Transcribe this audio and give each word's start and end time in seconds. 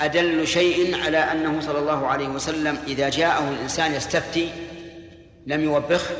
أدل 0.00 0.46
شيء 0.46 0.96
على 0.96 1.18
أنه 1.18 1.60
صلى 1.60 1.78
الله 1.78 2.06
عليه 2.06 2.28
وسلم 2.28 2.78
إذا 2.86 3.08
جاءه 3.08 3.50
الإنسان 3.50 3.94
يستفتي 3.94 4.52
لم 5.46 5.60
يوبخه 5.60 6.14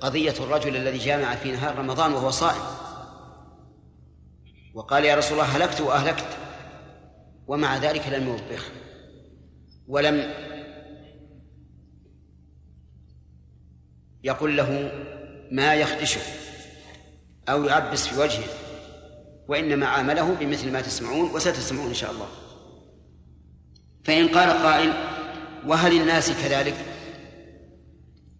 قضية 0.00 0.34
الرجل 0.40 0.76
الذي 0.76 0.98
جامع 0.98 1.34
في 1.34 1.52
نهار 1.52 1.78
رمضان 1.78 2.12
وهو 2.12 2.30
صائم. 2.30 2.62
وقال 4.74 5.04
يا 5.04 5.14
رسول 5.14 5.40
الله 5.40 5.56
هلكت 5.56 5.80
وأهلكت 5.80 6.26
ومع 7.46 7.76
ذلك 7.76 8.08
لم 8.08 8.28
يوبخه 8.28 8.72
ولم 9.88 10.34
يقول 14.24 14.56
له 14.56 14.92
ما 15.50 15.74
يخدشه 15.74 16.20
أو 17.48 17.64
يعبس 17.64 18.06
في 18.06 18.20
وجهه 18.20 18.48
وإنما 19.48 19.86
عامله 19.86 20.34
بمثل 20.34 20.72
ما 20.72 20.80
تسمعون 20.80 21.30
وستسمعون 21.30 21.88
إن 21.88 21.94
شاء 21.94 22.10
الله. 22.10 22.28
فإن 24.08 24.28
قال 24.28 24.50
قائل 24.50 24.92
وهل 25.66 26.00
الناس 26.00 26.30
كذلك؟ 26.42 26.74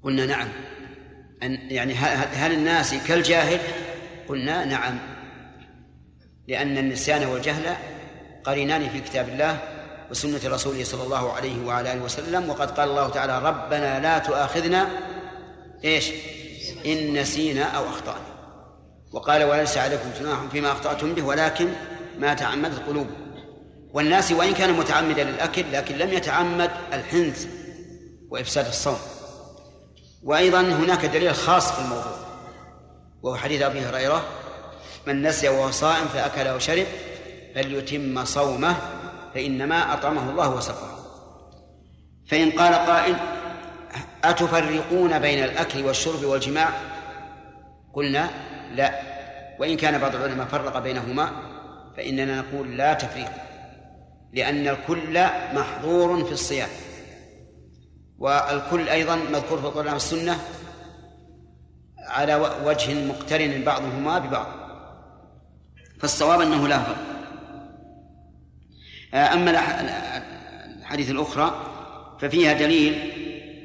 قلنا 0.03 0.27
نعم. 0.27 0.49
أن 1.43 1.59
يعني 1.71 1.95
هل 2.35 2.53
الناس 2.53 2.95
كالجاهل؟ 2.95 3.61
قلنا 4.29 4.65
نعم. 4.65 4.99
لأن 6.49 6.79
النسيان 6.79 7.27
والجهل 7.27 7.77
قرينان 8.45 8.89
في 8.89 9.01
كتاب 9.01 9.29
الله 9.29 9.59
وسنة 10.11 10.41
رسوله 10.45 10.85
صلى 10.85 11.03
الله 11.03 11.33
عليه 11.33 11.67
وعلى 11.67 11.93
آله 11.93 12.03
وسلم 12.03 12.51
وقد 12.51 12.71
قال 12.71 12.89
الله 12.89 13.09
تعالى 13.09 13.39
ربنا 13.39 14.01
لا 14.01 14.19
تؤاخذنا 14.19 14.89
إيش؟ 15.85 16.11
إن 16.87 17.12
نسينا 17.12 17.62
أو 17.62 17.89
أخطأنا. 17.89 18.39
وقال 19.12 19.45
وليس 19.45 19.79
عليكم 19.79 20.11
جناح 20.21 20.39
فيما 20.53 20.73
أخطأتم 20.73 21.15
به 21.15 21.23
ولكن 21.23 21.69
ما 22.19 22.35
تعمدت 22.35 22.79
قلوبكم 22.87 23.28
والناس 23.92 24.33
وإن 24.33 24.55
كان 24.55 24.73
متعمدا 24.73 25.24
للأكل 25.24 25.73
لكن 25.73 25.98
لم 25.98 26.12
يتعمد 26.12 26.70
الحنث 26.92 27.47
وإفساد 28.30 28.67
الصوم. 28.67 28.98
وأيضا 30.22 30.61
هناك 30.61 31.06
دليل 31.06 31.34
خاص 31.34 31.72
في 31.72 31.78
الموضوع 31.78 32.19
وهو 33.22 33.36
حديث 33.36 33.62
أبي 33.62 33.80
هريرة 33.80 34.25
من 35.06 35.22
نسي 35.22 35.48
وهو 35.48 35.70
صائم 35.70 36.05
فأكل 36.08 36.48
وشرب 36.48 36.86
فليتم 37.55 38.25
صومه 38.25 38.77
فإنما 39.34 39.95
أطعمه 39.95 40.30
الله 40.30 40.55
وسقاه. 40.55 40.98
فإن 42.30 42.50
قال 42.50 42.75
قائل 42.75 43.17
أتفرقون 44.25 45.19
بين 45.19 45.45
الأكل 45.45 45.84
والشرب 45.84 46.25
والجماع؟ 46.25 46.69
قلنا 47.95 48.30
لا 48.75 49.00
وإن 49.58 49.77
كان 49.77 49.98
بعض 49.98 50.14
العلماء 50.14 50.47
فرق 50.47 50.78
بينهما 50.78 51.30
فإننا 51.97 52.41
نقول 52.41 52.77
لا 52.77 52.95
تفريق. 52.95 53.48
لأن 54.33 54.69
الكل 54.69 55.25
محظور 55.55 56.25
في 56.25 56.33
الصيام. 56.33 56.69
والكل 58.19 58.89
أيضا 58.89 59.17
مذكور 59.17 59.59
في 59.59 59.65
القرآن 59.67 59.93
والسنة 59.93 60.39
على 61.98 62.35
وجه 62.65 62.95
مقترن 62.95 63.65
بعضهما 63.65 64.19
ببعض. 64.19 64.47
فالصواب 66.01 66.41
أنه 66.41 66.69
لا 66.69 66.79
فرق. 66.79 66.98
أما 69.15 69.51
الحديث 70.79 71.11
الأخرى 71.11 71.65
ففيها 72.20 72.53
دليل 72.53 73.13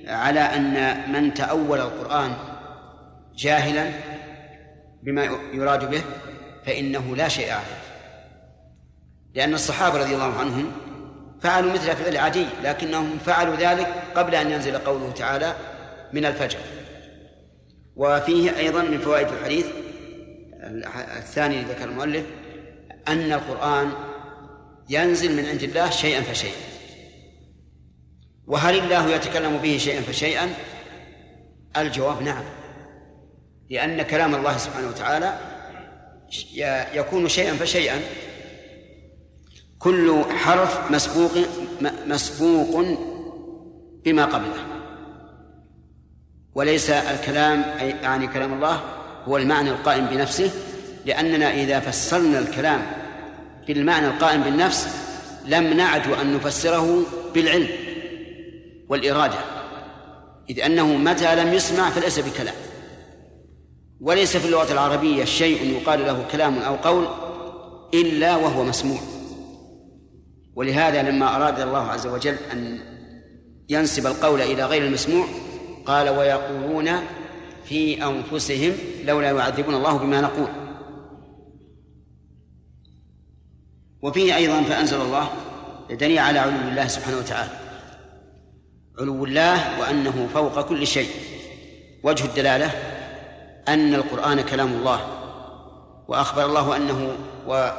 على 0.07 0.39
أن 0.39 1.11
من 1.11 1.33
تأول 1.33 1.79
القرآن 1.79 2.33
جاهلا 3.35 3.91
بما 5.03 5.23
يراد 5.53 5.89
به 5.89 6.01
فإنه 6.65 7.15
لا 7.15 7.27
شيء 7.27 7.51
عليه. 7.51 7.82
لأن 9.33 9.53
الصحابة 9.53 9.97
رضي 9.99 10.13
الله 10.13 10.39
عنهم 10.39 10.71
فعلوا 11.41 11.73
مثل 11.73 11.95
فعل 11.95 12.17
عدي 12.17 12.45
لكنهم 12.63 13.17
فعلوا 13.25 13.55
ذلك 13.55 13.87
قبل 14.15 14.35
أن 14.35 14.51
ينزل 14.51 14.77
قوله 14.77 15.11
تعالى 15.11 15.55
من 16.13 16.25
الفجر. 16.25 16.59
وفيه 17.95 18.57
أيضا 18.57 18.81
من 18.81 18.99
فوائد 18.99 19.27
الحديث 19.27 19.65
الثاني 21.17 21.61
ذكر 21.61 21.83
المؤلف 21.83 22.25
أن 23.07 23.33
القرآن 23.33 23.91
ينزل 24.89 25.35
من 25.35 25.45
عند 25.45 25.63
الله 25.63 25.89
شيئا 25.89 26.21
فشيئا. 26.21 26.55
وهل 28.47 28.79
الله 28.79 29.09
يتكلم 29.09 29.57
به 29.57 29.77
شيئا 29.77 30.01
فشيئا؟ 30.01 30.53
الجواب 31.77 32.21
نعم. 32.21 32.43
لأن 33.69 34.01
كلام 34.01 34.35
الله 34.35 34.57
سبحانه 34.57 34.87
وتعالى 34.87 35.37
يكون 36.93 37.29
شيئا 37.29 37.53
فشيئا 37.53 38.01
كل 39.83 40.23
حرف 40.23 40.91
مسبوق 40.91 41.31
مسبوق 42.07 42.85
بما 44.05 44.25
قبله. 44.25 44.65
وليس 46.55 46.89
الكلام 46.89 47.63
أي 47.79 47.89
يعني 47.89 48.27
كلام 48.27 48.53
الله 48.53 48.79
هو 49.25 49.37
المعنى 49.37 49.69
القائم 49.69 50.05
بنفسه 50.05 50.51
لأننا 51.05 51.53
إذا 51.53 51.79
فسرنا 51.79 52.39
الكلام 52.39 52.81
بالمعنى 53.67 54.07
القائم 54.07 54.41
بالنفس 54.41 54.87
لم 55.45 55.73
نعد 55.73 56.07
أن 56.07 56.33
نفسره 56.35 57.03
بالعلم 57.33 57.67
والإرادة 58.89 59.39
إذ 60.49 60.59
أنه 60.59 60.87
متى 60.87 61.35
لم 61.35 61.53
يسمع 61.53 61.89
فليس 61.89 62.19
بكلام. 62.19 62.55
وليس 64.01 64.37
في 64.37 64.45
اللغة 64.45 64.71
العربية 64.71 65.25
شيء 65.25 65.81
يقال 65.81 66.05
له 66.05 66.25
كلام 66.31 66.57
أو 66.59 66.75
قول 66.75 67.07
إلا 67.93 68.35
وهو 68.35 68.63
مسموع. 68.63 69.12
ولهذا 70.55 71.01
لما 71.01 71.35
أراد 71.35 71.59
الله 71.59 71.91
عز 71.91 72.07
وجل 72.07 72.35
أن 72.51 72.79
ينسب 73.69 74.07
القول 74.07 74.41
إلى 74.41 74.65
غير 74.65 74.85
المسموع 74.85 75.25
قال 75.85 76.09
ويقولون 76.09 76.89
في 77.65 78.05
أنفسهم 78.05 78.73
لولا 79.05 79.31
يعذبون 79.31 79.75
الله 79.75 79.97
بما 79.97 80.21
نقول. 80.21 80.47
وفيه 84.01 84.35
أيضا 84.35 84.61
فأنزل 84.61 85.01
الله 85.01 85.29
دليل 85.89 86.19
على 86.19 86.39
علو 86.39 86.69
الله 86.69 86.87
سبحانه 86.87 87.17
وتعالى. 87.17 87.51
علو 88.99 89.25
الله 89.25 89.79
وأنه 89.79 90.29
فوق 90.33 90.61
كل 90.61 90.87
شيء. 90.87 91.09
وجه 92.03 92.25
الدلالة 92.25 92.71
أن 93.67 93.95
القرآن 93.95 94.41
كلام 94.41 94.73
الله. 94.73 94.99
وأخبر 96.07 96.45
الله 96.45 96.75
أنه 96.75 97.17
و 97.47 97.69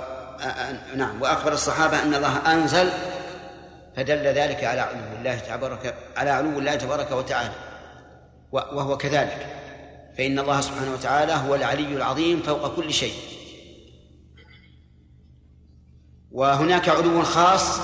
نعم 0.96 1.22
وأخبر 1.22 1.52
الصحابة 1.52 2.02
أن 2.02 2.14
الله 2.14 2.52
أنزل 2.52 2.90
فدل 3.96 4.24
ذلك 4.24 4.64
على 4.64 4.80
علو 4.80 4.98
الله 5.18 5.38
تبارك 5.38 5.94
على 6.16 6.30
علو 6.30 6.58
الله 6.58 6.74
تبارك 6.74 7.10
وتعالى 7.12 7.54
وهو 8.52 8.96
كذلك 8.96 9.46
فإن 10.18 10.38
الله 10.38 10.60
سبحانه 10.60 10.92
وتعالى 10.92 11.32
هو 11.32 11.54
العلي 11.54 11.96
العظيم 11.96 12.42
فوق 12.42 12.76
كل 12.76 12.92
شيء. 12.92 13.14
وهناك 16.30 16.88
علو 16.88 17.22
خاص 17.22 17.78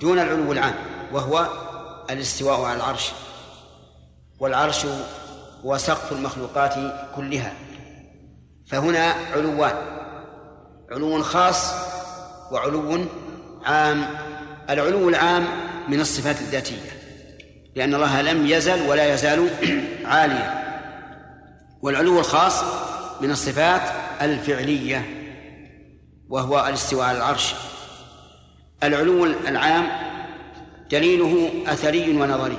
دون 0.00 0.18
العلو 0.18 0.52
العام 0.52 0.74
وهو 1.12 1.46
الاستواء 2.10 2.62
على 2.62 2.76
العرش 2.76 3.12
والعرش 4.38 4.86
هو 5.64 5.76
سقف 5.76 6.12
المخلوقات 6.12 6.74
كلها 7.16 7.52
فهنا 8.66 9.14
علوان. 9.32 10.05
علو 10.90 11.22
خاص 11.22 11.72
وعلو 12.52 13.06
عام. 13.64 14.04
العلو 14.70 15.08
العام 15.08 15.46
من 15.88 16.00
الصفات 16.00 16.40
الذاتية 16.40 16.90
لأن 17.74 17.94
الله 17.94 18.22
لم 18.22 18.46
يزل 18.46 18.88
ولا 18.88 19.14
يزال 19.14 19.50
عاليا. 20.12 20.66
والعلو 21.82 22.18
الخاص 22.18 22.62
من 23.20 23.30
الصفات 23.30 23.82
الفعلية 24.22 25.06
وهو 26.28 26.66
الاستواء 26.68 27.06
على 27.06 27.18
العرش. 27.18 27.54
العلو 28.82 29.24
العام 29.24 29.86
دليله 30.90 31.50
أثري 31.66 32.16
ونظري 32.16 32.58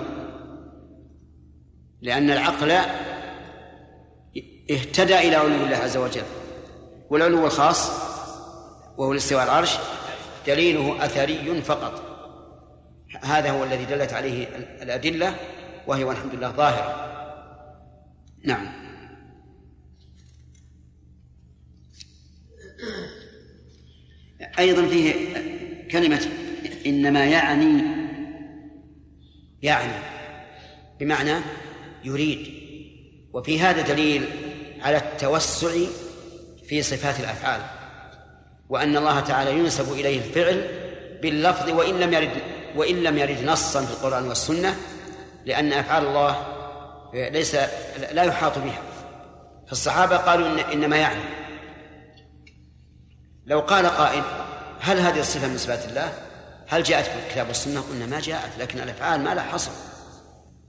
لأن 2.01 2.31
العقل 2.31 2.71
اهتدى 4.71 5.19
إلى 5.19 5.35
علو 5.35 5.47
الله 5.47 5.77
عز 5.77 5.97
وجل. 5.97 6.23
والعلو 7.09 7.45
الخاص 7.45 8.06
وهو 8.97 9.11
الاستواء 9.11 9.43
العرش 9.43 9.77
دليله 10.47 11.05
أثري 11.05 11.61
فقط. 11.61 12.07
هذا 13.21 13.51
هو 13.51 13.63
الذي 13.63 13.85
دلت 13.85 14.13
عليه 14.13 14.47
الأدلة 14.81 15.35
وهي 15.87 16.03
والحمد 16.03 16.35
لله 16.35 16.51
ظاهرة. 16.51 17.07
نعم. 18.43 18.87
أيضا 24.59 24.87
فيه 24.87 25.13
كلمة 25.91 26.27
إنما 26.85 27.25
يعني 27.25 27.83
يعني 29.61 29.93
بمعنى 30.99 31.35
يريد. 32.03 32.57
وفي 33.33 33.59
هذا 33.59 33.81
دليل 33.81 34.25
على 34.81 34.97
التوسع 34.97 35.71
في 36.67 36.81
صفات 36.81 37.19
الأفعال. 37.19 37.76
وأن 38.69 38.97
الله 38.97 39.19
تعالى 39.19 39.51
ينسب 39.51 39.93
إليه 39.93 40.17
الفعل 40.17 40.67
باللفظ 41.21 41.69
وإن 41.69 41.99
لم 41.99 42.13
يرد 42.13 42.41
وإن 42.75 43.03
لم 43.03 43.17
يرد 43.17 43.43
نصا 43.43 43.85
في 43.85 43.91
القرآن 43.91 44.27
والسنة 44.27 44.75
لأن 45.45 45.73
أفعال 45.73 46.05
الله 46.05 46.45
ليس 47.13 47.55
لا 48.11 48.23
يحاط 48.23 48.57
بها 48.57 48.81
فالصحابة 49.67 50.17
قالوا 50.17 50.47
إن 50.47 50.59
إنما 50.59 50.97
يعني 50.97 51.21
لو 53.45 53.59
قال 53.59 53.85
قائل 53.85 54.23
هل 54.79 54.99
هذه 54.99 55.19
الصفة 55.19 55.47
من 55.47 55.57
صفات 55.57 55.85
الله؟ 55.85 56.13
هل 56.67 56.83
جاءت 56.83 57.05
في 57.05 57.25
الكتاب 57.25 57.47
والسنة؟ 57.47 57.81
قلنا 57.81 58.05
ما 58.05 58.19
جاءت 58.19 58.59
لكن 58.59 58.79
الأفعال 58.79 59.21
ما 59.21 59.35
لها 59.35 59.43
حصر 59.43 59.71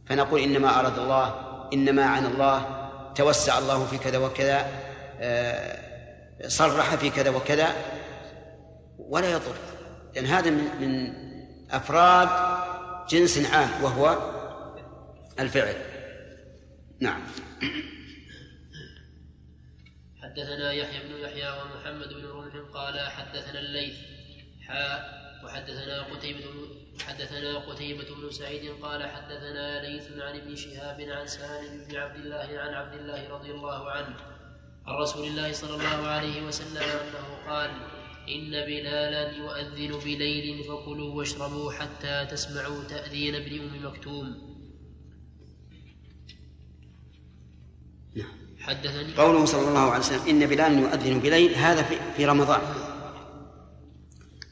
فنقول 0.06 0.40
إنما 0.40 0.80
أراد 0.80 0.98
الله 0.98 1.34
إنما 1.72 2.04
عن 2.04 2.26
الله 2.26 2.88
توسع 3.14 3.58
الله 3.58 3.86
في 3.86 3.98
كذا 3.98 4.18
وكذا 4.18 4.66
آه، 5.20 5.87
صرح 6.46 6.94
في 6.94 7.10
كذا 7.10 7.30
وكذا 7.30 7.76
ولا 8.98 9.30
يضر. 9.30 9.54
لأن 10.14 10.26
هذا 10.26 10.50
من 10.50 11.12
أفراد 11.70 12.28
جنس 13.08 13.46
عام 13.54 13.84
وهو 13.84 14.18
الفعل. 15.40 15.76
نعم. 17.00 17.22
حدثنا 20.22 20.72
يحيى 20.72 21.08
بن 21.08 21.20
يحيى 21.20 21.50
ومحمد 21.50 22.08
بن 22.08 22.26
رمح 22.26 22.54
قال 22.74 23.00
حدثنا 23.00 23.60
الليث 23.60 23.96
حاء 24.66 25.18
وحدثنا 25.44 26.02
قتيبة 26.02 26.44
حدثنا 27.06 27.58
قتيبة 27.58 28.14
بن 28.14 28.30
سعيد 28.30 28.82
قال 28.82 29.06
حدثنا 29.06 29.86
ليث 29.86 30.12
عن 30.12 30.36
ابن 30.36 30.56
شهاب 30.56 31.00
عن 31.00 31.26
سالم 31.26 31.84
بن 31.84 31.96
عبد 31.96 32.16
الله 32.16 32.60
عن 32.60 32.74
عبد 32.74 32.94
الله 32.94 33.28
رضي 33.28 33.50
الله 33.50 33.90
عنه 33.90 34.16
عن 34.88 34.94
رسول 34.94 35.26
الله 35.26 35.52
صلى 35.52 35.74
الله 35.74 36.08
عليه 36.08 36.42
وسلم 36.42 36.82
أنه 36.82 37.50
قال 37.50 37.70
إن 38.28 38.50
بلالا 38.50 39.36
يؤذن 39.36 39.98
بليل 40.04 40.64
فكلوا 40.64 41.14
واشربوا 41.14 41.72
حتى 41.72 42.26
تسمعوا 42.30 42.84
تأذين 42.84 43.34
ابن 43.34 43.60
أم 43.60 43.86
مكتوم. 43.86 44.26
نعم. 48.16 48.32
حدثني. 48.60 49.14
قوله 49.14 49.44
صلى 49.44 49.68
الله 49.68 49.90
عليه 49.90 50.04
وسلم 50.04 50.28
إن 50.28 50.46
بلالا 50.46 50.80
يؤذن 50.80 51.18
بليل 51.20 51.54
هذا 51.54 51.82
في 52.16 52.26
رمضان. 52.26 52.60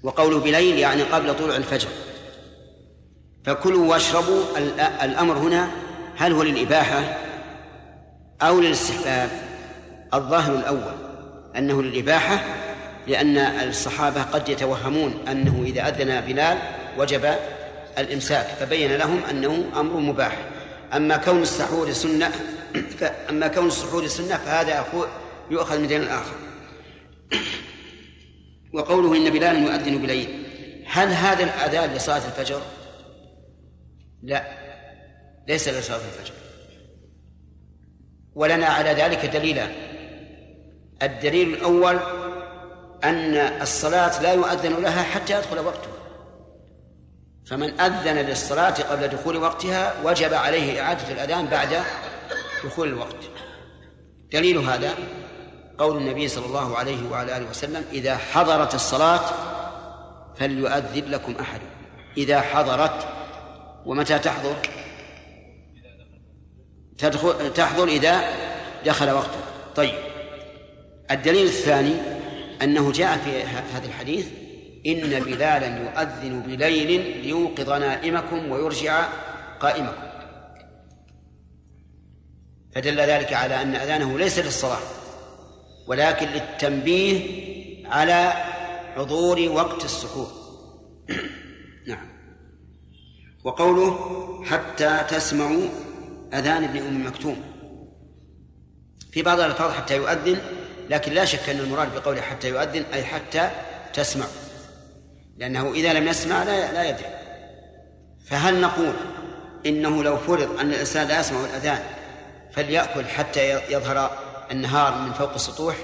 وقوله 0.02 0.40
بليل 0.40 0.78
يعني 0.78 1.02
قبل 1.02 1.36
طلوع 1.36 1.56
الفجر. 1.56 1.88
فكلوا 3.44 3.90
واشربوا 3.90 4.58
الأمر 5.04 5.38
هنا 5.38 5.70
هل 6.16 6.32
هو 6.32 6.42
للإباحة 6.42 7.00
أو 8.42 8.60
للاستحباب؟ 8.60 9.45
الظاهر 10.16 10.54
الأول 10.54 10.94
أنه 11.56 11.82
للإباحة 11.82 12.44
لأن 13.06 13.38
الصحابة 13.38 14.22
قد 14.22 14.48
يتوهمون 14.48 15.14
أنه 15.28 15.62
إذا 15.66 15.88
أذن 15.88 16.20
بلال 16.20 16.58
وجب 16.98 17.34
الإمساك 17.98 18.46
فبين 18.46 18.96
لهم 18.96 19.24
أنه 19.30 19.64
أمر 19.76 19.96
مباح. 19.96 20.38
أما 20.92 21.16
كون 21.16 21.42
السحور 21.42 21.92
سنة 21.92 22.32
أما 23.30 23.48
كون 23.48 23.66
السحور 23.66 24.06
سنة 24.06 24.36
فهذا 24.36 24.84
يؤخذ 25.50 25.78
من 25.78 25.86
دين 25.86 26.02
الآخر. 26.02 26.34
وقوله 28.72 29.16
إن 29.16 29.30
بلال 29.30 29.62
يؤذن 29.62 29.98
بليل 29.98 30.28
هل 30.86 31.08
هذا 31.08 31.44
الأذان 31.44 31.94
لصلاة 31.94 32.16
الفجر؟ 32.16 32.62
لا 34.22 34.44
ليس 35.48 35.68
لصلاة 35.68 35.96
الفجر. 35.96 36.34
ولنا 38.34 38.66
على 38.66 38.90
ذلك 38.90 39.26
دليلان 39.26 39.72
الدليل 41.02 41.54
الأول 41.54 41.98
أن 43.04 43.36
الصلاة 43.36 44.22
لا 44.22 44.32
يؤذن 44.32 44.82
لها 44.82 45.02
حتى 45.02 45.38
يدخل 45.38 45.58
وقتها. 45.58 45.92
فمن 47.46 47.80
أذن 47.80 48.18
للصلاة 48.18 48.74
قبل 48.90 49.08
دخول 49.08 49.36
وقتها 49.36 49.94
وجب 50.04 50.34
عليه 50.34 50.82
إعادة 50.82 51.12
الأذان 51.12 51.46
بعد 51.46 51.82
دخول 52.64 52.88
الوقت. 52.88 53.16
دليل 54.32 54.58
هذا 54.58 54.94
قول 55.78 55.96
النبي 55.96 56.28
صلى 56.28 56.46
الله 56.46 56.76
عليه 56.76 57.10
وعلى 57.10 57.36
آله 57.36 57.50
وسلم 57.50 57.84
إذا 57.92 58.16
حضرت 58.16 58.74
الصلاة 58.74 59.20
فليؤذن 60.36 61.10
لكم 61.10 61.34
أحد. 61.40 61.60
إذا 62.16 62.40
حضرت 62.40 63.08
ومتى 63.86 64.18
تحضر؟ 64.18 64.56
تدخل 66.98 67.52
تحضر 67.52 67.88
إذا 67.88 68.20
دخل 68.84 69.10
وقته 69.10 69.40
طيب. 69.76 70.05
الدليل 71.10 71.46
الثاني 71.46 71.94
أنه 72.62 72.92
جاء 72.92 73.18
في 73.18 73.42
هذا 73.42 73.86
الحديث 73.86 74.28
إن 74.86 75.20
بلالا 75.20 75.66
يؤذن 75.66 76.40
بليل 76.40 77.22
ليوقظ 77.22 77.70
نائمكم 77.70 78.50
ويرجع 78.50 79.08
قائمكم. 79.60 80.06
فدل 82.74 83.00
ذلك 83.00 83.32
على 83.32 83.62
أن 83.62 83.74
أذانه 83.74 84.18
ليس 84.18 84.38
للصلاة 84.38 84.80
ولكن 85.86 86.26
للتنبيه 86.26 87.20
على 87.86 88.32
حضور 88.96 89.48
وقت 89.48 89.84
السحور 89.84 90.28
نعم. 91.88 92.08
وقوله 93.44 93.98
حتى 94.44 95.04
تسمعوا 95.08 95.68
أذان 96.34 96.64
ابن 96.64 96.78
أم 96.78 97.06
مكتوم. 97.06 97.36
في 99.12 99.22
بعض 99.22 99.40
الألفاظ 99.40 99.70
حتى 99.70 99.96
يؤذن 99.96 100.38
لكن 100.90 101.12
لا 101.12 101.24
شك 101.24 101.48
أن 101.48 101.58
المراد 101.58 101.94
بقوله 101.94 102.20
حتى 102.20 102.48
يؤذن 102.48 102.84
أي 102.94 103.04
حتى 103.04 103.50
تسمع. 103.92 104.26
لأنه 105.36 105.72
إذا 105.72 105.92
لم 105.92 106.08
يسمع 106.08 106.42
لا 106.42 106.72
لا 106.72 106.84
يدري. 106.88 107.06
فهل 108.26 108.60
نقول 108.60 108.92
إنه 109.66 110.04
لو 110.04 110.16
فرض 110.16 110.60
أن 110.60 110.70
الإنسان 110.70 111.08
لا 111.08 111.20
يسمع 111.20 111.44
الأذان 111.44 111.82
فليأكل 112.52 113.04
حتى 113.04 113.72
يظهر 113.72 114.18
النهار 114.50 114.98
من 114.98 115.12
فوق 115.12 115.34
السطوح؟ 115.34 115.76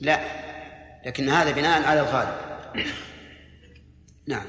لا. 0.00 0.20
لكن 1.06 1.28
هذا 1.28 1.50
بناء 1.50 1.82
على 1.82 2.00
الغالب. 2.00 2.36
نعم. 4.26 4.46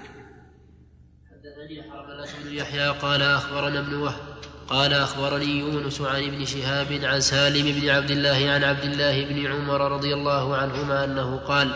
حدثني 1.31 1.91
حرملة 1.91 2.27
بن 2.43 2.53
يحيى 2.53 2.87
قال 2.87 3.21
أخبرنا 3.21 3.79
ابن 3.79 3.93
وهب 3.93 4.34
قال 4.69 4.93
أخبرني 4.93 5.59
يونس 5.59 6.01
عن 6.01 6.23
ابن 6.23 6.45
شهاب 6.45 6.99
عن 7.03 7.21
سالم 7.21 7.79
بن 7.79 7.89
عبد 7.89 8.11
الله 8.11 8.49
عن 8.49 8.63
عبد 8.63 8.83
الله 8.83 9.25
بن 9.25 9.45
عمر 9.45 9.91
رضي 9.91 10.13
الله 10.13 10.55
عنهما 10.55 11.03
أنه 11.03 11.37
قال 11.37 11.71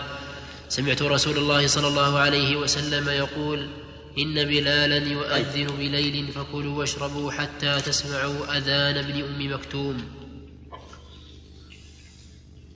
سمعت 0.70 1.02
رسول 1.02 1.38
الله 1.38 1.68
صلى 1.68 1.88
الله 1.88 2.20
عليه 2.20 2.56
وسلم 2.56 3.10
يقول 3.10 3.68
إن 4.18 4.34
بلالا 4.34 4.98
يؤذن 4.98 5.68
بليل 5.78 6.28
فكلوا 6.28 6.80
واشربوا 6.80 7.32
حتى 7.32 7.82
تسمعوا 7.82 8.58
أذان 8.58 8.98
ابن 8.98 9.24
أم 9.24 9.54
مكتوم. 9.54 10.19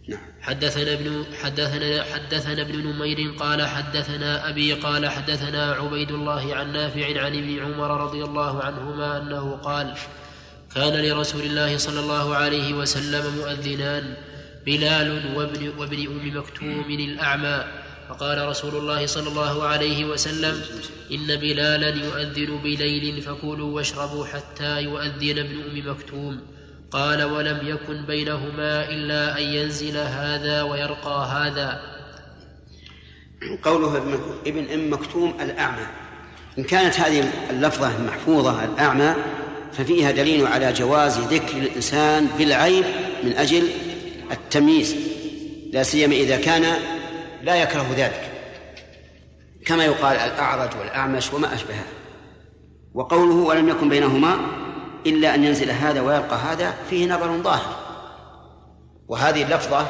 نعم. 0.07 0.19
حدثنا 0.41 0.93
ابن 0.93 1.23
حدثنا 1.43 2.03
حدثنا 2.03 2.61
ابن 2.61 2.87
نمير 2.87 3.33
قال 3.39 3.61
حدثنا 3.61 4.49
أبي 4.49 4.73
قال 4.73 5.09
حدثنا 5.09 5.71
عبيد 5.71 6.11
الله 6.11 6.55
عن 6.55 6.73
نافع 6.73 7.21
عن 7.21 7.35
ابن 7.35 7.59
عمر 7.59 8.03
رضي 8.03 8.23
الله 8.23 8.63
عنهما 8.63 9.17
أنه 9.17 9.51
قال 9.51 9.93
كان 10.75 11.05
لرسول 11.05 11.41
الله 11.41 11.77
صلى 11.77 11.99
الله 11.99 12.35
عليه 12.35 12.73
وسلم 12.73 13.35
مؤذنان 13.37 14.15
بلال 14.65 15.37
وابن 15.37 15.71
وابن 15.77 16.07
أم 16.07 16.37
مكتوم 16.37 16.85
الأعمى 16.89 17.63
فقال 18.09 18.47
رسول 18.47 18.75
الله 18.75 19.05
صلى 19.05 19.29
الله 19.29 19.63
عليه 19.63 20.05
وسلم 20.05 20.61
إن 21.11 21.35
بلالا 21.35 21.89
يؤذن 21.89 22.59
بليل 22.63 23.21
فكلوا 23.21 23.75
واشربوا 23.75 24.25
حتى 24.25 24.81
يؤذن 24.81 25.39
ابن 25.39 25.61
أم 25.61 25.91
مكتوم 25.91 26.41
قال 26.93 27.23
ولم 27.23 27.59
يكن 27.63 28.05
بينهما 28.05 28.89
إلا 28.89 29.37
أن 29.37 29.43
ينزل 29.43 29.97
هذا 29.97 30.61
ويرقى 30.63 31.27
هذا. 31.31 31.81
قوله 33.63 33.97
ابن 34.47 34.69
أم 34.73 34.93
مكتوم 34.93 35.33
الأعمى. 35.41 35.85
إن 36.59 36.63
كانت 36.63 36.99
هذه 36.99 37.29
اللفظة 37.49 38.03
محفوظة 38.03 38.63
الأعمى 38.63 39.15
ففيها 39.73 40.11
دليل 40.11 40.47
على 40.47 40.73
جواز 40.73 41.19
ذكر 41.19 41.57
الإنسان 41.57 42.27
بالعيب 42.37 42.85
من 43.23 43.33
أجل 43.33 43.67
التمييز. 44.31 44.95
لا 45.73 45.83
سيما 45.83 46.15
إذا 46.15 46.37
كان 46.37 46.65
لا 47.43 47.55
يكره 47.55 47.87
ذلك. 47.97 48.29
كما 49.65 49.85
يقال 49.85 50.17
الأعرج 50.17 50.69
والأعمش 50.79 51.33
وما 51.33 51.53
أشبهه 51.53 51.85
وقوله 52.93 53.35
ولم 53.35 53.69
يكن 53.69 53.89
بينهما 53.89 54.37
إلا 55.05 55.35
أن 55.35 55.43
ينزل 55.43 55.71
هذا 55.71 56.01
ويلقى 56.01 56.35
هذا 56.35 56.73
فيه 56.89 57.07
نظر 57.07 57.41
ظاهر. 57.41 57.75
وهذه 59.07 59.43
اللفظة 59.43 59.87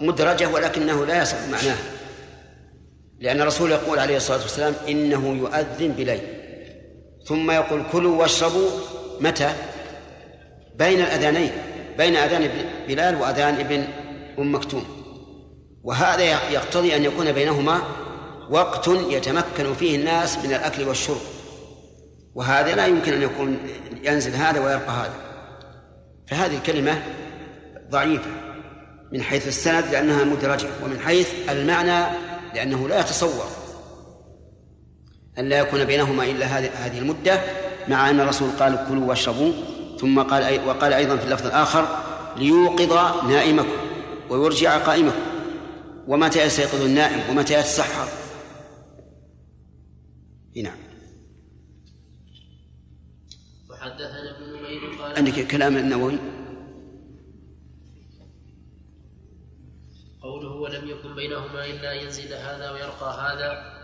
مدرجة 0.00 0.48
ولكنه 0.48 1.06
لا 1.06 1.22
يصح 1.22 1.36
معناها 1.50 1.78
لأن 3.20 3.40
الرسول 3.40 3.70
يقول 3.70 3.98
عليه 3.98 4.16
الصلاة 4.16 4.42
والسلام 4.42 4.74
إنه 4.88 5.28
يؤذن 5.28 5.92
بليل. 5.92 6.20
ثم 7.24 7.50
يقول 7.50 7.82
كلوا 7.92 8.20
واشربوا 8.20 8.70
متى؟ 9.20 9.52
بين 10.74 11.00
الأذانين 11.00 11.50
بين 11.98 12.16
أذان 12.16 12.50
بلال 12.88 13.16
وأذان 13.20 13.54
ابن 13.54 13.84
أم 14.38 14.54
مكتوم. 14.54 14.84
وهذا 15.84 16.24
يقتضي 16.50 16.96
أن 16.96 17.04
يكون 17.04 17.32
بينهما 17.32 17.82
وقت 18.50 18.88
يتمكن 18.88 19.74
فيه 19.74 19.96
الناس 19.96 20.38
من 20.38 20.54
الأكل 20.54 20.88
والشرب. 20.88 21.20
وهذا 22.38 22.74
لا 22.74 22.86
يمكن 22.86 23.12
أن 23.12 23.22
يكون 23.22 23.58
ينزل 24.02 24.34
هذا 24.34 24.60
ويرقى 24.60 24.92
هذا. 24.92 25.14
فهذه 26.26 26.56
الكلمة 26.56 27.02
ضعيفة 27.90 28.30
من 29.12 29.22
حيث 29.22 29.48
السند 29.48 29.84
لأنها 29.92 30.24
مدرجة 30.24 30.68
ومن 30.84 30.98
حيث 30.98 31.50
المعنى 31.50 32.16
لأنه 32.54 32.88
لا 32.88 33.00
يتصور 33.00 33.46
أن 35.38 35.48
لا 35.48 35.58
يكون 35.58 35.84
بينهما 35.84 36.24
إلا 36.24 36.46
هذه 36.86 36.98
المدة 36.98 37.40
مع 37.88 38.10
أن 38.10 38.20
الرسول 38.20 38.50
قال 38.58 38.84
كلوا 38.88 39.08
واشربوا 39.08 39.52
ثم 40.00 40.22
قال 40.22 40.60
وقال 40.66 40.92
أيضا 40.92 41.16
في 41.16 41.24
اللفظ 41.24 41.46
الآخر 41.46 41.88
ليوقظ 42.36 43.24
نائمكم 43.28 43.76
ويرجع 44.30 44.78
قائمكم. 44.78 45.20
ومتى 46.06 46.42
يستيقظ 46.42 46.82
النائم؟ 46.82 47.20
ومتى 47.30 47.54
يتسحر؟ 47.54 48.08
نعم 50.62 50.87
وحدثنا 53.88 54.30
ابن 54.30 54.44
نمير 54.44 55.02
قال 55.02 55.16
عندك 55.16 55.46
كلام 55.46 55.76
النووي؟ 55.76 56.18
قوله 60.22 60.52
ولم 60.52 60.88
يكن 60.88 61.14
بينهما 61.14 61.64
إلا 61.66 61.92
ينزل 61.92 62.32
هذا 62.32 62.70
ويرقى 62.70 63.10
هذا. 63.24 63.78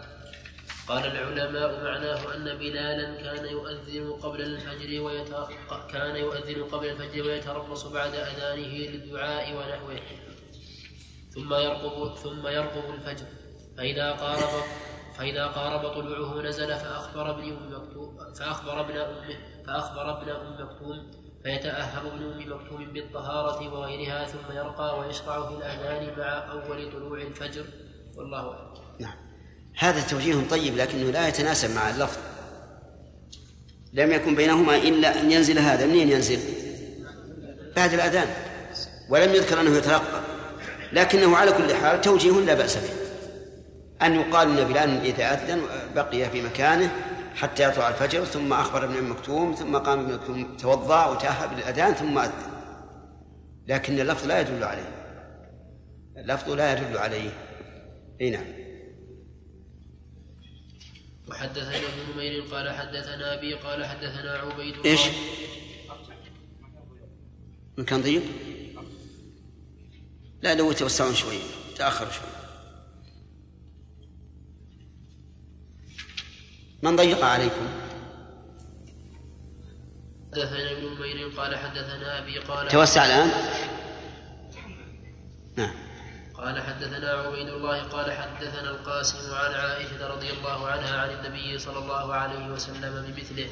قال 0.88 1.04
العلماء 1.06 1.84
معناه 1.84 2.34
أن 2.34 2.58
بلالا 2.58 3.22
كان 3.22 3.46
يؤذن 3.46 4.12
قبل 4.12 4.40
الفجر 4.40 5.00
ويتر... 5.02 5.48
كان 5.92 6.16
يؤذن 6.16 6.64
قبل 6.64 6.86
الفجر 6.86 7.22
ويتربص 7.22 7.86
بعد 7.86 8.14
أذانه 8.14 8.72
للدعاء 8.92 9.56
ونحوه. 9.56 10.00
ثم 11.34 11.54
يرقب 11.54 12.16
ثم 12.16 12.46
يرقب 12.46 12.94
الفجر. 12.94 13.26
فإذا 13.76 14.12
قارب 14.12 14.64
فإذا 15.18 15.46
قارب 15.46 15.88
طلوعه 15.88 16.42
نزل 16.42 16.68
فأخبر 16.68 17.30
ابن 17.30 17.42
أم 17.42 17.72
مكتوم 17.74 18.18
فأخبر 18.38 18.80
ابن 18.80 18.96
أم 18.96 19.53
فأخبر 19.66 20.22
ابن 20.22 20.28
أم 20.30 20.52
مكتوم 20.52 21.10
فيتأهب 21.44 22.06
ابن 22.06 22.22
أم 22.22 22.52
مكتوم 22.52 22.92
بالطهارة 22.92 23.74
وغيرها 23.74 24.24
ثم 24.24 24.56
يرقى 24.56 24.98
ويشرع 24.98 25.48
في 25.48 25.54
الأذان 25.54 26.18
مع 26.18 26.52
أول 26.52 26.92
طلوع 26.92 27.18
الفجر 27.22 27.64
والله 28.16 28.52
أعلم. 28.52 28.74
نعم. 29.00 29.16
هذا 29.78 30.00
توجيه 30.00 30.48
طيب 30.50 30.76
لكنه 30.76 31.10
لا 31.10 31.28
يتناسب 31.28 31.74
مع 31.74 31.90
اللفظ. 31.90 32.18
لم 33.92 34.12
يكن 34.12 34.34
بينهما 34.34 34.76
إلا 34.76 35.20
أن 35.20 35.32
ينزل 35.32 35.58
هذا 35.58 35.86
منين 35.86 36.08
ينزل؟ 36.08 36.38
بعد 37.76 37.92
الأذان 37.92 38.28
ولم 39.08 39.34
يذكر 39.34 39.60
أنه 39.60 39.76
يترقى 39.76 40.20
لكنه 40.92 41.36
على 41.36 41.52
كل 41.52 41.74
حال 41.74 42.00
توجيه 42.00 42.40
لا 42.40 42.54
بأس 42.54 42.76
به 42.76 42.90
أن 44.06 44.14
يقال 44.14 44.58
أن 44.58 44.68
بلال 44.68 45.00
إذا 45.04 45.34
أذن 45.34 45.62
بقي 45.94 46.30
في 46.30 46.42
مكانه 46.42 46.90
حتى 47.34 47.62
يطلع 47.62 47.88
الفجر 47.88 48.24
ثم 48.24 48.52
أخبر 48.52 48.84
ابن 48.84 49.02
مكتوم 49.04 49.54
ثم 49.54 49.76
قام 49.76 49.98
ابن 50.00 50.14
مكتوم 50.14 50.56
توضأ 50.56 51.06
وتأهب 51.06 51.52
للأذان 51.58 51.94
ثم 51.94 52.18
أذن. 52.18 52.54
لكن 53.68 54.00
اللفظ 54.00 54.26
لا 54.26 54.40
يدل 54.40 54.64
عليه. 54.64 54.88
اللفظ 56.16 56.50
لا 56.50 56.72
يدل 56.72 56.98
عليه. 56.98 57.30
أي 58.20 58.30
نعم. 58.30 58.46
وحدثنا 61.28 61.76
ابن 61.76 62.12
نمير 62.14 62.42
قال 62.42 62.70
حدثنا 62.70 63.34
أبي 63.34 63.54
قال 63.54 63.84
حدثنا 63.84 64.32
عبيد 64.32 64.74
إيش؟ 64.86 65.00
مكان 67.78 68.02
ضيق؟ 68.02 68.22
لا 70.42 70.54
لو 70.54 70.72
توسعون 70.72 71.14
شوي 71.14 71.38
تأخر 71.76 72.10
شوي. 72.10 72.33
من 76.84 76.96
ضيق 76.96 77.24
عليكم؟ 77.24 77.66
حدثنا 80.32 80.70
ابن 80.70 80.94
نمير 80.94 81.28
قال 81.36 81.56
حدثنا 81.56 82.18
أبي 82.18 82.38
قال 82.38 82.68
توسع 82.68 83.06
الآن. 83.06 83.30
نعم. 85.56 85.74
قال 86.34 86.62
حدثنا 86.62 87.10
عبيد 87.10 87.48
الله 87.48 87.82
قال 87.82 88.12
حدثنا 88.12 88.70
القاسم 88.70 89.34
عن 89.34 89.54
عائشة 89.54 90.08
رضي 90.08 90.30
الله 90.30 90.66
عنها 90.66 91.00
عن 91.00 91.10
النبي 91.10 91.58
صلى 91.58 91.78
الله 91.78 92.14
عليه 92.14 92.46
وسلم 92.48 93.04
بمثله. 93.06 93.48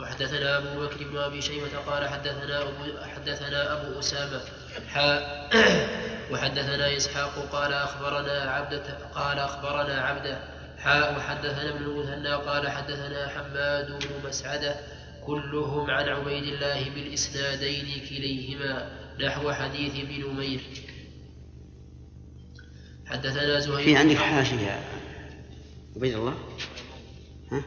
وحدثنا 0.00 0.58
أبو 0.58 0.86
بكر 0.86 1.04
بن 1.04 1.18
أبي 1.18 1.42
شيبة 1.42 1.78
قال 1.86 2.08
حدثنا 2.08 2.62
ابو 2.62 3.04
حدثنا 3.14 3.72
أبو 3.72 3.98
أسامة 3.98 4.40
حاء 4.88 5.50
وحدثنا 6.32 6.96
إسحاق 6.96 7.48
قال 7.52 7.72
أخبرنا 7.72 8.50
عبده 8.50 8.98
قال 9.14 9.38
أخبرنا 9.38 10.00
عبده 10.00 10.49
حاء 10.80 11.16
وحدثنا 11.16 11.68
ابن 11.68 11.84
المثنى 11.84 12.32
قال 12.32 12.68
حدثنا 12.68 13.28
حماد 13.28 13.86
بن 13.86 14.28
مسعدة 14.28 14.76
كلهم 15.26 15.90
عن 15.90 16.08
عبيد 16.08 16.44
الله 16.44 16.90
بالإسنادين 16.90 17.86
كليهما 18.08 19.00
نحو 19.20 19.52
حديث 19.52 19.92
ابن 19.94 20.30
نمير 20.30 20.60
حدثنا 23.06 23.60
زهير 23.60 23.84
في 23.84 23.96
عندك 23.96 24.16
حاشية 24.16 24.80
عبيد 25.96 26.14
الله 26.14 26.34
ها؟ 27.52 27.64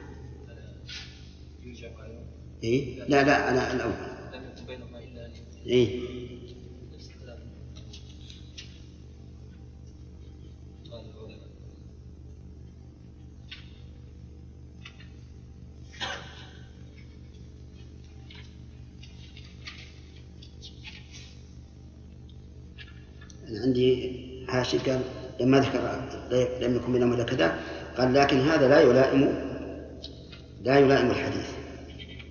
إيه؟ 2.63 3.03
لا 3.03 3.23
لا 3.23 3.49
أنا 3.49 3.73
الأول 3.73 3.93
إيه؟ 5.65 6.22
عندي 23.61 24.45
حاشي 24.47 24.77
قال 24.77 25.01
لما 25.39 25.59
ذكر 25.59 25.79
لم 26.61 26.75
يكن 26.75 26.93
بينهم 26.93 27.13
الا 27.13 27.23
كذا 27.23 27.59
قال 27.97 28.13
لكن 28.13 28.37
هذا 28.37 28.67
لا 28.67 28.81
يلائم 28.81 29.21
لا 30.61 30.79
يلائم 30.79 31.11
الحديث 31.11 31.49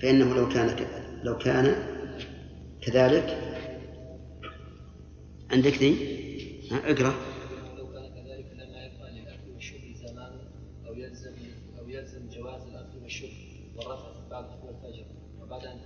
فإنه 0.03 0.35
لو 0.35 0.49
كان 0.49 0.77
لو 1.23 1.39
كان 1.39 1.75
كذلك. 2.83 3.39
عندك 5.51 5.75
ذي 5.79 5.97
اقرأ. 6.73 7.15
كذلك 8.15 8.47
أو 10.87 10.95
يلزم 10.95 11.33
أو 11.79 11.89
يلزم 11.89 12.29
جواز 12.29 12.63
الأكل 12.63 13.03
والشرب 13.03 13.31
والرفع 13.77 14.11
بعد 14.31 14.45
الفجر 14.45 15.05
وبعد 15.43 15.67
أن 15.67 15.79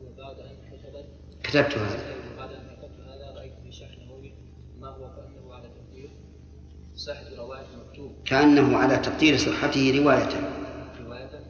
وبعد 0.00 0.38
أن 0.38 0.56
كتبت 0.70 1.06
كتبت 1.42 1.78
هذا. 1.78 2.03
كأنه 8.24 8.76
على 8.76 8.96
تقدير 8.96 9.36
صحته 9.36 10.02
رواية. 10.02 10.28
رواية 11.00 11.40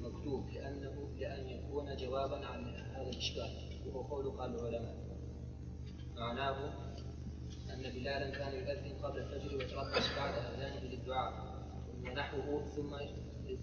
مكتوب 0.00 0.50
لأنه 0.50 1.10
لأن 1.18 1.48
يكون 1.48 1.96
جوابا 1.96 2.46
عن 2.46 2.64
هذا 2.96 3.10
الإشكال 3.12 3.50
وهو 3.86 4.02
قول 4.02 4.38
قال 4.38 4.54
العلماء. 4.54 4.94
معناه 6.16 6.56
أن 7.74 7.82
بلالا 7.82 8.30
كان 8.30 8.52
يؤذن 8.52 9.02
قبل 9.02 9.18
الفجر 9.18 9.56
ويتربص 9.56 10.06
بعد 10.16 10.34
أذانه 10.34 10.80
للدعاء 10.84 11.32
ونحوه 12.04 12.64
ثم 12.76 12.90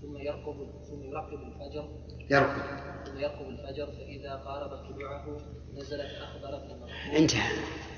ثم 0.01 0.17
يرقب 0.17 0.57
ثم 0.89 1.03
يرقب 1.03 1.39
الفجر. 1.43 1.89
يرقب 2.29 2.61
ثم 3.05 3.19
يرقب 3.19 3.49
الفجر 3.49 3.85
فإذا 3.85 4.35
قارب 4.35 4.69
طلوعه 4.69 5.37
نزلت 5.73 6.11
أخبرت 6.21 6.77
انتهى. 7.17 7.51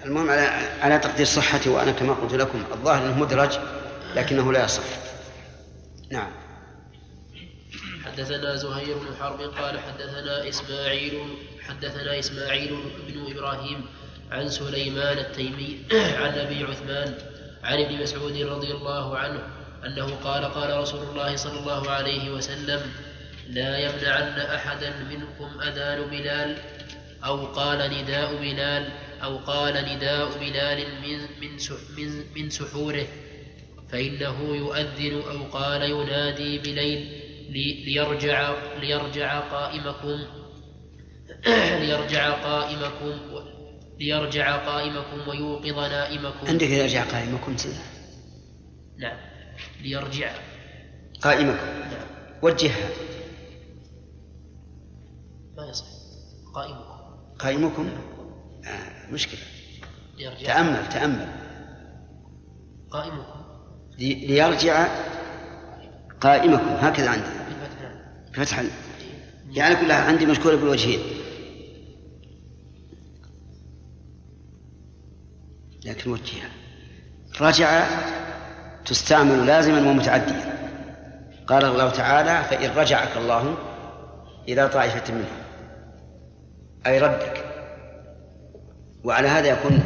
المهم 0.06 0.30
على 0.30 0.42
على 0.82 1.00
تقدير 1.00 1.26
صحته 1.26 1.72
وأنا 1.72 1.92
كما 1.92 2.14
قلت 2.14 2.34
لكم 2.34 2.58
الظاهر 2.72 3.06
أنه 3.06 3.20
مدرج 3.20 3.60
لكنه 4.16 4.54
لا 4.54 4.66
يصح. 4.66 4.84
نعم. 6.12 6.32
حدثنا 8.06 8.56
زهير 8.56 8.98
بن 8.98 9.16
حرب 9.20 9.42
قال 9.42 9.80
حدثنا 9.80 10.50
إسماعيل 10.50 11.20
حدثنا 11.68 12.20
إسماعيل 12.20 12.78
بن 13.08 13.32
إبراهيم 13.32 13.86
عن 14.32 14.50
سليمان 14.50 15.18
التيمي 15.18 15.86
عن 16.22 16.34
أبي 16.40 16.64
عثمان 16.64 17.18
عن 17.64 17.80
ابن 17.80 18.02
مسعود 18.02 18.38
رضي 18.38 18.72
الله 18.72 19.18
عنه 19.18 19.40
أنه 19.86 20.16
قال 20.16 20.46
قال 20.46 20.78
رسول 20.78 21.04
الله 21.04 21.36
صلى 21.36 21.60
الله 21.60 21.90
عليه 21.90 22.32
وسلم 22.32 22.82
لا 23.50 23.78
يمنعن 23.78 24.40
أحدا 24.40 24.94
منكم 25.10 25.62
أذان 25.62 26.10
بلال 26.10 26.58
أو 27.26 27.46
قال 27.46 27.78
نداء 27.78 28.36
بلال 28.36 28.90
أو 29.24 29.38
قال 29.38 29.74
نداء 29.74 30.38
بلال 30.40 30.86
من 31.02 31.20
من 31.42 31.58
من, 31.98 32.24
من 32.36 32.50
سحوره 32.50 33.08
فإنه 33.92 34.56
يؤذن 34.56 35.22
أو 35.22 35.44
قال 35.52 35.82
ينادي 35.82 36.58
بليل 36.58 37.20
ليرجع 37.86 38.54
ليرجع 38.80 39.40
قائمكم 39.40 40.20
ليرجع 41.82 42.30
قائمكم 42.30 43.20
ليرجع 44.00 44.56
قائمكم 44.58 45.28
ويوقظ 45.28 45.80
نائمكم. 45.80 46.48
عندك 46.48 46.70
يرجع 46.70 47.04
قائمكم 47.04 47.58
سنة. 47.58 47.82
نعم. 48.98 49.18
ليرجع. 49.82 50.32
قائمكم. 51.22 51.68
وجهها 52.42 52.90
ما 55.58 55.70
يصح. 55.70 55.86
قائمكم. 56.54 57.00
قائمكم؟ 57.40 57.90
آه 58.66 59.12
مشكلة. 59.12 59.40
ليرجع. 60.18 60.46
تأمل 60.46 60.90
تأمل. 60.90 61.30
قائمكم. 62.92 63.39
ليرجع 64.00 64.88
قائمكم 66.22 66.76
هكذا 66.80 67.10
عندي. 67.10 67.24
بالفتح. 67.24 68.46
فتح 68.46 68.60
ال- 68.60 68.70
يعني 69.52 69.76
كلها 69.76 70.04
عندي 70.04 70.26
مشكورة 70.26 70.56
بالوجهين 70.56 71.00
لكن 75.86 76.12
وجهها. 76.12 76.50
رجع 77.42 77.84
تستعمل 78.86 79.46
لازما 79.48 79.90
ومتعديا. 79.90 80.60
قال 81.48 81.66
الله 81.66 81.90
تعالى 81.90 82.44
فإن 82.50 82.72
رجعك 82.78 83.18
الله 83.18 83.58
إلى 84.48 84.70
طائفة 84.70 85.14
منهم. 85.14 85.40
أي 86.88 87.00
ردك. 87.00 87.46
وعلى 89.04 89.28
هذا 89.28 89.48
يكون 89.48 89.80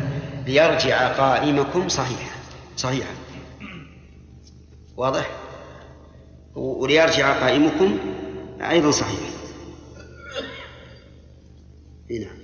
ليرجع 0.47 1.07
قائمكم 1.07 1.89
صحيحا. 1.89 2.35
صحيحا. 2.77 3.09
واضح؟ 4.97 5.31
وليرجع 6.55 7.39
قائمكم 7.39 7.99
أيضا 8.61 8.91
صحيح. 8.91 9.19
إيه 12.11 12.25
نعم. 12.25 12.37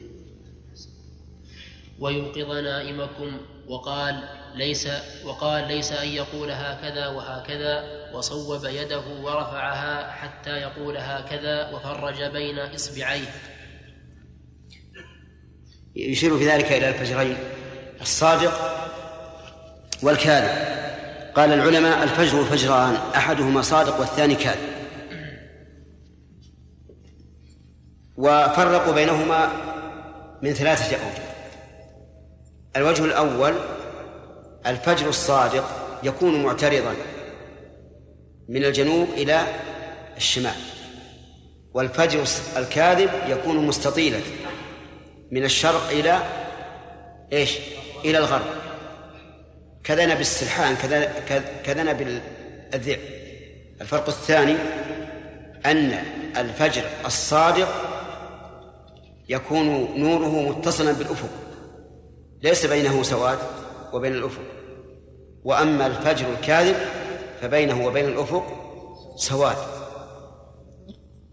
ويوقظ 1.99 2.51
نائمكم 2.51 3.37
وقال 3.67 4.23
ليس 4.55 4.87
وقال 5.25 5.67
ليس 5.67 5.91
أن 5.91 6.07
يقول 6.07 6.51
هكذا 6.51 7.07
وهكذا 7.07 7.83
وصوب 8.13 8.65
يده 8.65 9.03
ورفعها 9.21 10.11
حتى 10.11 10.49
يقول 10.49 10.97
هكذا 10.97 11.71
وفرج 11.73 12.23
بين 12.23 12.59
إصبعيه. 12.59 13.33
يشير 15.95 16.37
في 16.37 16.47
ذلك 16.47 16.71
إلى 16.71 16.89
الفجرين 16.89 17.37
الصادق 18.01 18.53
والكاذب. 20.03 20.79
قال 21.35 21.53
العلماء 21.53 22.03
الفجر 22.03 22.43
فجران 22.43 22.95
أحدهما 23.15 23.61
صادق 23.61 23.99
والثاني 23.99 24.35
كاذب. 24.35 24.69
وفرقوا 28.17 28.93
بينهما 28.93 29.49
من 30.41 30.53
ثلاثة 30.53 30.95
أوجه. 30.95 31.23
الوجه 32.75 33.05
الأول 33.05 33.53
الفجر 34.65 35.09
الصادق 35.09 35.63
يكون 36.03 36.43
معترضا 36.43 36.93
من 38.49 38.65
الجنوب 38.65 39.07
إلى 39.09 39.41
الشمال. 40.17 40.55
والفجر 41.73 42.23
الكاذب 42.57 43.09
يكون 43.27 43.67
مستطيلا 43.67 44.19
من 45.31 45.43
الشرق 45.43 45.89
إلى 45.89 46.19
إيش؟ 47.33 47.57
إلى 48.05 48.17
الغرب. 48.17 48.45
كذنب 49.89 50.19
السرحان 50.19 50.75
كذ- 50.75 51.41
كذنب 51.65 52.21
الذئب. 52.73 52.99
الفرق 53.81 54.07
الثاني 54.07 54.55
أن 55.65 56.03
الفجر 56.37 56.81
الصادق 57.05 57.67
يكون 59.29 59.67
نوره 59.99 60.49
متصلا 60.49 60.91
بالأفق. 60.91 61.29
ليس 62.43 62.65
بينه 62.65 63.03
سواد 63.03 63.37
وبين 63.93 64.13
الأفق. 64.13 64.41
وأما 65.43 65.85
الفجر 65.87 66.25
الكاذب 66.39 66.75
فبينه 67.41 67.85
وبين 67.85 68.05
الأفق 68.05 68.45
سواد. 69.15 69.57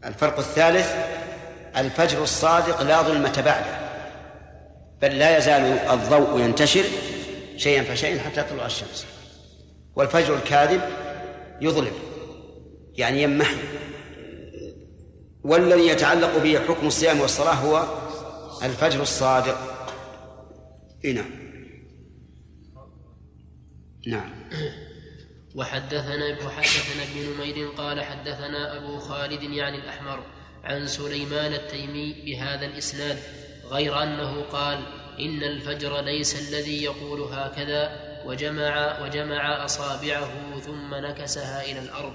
الفرق 0.05 0.39
الثالث 0.39 0.95
الفجر 1.77 2.23
الصادق 2.23 2.83
لا 2.83 3.03
ظلمة 3.03 3.43
بعده 3.47 3.79
بل 5.03 5.19
لا 5.19 5.39
يزال 5.39 5.63
الضوء 5.91 6.41
ينتشر 6.41 6.85
شيئا 7.57 7.83
فشيئا 7.83 8.19
حتى 8.19 8.43
تطلع 8.43 8.67
الشمس. 8.67 9.07
والفجر 9.97 10.37
الكاذب 10.37 10.81
يظلم 11.61 11.93
يعني 12.95 13.23
يمحي. 13.23 13.57
والذي 15.45 15.87
يتعلق 15.87 16.39
به 16.39 16.59
حكم 16.59 16.87
الصيام 16.87 17.21
والصلاة 17.21 17.55
هو 17.55 17.87
الفجر 18.63 19.03
الصادق. 19.03 19.77
نعم. 21.05 21.47
نعم. 24.07 24.31
وحدثنا 25.55 26.47
وحدثنا 26.47 27.03
ابن 27.03 27.35
نمير 27.35 27.69
قال 27.69 28.05
حدثنا 28.05 28.77
أبو 28.77 28.99
خالد 28.99 29.43
يعني 29.43 29.77
الأحمر 29.77 30.23
عن 30.65 30.87
سليمان 30.87 31.53
التيمي 31.53 32.13
بهذا 32.27 32.67
الإسناد 32.67 33.19
غير 33.65 34.03
أنه 34.03 34.43
قال 34.43 34.79
إن 35.21 35.43
الفجر 35.43 36.01
ليس 36.01 36.49
الذي 36.49 36.83
يقول 36.83 37.21
هكذا 37.21 38.07
وجمع 38.27 39.03
وجمع 39.03 39.65
أصابعه 39.65 40.61
ثم 40.61 40.95
نكسها 40.95 41.65
إلى 41.65 41.79
الأرض 41.79 42.13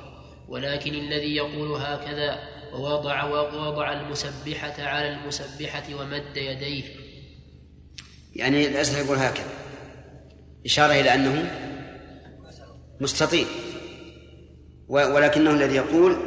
ولكن 0.48 0.94
الذي 0.94 1.36
يقول 1.36 1.82
هكذا 1.82 2.40
ووضع 2.74 3.24
ووضع 3.24 3.94
المسبحة 3.94 4.84
على 4.84 5.10
المسبحة 5.14 5.84
ومد 5.96 6.38
يديه. 6.38 6.84
يعني 8.36 8.68
الأزهر 8.68 9.06
يقول 9.06 9.18
هكذا. 9.18 9.50
إشارة 10.66 10.94
إلى 10.94 11.14
أنه 11.14 11.52
مستطيل. 13.02 13.48
ولكنه 14.88 15.52
الذي 15.52 15.76
يقول 15.76 16.18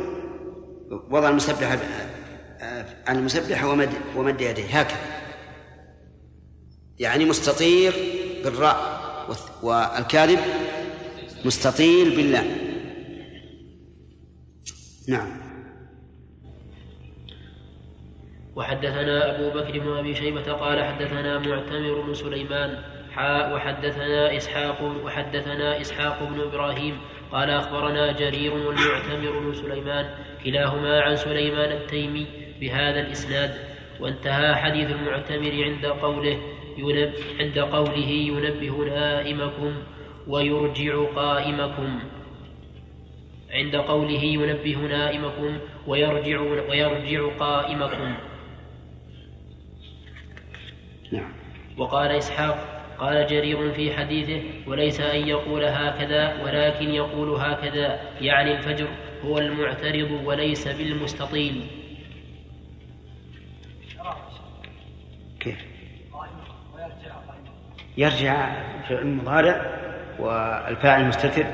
وضع 1.10 1.28
المسبحة 1.28 1.78
على 3.06 3.18
المسبحة 3.18 3.68
ومد 3.68 3.90
ومد 4.16 4.40
يديه. 4.40 4.80
هكذا. 4.80 5.23
يعني 7.00 7.24
مستطير 7.24 7.92
بالراء 8.44 9.04
والكاذب 9.62 10.38
مستطيل 11.44 12.16
بالله. 12.16 12.44
نعم. 15.09 15.44
وحدثنا 18.57 19.37
أبو 19.37 19.50
بكر 19.50 19.78
بن 19.78 19.96
أبي 19.96 20.14
شيبة 20.14 20.52
قال 20.52 20.85
حدثنا 20.85 21.38
معتمر 21.38 22.00
بن 22.00 22.14
سليمان 22.14 22.83
حاء 23.14 23.54
وحدثنا 23.54 24.37
إسحاق 24.37 24.83
وحدثنا 25.04 25.80
إسحاق 25.80 26.22
بن 26.22 26.40
إبراهيم 26.40 26.98
قال 27.33 27.50
أخبرنا 27.50 28.12
جرير 28.12 28.52
والمعتمر 28.54 29.38
بن 29.38 29.54
سليمان 29.54 30.11
كلاهما 30.44 31.00
عن 31.00 31.16
سليمان 31.16 31.72
التيمي 31.72 32.26
بهذا 32.61 33.00
الإسناد 33.00 33.54
وانتهى 34.00 34.54
حديث 34.54 34.90
المعتمر 34.90 35.64
عند 35.64 35.87
قوله 35.87 36.38
ينب 36.78 37.12
عند 37.40 37.58
قوله 37.58 38.08
ينبه 38.08 38.84
نائمكم 38.84 39.74
ويرجع 40.26 41.04
قائمكم. 41.04 41.98
عند 43.50 43.76
قوله 43.76 44.24
ينبه 44.24 44.76
نائمكم 44.76 45.58
ويرجع 45.87 46.40
ويرجع 46.40 47.28
قائمكم. 47.38 48.14
نعم. 51.12 51.32
وقال 51.78 52.10
إسحاق 52.10 52.74
قال 52.98 53.26
جرير 53.26 53.72
في 53.72 53.92
حديثه 53.92 54.42
وليس 54.66 55.00
أن 55.00 55.28
يقول 55.28 55.64
هكذا 55.64 56.42
ولكن 56.44 56.90
يقول 56.90 57.28
هكذا. 57.28 58.00
يعني 58.20 58.56
الفجر 58.56 58.88
هو 59.24 59.38
المعترض 59.38 60.20
وليس 60.24 60.68
بالمستطيل. 60.68 61.66
كيف؟ 65.40 65.73
يرجع 67.96 68.62
في 68.88 68.94
المضارع 68.94 69.66
والفاعل 70.18 71.09
مستتر 71.09 71.44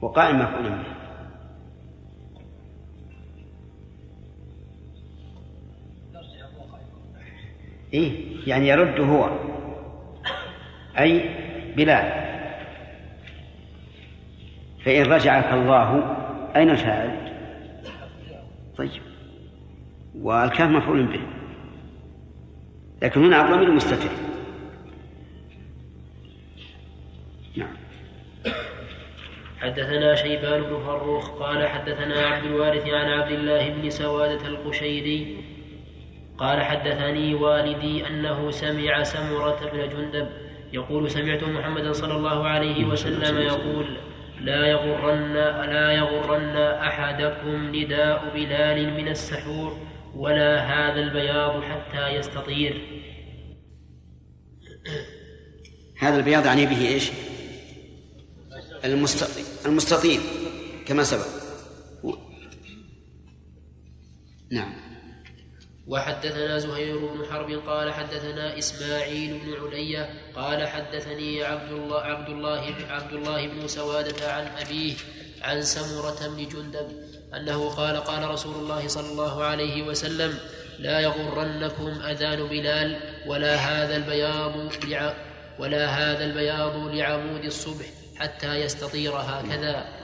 وقائم 0.00 0.38
مفعول 0.38 0.70
به 0.70 0.84
إيه 7.94 8.36
يعني 8.46 8.68
يرد 8.68 9.00
هو. 9.00 9.30
أي 10.98 11.30
بلال 11.76 12.22
فإن 14.84 15.02
رجعك 15.02 15.52
الله 15.52 16.16
أين 16.56 16.70
الفاعل؟ 16.70 17.32
طيب. 18.76 19.02
والكاف 20.14 20.70
مفعول 20.70 21.06
به. 21.06 21.20
لكن 23.02 23.24
هنا 23.24 23.44
الضمير 23.44 23.70
مستتر. 23.70 24.31
حدثنا 29.62 30.14
شيبان 30.14 30.62
بن 30.62 30.82
فروخ 30.86 31.30
قال 31.30 31.68
حدثنا 31.68 32.26
عبد 32.26 32.44
الوارث 32.44 32.86
عن 32.86 33.08
عبد 33.08 33.32
الله 33.32 33.68
بن 33.70 33.90
سوادة 33.90 34.46
القشيري 34.46 35.36
قال 36.38 36.62
حدثني 36.62 37.34
والدي 37.34 38.06
أنه 38.06 38.50
سمع 38.50 39.02
سمرة 39.02 39.70
بن 39.72 39.88
جندب 39.88 40.28
يقول 40.72 41.10
سمعت 41.10 41.44
محمدا 41.44 41.92
صلى 41.92 42.16
الله 42.16 42.46
عليه 42.46 42.84
وسلم 42.84 43.38
يقول 43.38 43.96
لا 44.40 44.66
يغرن 44.66 45.34
لا 45.72 45.92
يغرن 45.92 46.56
أحدكم 46.56 47.76
نداء 47.76 48.30
بلال 48.34 48.94
من 48.94 49.08
السحور 49.08 49.76
ولا 50.16 50.58
هذا 50.58 51.00
البياض 51.00 51.62
حتى 51.62 52.08
يستطير 52.08 52.82
هذا 55.98 56.16
البياض 56.16 56.46
يعني 56.46 56.66
به 56.66 56.88
إيش؟ 56.88 57.10
المستطيل 58.84 59.51
المستطيل 59.66 60.20
كما 60.86 61.04
سبق. 61.04 61.26
نعم. 64.50 64.72
وحدثنا 65.86 66.58
زهير 66.58 66.98
بن 66.98 67.26
حرب 67.30 67.50
قال 67.50 67.92
حدثنا 67.92 68.58
إسماعيل 68.58 69.38
بن 69.38 69.66
علية 69.66 70.10
قال 70.36 70.68
حدثني 70.68 71.44
عبد 71.44 71.72
الله 71.72 72.00
عبد 72.00 72.28
الله 72.28 72.74
عبد 72.88 73.12
الله 73.12 73.48
بن 73.48 73.68
سوادة 73.68 74.32
عن 74.32 74.46
أبيه 74.46 74.94
عن 75.42 75.62
سمرة 75.62 76.28
بن 76.28 76.48
جندب 76.48 76.88
أنه 77.36 77.68
قال 77.68 77.96
قال 77.96 78.30
رسول 78.30 78.54
الله 78.54 78.88
صلى 78.88 79.10
الله 79.10 79.44
عليه 79.44 79.82
وسلم 79.82 80.38
لا 80.78 81.00
يغرنكم 81.00 82.02
أذان 82.02 82.48
بلال 82.48 83.00
ولا 83.26 83.54
هذا 83.54 83.96
البياض 83.96 84.72
ولا 85.58 85.86
هذا 85.86 86.24
البياض 86.24 86.76
لعمود 86.76 87.44
الصبح. 87.44 88.01
حتى 88.16 88.54
يستطير 88.54 89.12
هكذا. 89.16 90.02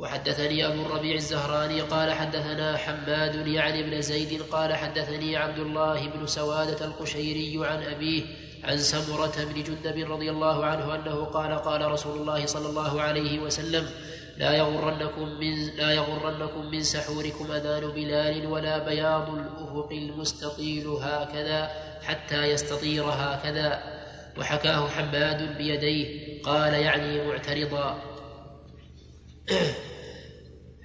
وحدثني 0.00 0.66
أبو 0.66 0.82
الربيع 0.82 1.14
الزهراني 1.14 1.80
قال 1.80 2.12
حدثنا 2.12 2.76
حماد 2.76 3.46
يعني 3.46 3.82
بن 3.82 4.02
زيد 4.02 4.42
قال 4.42 4.74
حدثني 4.74 5.36
عبد 5.36 5.58
الله 5.58 6.08
بن 6.08 6.26
سوادة 6.26 6.84
القشيري 6.84 7.66
عن 7.66 7.82
أبيه 7.82 8.22
عن 8.64 8.78
سمرة 8.78 9.32
بن 9.36 9.62
جندب 9.62 10.12
رضي 10.12 10.30
الله 10.30 10.64
عنه 10.66 10.94
أنه 10.94 11.24
قال 11.24 11.58
قال 11.58 11.92
رسول 11.92 12.18
الله 12.20 12.46
صلى 12.46 12.68
الله 12.68 13.02
عليه 13.02 13.38
وسلم 13.38 13.90
لا 14.36 14.52
يغرنكم 14.52 15.28
من 15.28 15.66
لا 15.76 15.92
يغرنكم 15.92 16.66
من 16.66 16.82
سحوركم 16.82 17.52
أذان 17.52 17.90
بلال 17.90 18.46
ولا 18.46 18.78
بياض 18.78 19.28
الأفق 19.30 19.88
المستطيل 19.92 20.86
هكذا 20.88 21.70
حتى 22.02 22.44
يستطير 22.44 23.04
هكذا. 23.04 23.99
وحكاه 24.38 24.88
حماد 24.88 25.56
بيديه 25.56 26.42
قال 26.42 26.74
يعني 26.74 27.26
معترضا. 27.28 28.02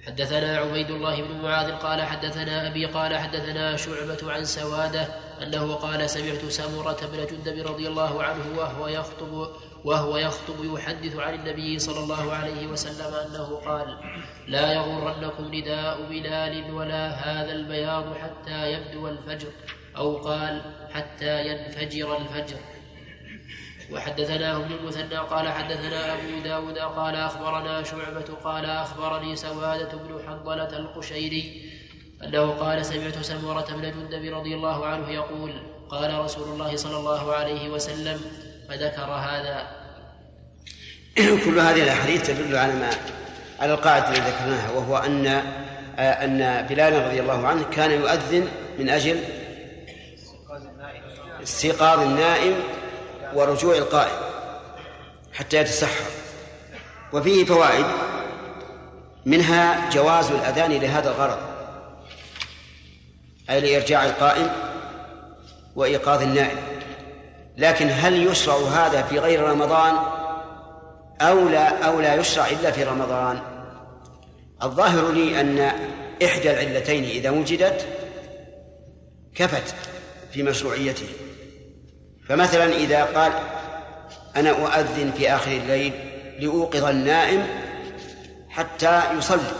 حدثنا 0.06 0.56
عبيد 0.56 0.90
الله 0.90 1.22
بن 1.22 1.42
معاذ 1.42 1.72
قال 1.72 2.02
حدثنا 2.02 2.66
أبي 2.66 2.86
قال 2.86 3.16
حدثنا 3.18 3.76
شعبة 3.76 4.32
عن 4.32 4.44
سوادة 4.44 5.08
أنه 5.42 5.74
قال 5.74 6.10
سمعت 6.10 6.44
سمرة 6.44 6.98
بن 7.12 7.26
جندب 7.26 7.66
رضي 7.66 7.88
الله 7.88 8.22
عنه 8.22 8.58
وهو 8.58 8.88
يخطب 8.88 9.48
وهو 9.84 10.16
يخطب 10.16 10.74
يحدث 10.74 11.16
عن 11.16 11.34
النبي 11.34 11.78
صلى 11.78 11.98
الله 11.98 12.32
عليه 12.32 12.66
وسلم 12.66 13.14
أنه 13.14 13.56
قال 13.56 13.98
لا 14.48 14.72
يغرنكم 14.72 15.54
نداء 15.54 16.06
بلال 16.10 16.74
ولا 16.74 17.08
هذا 17.08 17.52
البياض 17.52 18.16
حتى 18.16 18.72
يبدو 18.72 19.08
الفجر. 19.08 19.48
أو 19.96 20.16
قال 20.16 20.62
حتى 20.92 21.46
ينفجر 21.46 22.16
الفجر. 22.16 22.58
وحدثنا 23.92 24.56
ابن 24.56 24.74
المثنى 24.74 25.16
قال 25.16 25.48
حدثنا 25.48 26.12
أبو 26.12 26.38
داود 26.44 26.78
قال 26.78 27.16
أخبرنا 27.16 27.82
شعبة 27.82 28.34
قال 28.44 28.64
أخبرني 28.64 29.36
سوادة 29.36 29.98
بن 29.98 30.20
حنظلة 30.26 30.76
القشيري 30.76 31.72
أنه 32.24 32.50
قال 32.50 32.86
سمعت 32.86 33.18
سمرة 33.18 33.66
بن 33.70 33.82
جندب 33.82 34.34
رضي 34.34 34.54
الله 34.54 34.86
عنه 34.86 35.10
يقول 35.10 35.52
قال 35.88 36.18
رسول 36.18 36.48
الله 36.48 36.76
صلى 36.76 36.96
الله 36.96 37.32
عليه 37.32 37.68
وسلم 37.68 38.20
فذكر 38.68 39.10
هذا. 39.10 39.66
كل 41.44 41.58
هذه 41.58 41.82
الأحاديث 41.82 42.26
تدل 42.26 42.56
على 42.56 42.72
ما 42.72 42.90
على 43.60 43.74
القاعدة 43.74 44.08
التي 44.08 44.20
ذكرناها 44.20 44.70
وهو 44.70 44.96
أن 44.96 45.26
أن 45.98 46.66
بلال 46.66 47.06
رضي 47.06 47.20
الله 47.20 47.46
عنه 47.46 47.62
كان 47.62 47.90
يؤذن 47.90 48.48
من 48.78 48.90
أجل 48.90 49.20
استيقاظ 51.42 52.00
النائم 52.00 52.54
ورجوع 53.36 53.76
القائم 53.76 54.18
حتى 55.32 55.56
يتسحر. 55.56 56.10
وفيه 57.12 57.44
فوائد 57.44 57.86
منها 59.26 59.90
جواز 59.90 60.30
الأذان 60.30 60.72
لهذا 60.72 61.10
الغرض 61.10 61.38
أي 63.50 63.60
لإرجاع 63.60 64.04
القائم 64.04 64.50
وإيقاظ 65.76 66.22
النائم. 66.22 66.58
لكن 67.56 67.88
هل 67.90 68.26
يشرع 68.26 68.54
هذا 68.54 69.02
في 69.02 69.18
غير 69.18 69.42
رمضان 69.42 69.94
أو 71.20 71.48
لا 71.48 71.84
أو 71.84 72.00
لا 72.00 72.14
يشرع 72.14 72.46
إلا 72.46 72.70
في 72.70 72.84
رمضان؟ 72.84 73.40
الظاهر 74.62 75.12
لي 75.12 75.40
أن 75.40 75.58
إحدى 76.24 76.50
العلتين 76.50 77.04
إذا 77.04 77.30
وجدت 77.30 77.86
كفت 79.34 79.74
في 80.32 80.42
مشروعيته. 80.42 81.08
فمثلا 82.28 82.76
إذا 82.76 83.04
قال 83.04 83.32
أنا 84.36 84.50
أؤذن 84.50 85.12
في 85.16 85.34
آخر 85.34 85.50
الليل 85.50 85.92
لأوقظ 86.40 86.84
النائم 86.84 87.46
حتى 88.48 89.02
يصلي. 89.18 89.52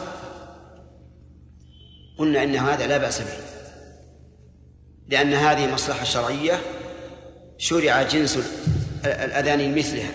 قلنا 2.18 2.42
إن 2.42 2.57
هذا 2.57 2.87
لا 2.87 2.98
بأس 2.98 3.20
به 3.20 3.46
لأن 5.09 5.33
هذه 5.33 5.72
مصلحة 5.72 6.05
شرعية 6.05 6.61
شرع 7.59 8.02
جنس 8.02 8.38
الأذان 9.05 9.74
مثلها 9.79 10.11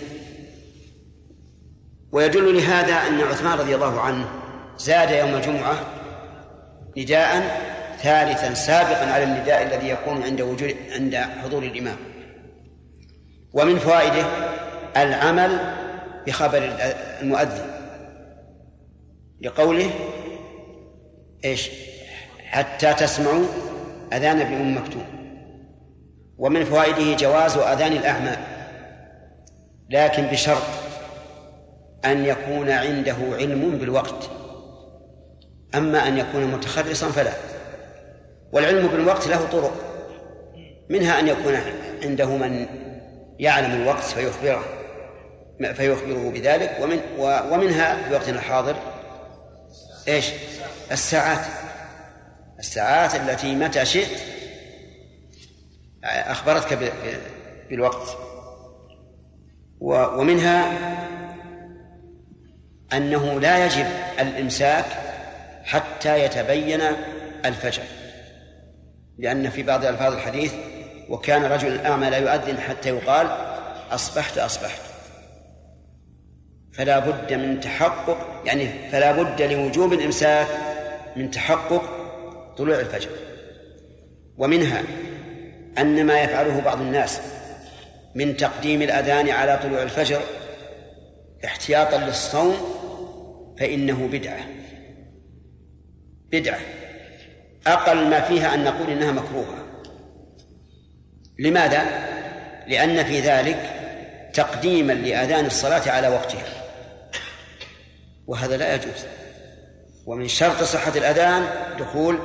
ويدل 2.11 2.57
لهذا 2.57 2.93
أن 2.93 3.21
عثمان 3.21 3.59
رضي 3.59 3.75
الله 3.75 4.01
عنه 4.01 4.29
زاد 4.77 5.11
يوم 5.11 5.35
الجمعة 5.35 5.75
نداء 6.97 7.61
ثالثا 8.03 8.53
سابقا 8.53 9.11
على 9.11 9.23
النداء 9.23 9.63
الذي 9.63 9.89
يكون 9.89 10.23
عند 10.23 10.41
وجود 10.41 10.75
عند 10.91 11.15
حضور 11.15 11.63
الإمام. 11.63 11.97
ومن 13.53 13.79
فوائده 13.79 14.25
العمل 14.97 15.59
بخبر 16.27 16.71
المؤذن. 17.21 17.65
لقوله 19.41 19.89
إيش؟ 21.45 21.69
حتى 22.39 22.93
تسمعوا 22.93 23.45
أذان 24.13 24.41
ابن 24.41 24.53
أم 24.53 24.77
مكتوم. 24.77 25.05
ومن 26.37 26.63
فوائده 26.63 27.15
جواز 27.15 27.57
أذان 27.57 27.91
الاعمال 27.91 28.37
لكن 29.89 30.23
بشرط 30.23 30.63
أن 32.05 32.25
يكون 32.25 32.69
عنده 32.69 33.15
علم 33.31 33.77
بالوقت. 33.77 34.29
أما 35.75 36.07
أن 36.07 36.17
يكون 36.17 36.45
متخرصا 36.45 37.07
فلا. 37.07 37.33
والعلم 38.51 38.87
بالوقت 38.87 39.27
له 39.27 39.45
طرق. 39.51 39.73
منها 40.89 41.19
أن 41.19 41.27
يكون 41.27 41.53
عنده 42.03 42.25
من 42.25 42.65
يعلم 43.39 43.81
الوقت 43.81 44.03
فيخبره 44.03 44.63
فيخبره 45.73 46.31
بذلك 46.31 46.77
ومن 46.81 46.99
ومنها 47.51 48.03
في 48.03 48.13
وقتنا 48.13 48.39
الحاضر 48.39 48.75
إيش؟ 50.07 50.25
الساعات 50.91 51.45
الساعات 52.59 53.15
التي 53.15 53.55
متى 53.55 53.85
شئت 53.85 54.19
أخبرتك 56.03 56.93
بالوقت 57.69 58.17
ومنها 59.79 60.71
أنه 62.93 63.39
لا 63.39 63.65
يجب 63.65 63.85
الإمساك 64.19 64.85
حتى 65.63 66.25
يتبين 66.25 66.81
الفجر 67.45 67.83
لأن 69.17 69.49
في 69.49 69.63
بعض 69.63 69.85
ألفاظ 69.85 70.13
الحديث 70.13 70.53
وكان 71.11 71.43
رجل 71.43 71.79
أعمى 71.79 72.09
لا 72.09 72.17
يؤذن 72.17 72.57
حتى 72.57 72.89
يقال 72.89 73.27
أصبحت 73.91 74.37
أصبحت. 74.37 74.81
فلا 76.73 76.99
بد 76.99 77.33
من 77.33 77.59
تحقق 77.59 78.41
يعني 78.45 78.89
فلا 78.91 79.11
بد 79.11 79.41
لوجوب 79.41 79.93
الإمساك 79.93 80.47
من 81.15 81.31
تحقق 81.31 81.81
طلوع 82.57 82.79
الفجر. 82.79 83.09
ومنها 84.37 84.83
أن 85.77 86.05
ما 86.05 86.21
يفعله 86.21 86.61
بعض 86.61 86.81
الناس 86.81 87.21
من 88.15 88.37
تقديم 88.37 88.81
الأذان 88.81 89.29
على 89.29 89.59
طلوع 89.63 89.81
الفجر 89.81 90.21
احتياطا 91.45 91.97
للصوم 91.97 92.55
فإنه 93.59 94.09
بدعة. 94.11 94.41
بدعة. 96.31 96.59
أقل 97.67 98.09
ما 98.09 98.21
فيها 98.21 98.53
أن 98.53 98.63
نقول 98.63 98.89
إنها 98.89 99.11
مكروهة. 99.11 99.70
لماذا؟ 101.41 101.85
لأن 102.67 103.03
في 103.03 103.19
ذلك 103.19 103.69
تقديما 104.33 104.93
لأذان 104.93 105.45
الصلاة 105.45 105.91
على 105.91 106.07
وقتها. 106.07 106.43
وهذا 108.27 108.57
لا 108.57 108.75
يجوز. 108.75 109.05
ومن 110.05 110.27
شرط 110.27 110.63
صحة 110.63 110.97
الأذان 110.97 111.47
دخول 111.79 112.19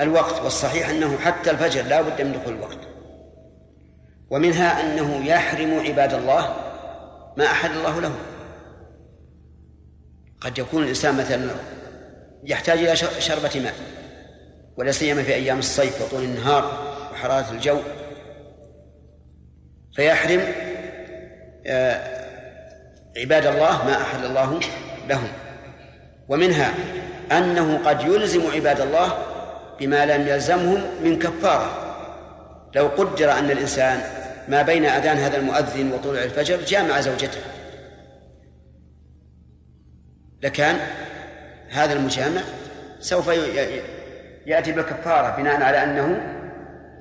الوقت 0.00 0.42
والصحيح 0.42 0.88
أنه 0.88 1.18
حتى 1.18 1.50
الفجر 1.50 1.82
لا 1.82 2.02
بد 2.02 2.22
من 2.22 2.32
دخول 2.32 2.54
الوقت. 2.54 2.78
ومنها 4.30 4.80
أنه 4.80 5.26
يحرم 5.26 5.80
عباد 5.80 6.14
الله 6.14 6.56
ما 7.36 7.44
أحل 7.44 7.72
الله 7.72 8.00
لهم. 8.00 8.18
قد 10.40 10.58
يكون 10.58 10.82
الإنسان 10.82 11.16
مثلا 11.16 11.50
يحتاج 12.44 12.78
إلى 12.78 12.96
شربة 12.96 13.60
ماء 13.60 13.74
ولا 14.76 14.92
سيما 14.92 15.22
في 15.22 15.34
أيام 15.34 15.58
الصيف 15.58 16.02
وطول 16.02 16.24
النهار 16.24 16.94
وحرارة 17.12 17.50
الجو. 17.50 17.78
فيحرم 19.94 20.40
آه، 21.66 22.00
عباد 23.16 23.46
الله 23.46 23.84
ما 23.84 24.02
أحل 24.02 24.24
الله 24.24 24.60
لهم. 25.08 25.28
ومنها 26.28 26.74
أنه 27.32 27.78
قد 27.84 28.02
يلزم 28.02 28.50
عباد 28.50 28.80
الله 28.80 29.18
بما 29.80 30.06
لم 30.06 30.28
يلزمهم 30.28 30.82
من 31.04 31.18
كفارة. 31.18 31.80
لو 32.74 32.86
قدر 32.86 33.32
أن 33.32 33.50
الإنسان 33.50 34.00
ما 34.48 34.62
بين 34.62 34.84
أذان 34.84 35.16
هذا 35.16 35.36
المؤذن 35.36 35.92
وطلوع 35.92 36.22
الفجر 36.22 36.60
جامع 36.60 37.00
زوجته. 37.00 37.40
لكان 40.42 40.76
هذا 41.70 41.92
المجامع 41.92 42.40
سوف 43.00 43.28
يأتي 44.46 44.72
بالكفارة 44.72 45.36
بناء 45.36 45.62
على 45.62 45.84
أنه 45.84 46.20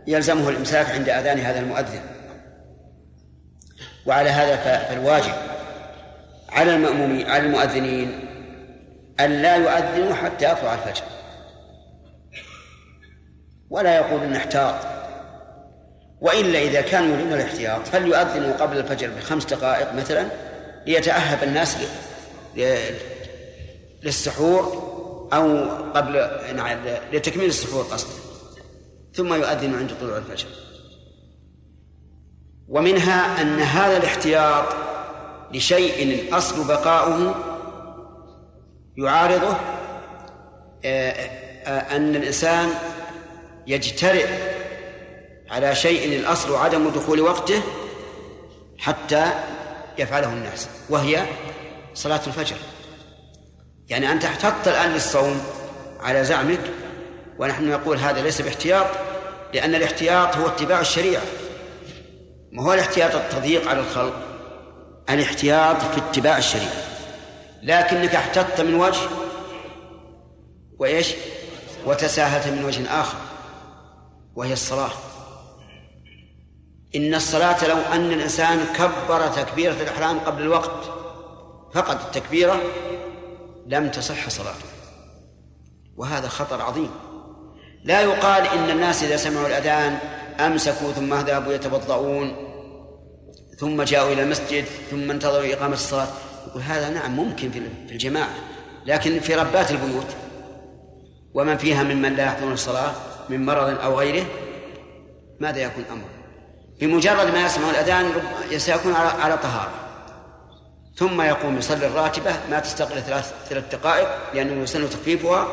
يلزمه 0.08 0.50
الإمساك 0.50 0.92
عند 0.92 1.10
أذان 1.10 1.40
هذا 1.40 1.60
المؤذن. 1.60 2.13
وعلى 4.06 4.30
هذا 4.30 4.56
فالواجب 4.56 5.34
على 6.50 6.76
المأمومين 6.76 7.30
على 7.30 7.44
المؤذنين 7.44 8.20
أن 9.20 9.42
لا 9.42 9.56
يؤذنوا 9.56 10.14
حتى 10.14 10.52
يطلع 10.52 10.74
الفجر. 10.74 11.04
ولا 13.70 13.96
يقول 13.96 14.30
نحتاط. 14.30 14.76
وإلا 16.22 16.60
إذا 16.60 16.82
كانوا 16.82 17.14
يريدون 17.14 17.34
الاحتياط 17.34 17.88
فليؤذنوا 17.88 18.54
قبل 18.54 18.78
الفجر 18.78 19.10
بخمس 19.10 19.46
دقائق 19.46 19.94
مثلا 19.94 20.28
ليتأهب 20.88 21.44
الناس 21.44 21.78
للسحور 24.04 24.94
أو 25.34 25.66
قبل 25.92 26.30
نعم 26.56 26.78
لتكميل 27.14 27.48
السحور 27.48 27.84
قصدا. 27.84 28.14
ثم 29.14 29.34
يؤذن 29.34 29.76
عند 29.76 29.92
طلوع 30.02 30.18
الفجر. 30.18 30.48
ومنها 32.70 33.42
أن 33.42 33.60
هذا 33.60 33.98
الاحتياط 33.98 34.66
لشيء 35.54 36.04
الأصل 36.04 36.68
بقاؤه 36.68 37.36
يعارضه 38.98 39.56
آه، 40.86 41.12
آه، 41.66 41.96
أن 41.96 42.16
الإنسان 42.16 42.70
يجترئ 43.68 44.28
على 45.50 45.76
شيء 45.76 46.20
الأصل 46.20 46.56
عدم 46.56 46.90
دخول 46.90 47.22
وقته 47.22 47.62
حتى 48.78 49.32
يفعله 49.98 50.34
الناس 50.34 50.68
وهي 50.90 51.26
صلاة 51.94 52.22
الفجر. 52.28 52.56
يعني 53.90 54.12
أنت 54.12 54.26
احتطت 54.26 54.68
الآن 54.68 54.92
للصوم 54.92 55.42
على 56.00 56.24
زعمك 56.24 56.60
ونحن 57.40 57.70
نقول 57.70 57.98
هذا 57.98 58.22
ليس 58.22 58.42
باحتياط 58.42 58.88
لأن 59.54 59.76
الاحتياط 59.76 60.36
هو 60.36 60.48
اتباع 60.48 60.80
الشريعة. 60.80 61.24
ما 62.54 62.64
هو 62.64 62.74
الاحتياط 62.74 63.16
التضييق 63.16 63.70
على 63.70 63.80
الخلق؟ 63.80 64.14
الاحتياط 65.10 65.82
في 65.82 65.98
اتباع 65.98 66.38
الشريعة. 66.38 66.74
لكنك 67.64 68.16
احتطت 68.16 68.62
من 68.62 68.76
وجه 68.76 69.02
وإيش؟ 70.80 71.14
وتساهلت 71.86 72.48
من 72.48 72.66
وجه 72.66 73.02
آخر 73.02 73.18
وهي 74.36 74.54
الصلاة. 74.54 74.92
إن 76.96 77.16
الصلاة 77.16 77.68
لو 77.68 77.78
أن 77.78 78.12
الإنسان 78.12 78.60
كبر 78.76 79.28
تكبيرة 79.28 79.74
الإحرام 79.74 80.20
قبل 80.20 80.42
الوقت 80.42 80.86
فقط 81.74 82.06
التكبيرة 82.06 82.62
لم 83.68 83.90
تصح 83.90 84.30
صلاته. 84.30 84.66
وهذا 85.98 86.28
خطر 86.28 86.62
عظيم. 86.62 86.92
لا 87.84 88.02
يقال 88.02 88.48
إن 88.48 88.70
الناس 88.70 89.04
إذا 89.04 89.18
سمعوا 89.18 89.48
الأذان 89.48 90.00
أمسكوا 90.40 90.92
ثم 90.92 91.14
ذهبوا 91.14 91.54
يتوضؤون 91.54 92.36
ثم 93.60 93.84
جاءوا 93.84 94.14
إلى 94.14 94.22
المسجد 94.24 94.66
ثم 94.92 95.12
انتظروا 95.12 95.54
إقامة 95.54 95.74
الصلاة. 95.74 96.08
يقول 96.48 96.62
هذا 96.62 96.90
نعم 96.90 97.16
ممكن 97.16 97.52
في 97.52 97.92
الجماعة 97.92 98.34
لكن 98.86 99.20
في 99.20 99.36
ربات 99.36 99.72
البيوت. 99.72 100.08
ومن 101.34 101.58
فيها 101.58 101.84
ممن 101.84 102.16
لا 102.16 102.26
يحضرون 102.26 102.54
الصلاة 102.54 102.92
من 103.30 103.46
مرض 103.46 103.80
أو 103.80 104.00
غيره 104.00 104.26
ماذا 105.40 105.60
يكون 105.60 105.84
أمره؟ 105.92 106.10
بمجرد 106.80 107.34
ما 107.34 107.46
يسمع 107.46 107.70
الأذان 107.70 108.12
سيكون 108.58 108.94
على 108.94 109.38
طهارة. 109.38 109.72
ثم 110.96 111.22
يقوم 111.22 111.58
يصلي 111.58 111.88
الراتبة 111.88 112.32
ما 112.50 112.60
تستقل 112.60 113.02
ثلاث 113.02 113.34
ثلاث 113.50 113.76
دقائق 113.76 114.08
لأنه 114.34 114.64
يسن 114.64 114.90
تخفيفها 114.90 115.48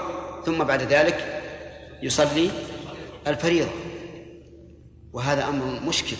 ثم 0.47 0.64
بعد 0.64 0.83
ذلك 0.83 1.43
يصلي 2.03 2.51
الفريضة. 3.27 3.71
وهذا 5.12 5.49
أمر 5.49 5.81
مشكل. 5.81 6.16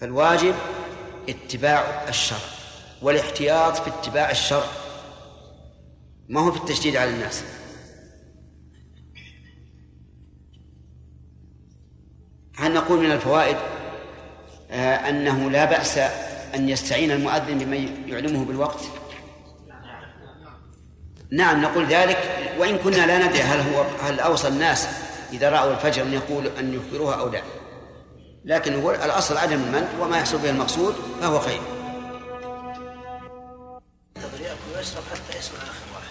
فالواجب 0.00 0.54
اتباع 1.28 2.08
الشرع 2.08 2.38
والاحتياط 3.02 3.76
في 3.76 3.90
اتباع 3.90 4.30
الشرع. 4.30 4.66
ما 6.28 6.40
هو 6.40 6.52
في 6.52 6.58
التشديد 6.58 6.96
على 6.96 7.10
الناس. 7.10 7.44
هل 12.56 12.74
نقول 12.74 13.00
من 13.00 13.12
الفوائد 13.12 13.56
آه 14.70 14.94
أنه 15.08 15.50
لا 15.50 15.64
بأس 15.64 15.98
أن 16.54 16.68
يستعين 16.68 17.10
المؤذن 17.10 17.58
بمن 17.58 18.08
يعلمه 18.08 18.44
بالوقت؟ 18.44 18.80
نعم 21.30 21.62
نقول 21.62 21.86
ذلك 21.86 22.18
وإن 22.58 22.78
كنا 22.78 23.06
لا 23.06 23.26
ندري 23.26 23.42
هل 23.42 23.74
هو 23.74 23.82
هل 24.02 24.20
أوصى 24.20 24.48
الناس 24.48 24.88
إذا 25.34 25.50
رأوا 25.50 25.72
الفجر 25.72 26.02
أن 26.02 26.12
يقول 26.12 26.46
أن 26.46 26.74
يخبروها 26.74 27.14
أو 27.14 27.28
لا. 27.28 27.42
لكن 28.44 28.82
هو 28.82 28.90
الأصل 28.90 29.36
عدم 29.36 29.62
المنع 29.62 29.88
وما 30.00 30.18
يحصل 30.18 30.38
به 30.38 30.50
المقصود 30.50 30.94
فهو 31.20 31.40
خير. 31.40 31.60
يشرب 34.80 35.02
حتى 35.10 35.38
يسمع 35.38 35.58
آخر 35.58 35.86
واحد 35.94 36.08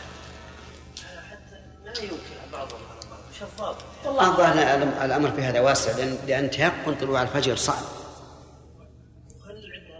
حتى 1.32 1.56
لا 1.86 2.04
ينكر 2.04 2.18
بعضهم 2.54 2.80
على 2.92 3.10
بعض 3.10 3.20
شفاف 3.40 3.76
والله. 4.06 4.28
الظاهر 4.28 5.06
الأمر 5.06 5.32
في 5.32 5.42
هذا 5.42 5.60
واسع 5.60 5.98
لأن, 5.98 6.18
لأن 6.28 6.52
تيقن 6.52 6.96
طلوع 7.02 7.22
الفجر 7.22 7.56
صعب. 7.56 7.84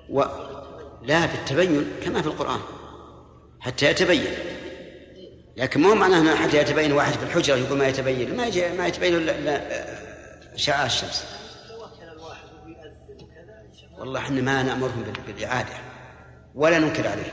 و... 0.10 0.24
لا 1.02 1.26
بالتبين 1.26 1.94
كما 2.04 2.22
في 2.22 2.28
القرآن. 2.28 2.60
حتى 3.60 3.86
يتبين. 3.86 4.53
لكن 5.58 5.82
مو 5.82 5.96
معناه 5.96 6.36
حتى 6.36 6.58
يتبين 6.58 6.92
واحد 6.92 7.14
في 7.14 7.24
الحجرة 7.24 7.56
يقول 7.56 7.78
ما 7.78 7.88
يتبين. 7.88 8.38
ما 8.38 8.46
يجي 8.46 8.70
ما 8.70 8.88
يتبين 8.88 9.16
الا 9.16 9.62
شعاع 10.56 10.86
الشمس. 10.86 11.26
والله 13.98 14.20
إحنا 14.20 14.42
ما 14.42 14.64
نأمرهم 14.64 15.04
بالإعادة. 15.28 15.74
ولا 16.56 16.80
ننكر 16.80 17.08
عليه. 17.08 17.32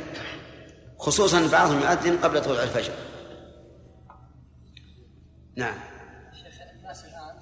خصوصا 0.98 1.48
بعضهم 1.52 1.80
يؤذن 1.80 2.18
قبل 2.18 2.42
طلوع 2.42 2.62
الفجر. 2.62 2.92
نعم. 5.56 5.74
شيخ 6.32 6.54
الناس 6.80 7.04
الآن 7.04 7.36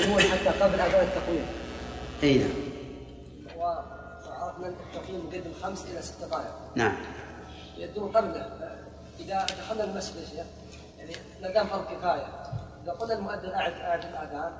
يقومون 0.00 0.22
حتى 0.22 0.48
قبل 0.48 0.80
أذان 0.80 1.06
التقويم. 1.06 1.46
أي 2.22 2.38
نعم. 2.38 2.50
وعرفنا 3.56 4.68
التقويم 4.68 5.30
يقدم 5.32 5.52
خمس 5.62 5.84
إلى 5.92 6.02
ست 6.02 6.20
دقائق 6.20 6.54
نعم. 6.76 6.96
يدون 7.78 8.12
قبله 8.12 8.58
إذا 9.20 9.46
دخلنا 9.46 9.84
المسجد 9.84 10.16
يا 10.16 10.26
شيخ 10.26 10.46
يعني 10.98 11.12
نقام 11.40 11.66
فرض 11.66 11.84
كفاية. 11.84 12.26
إذا 12.82 12.92
قلنا 12.92 13.14
المؤذن 13.14 13.50
أعد 13.50 13.72
أعد 13.72 14.04
الأذان 14.04 14.52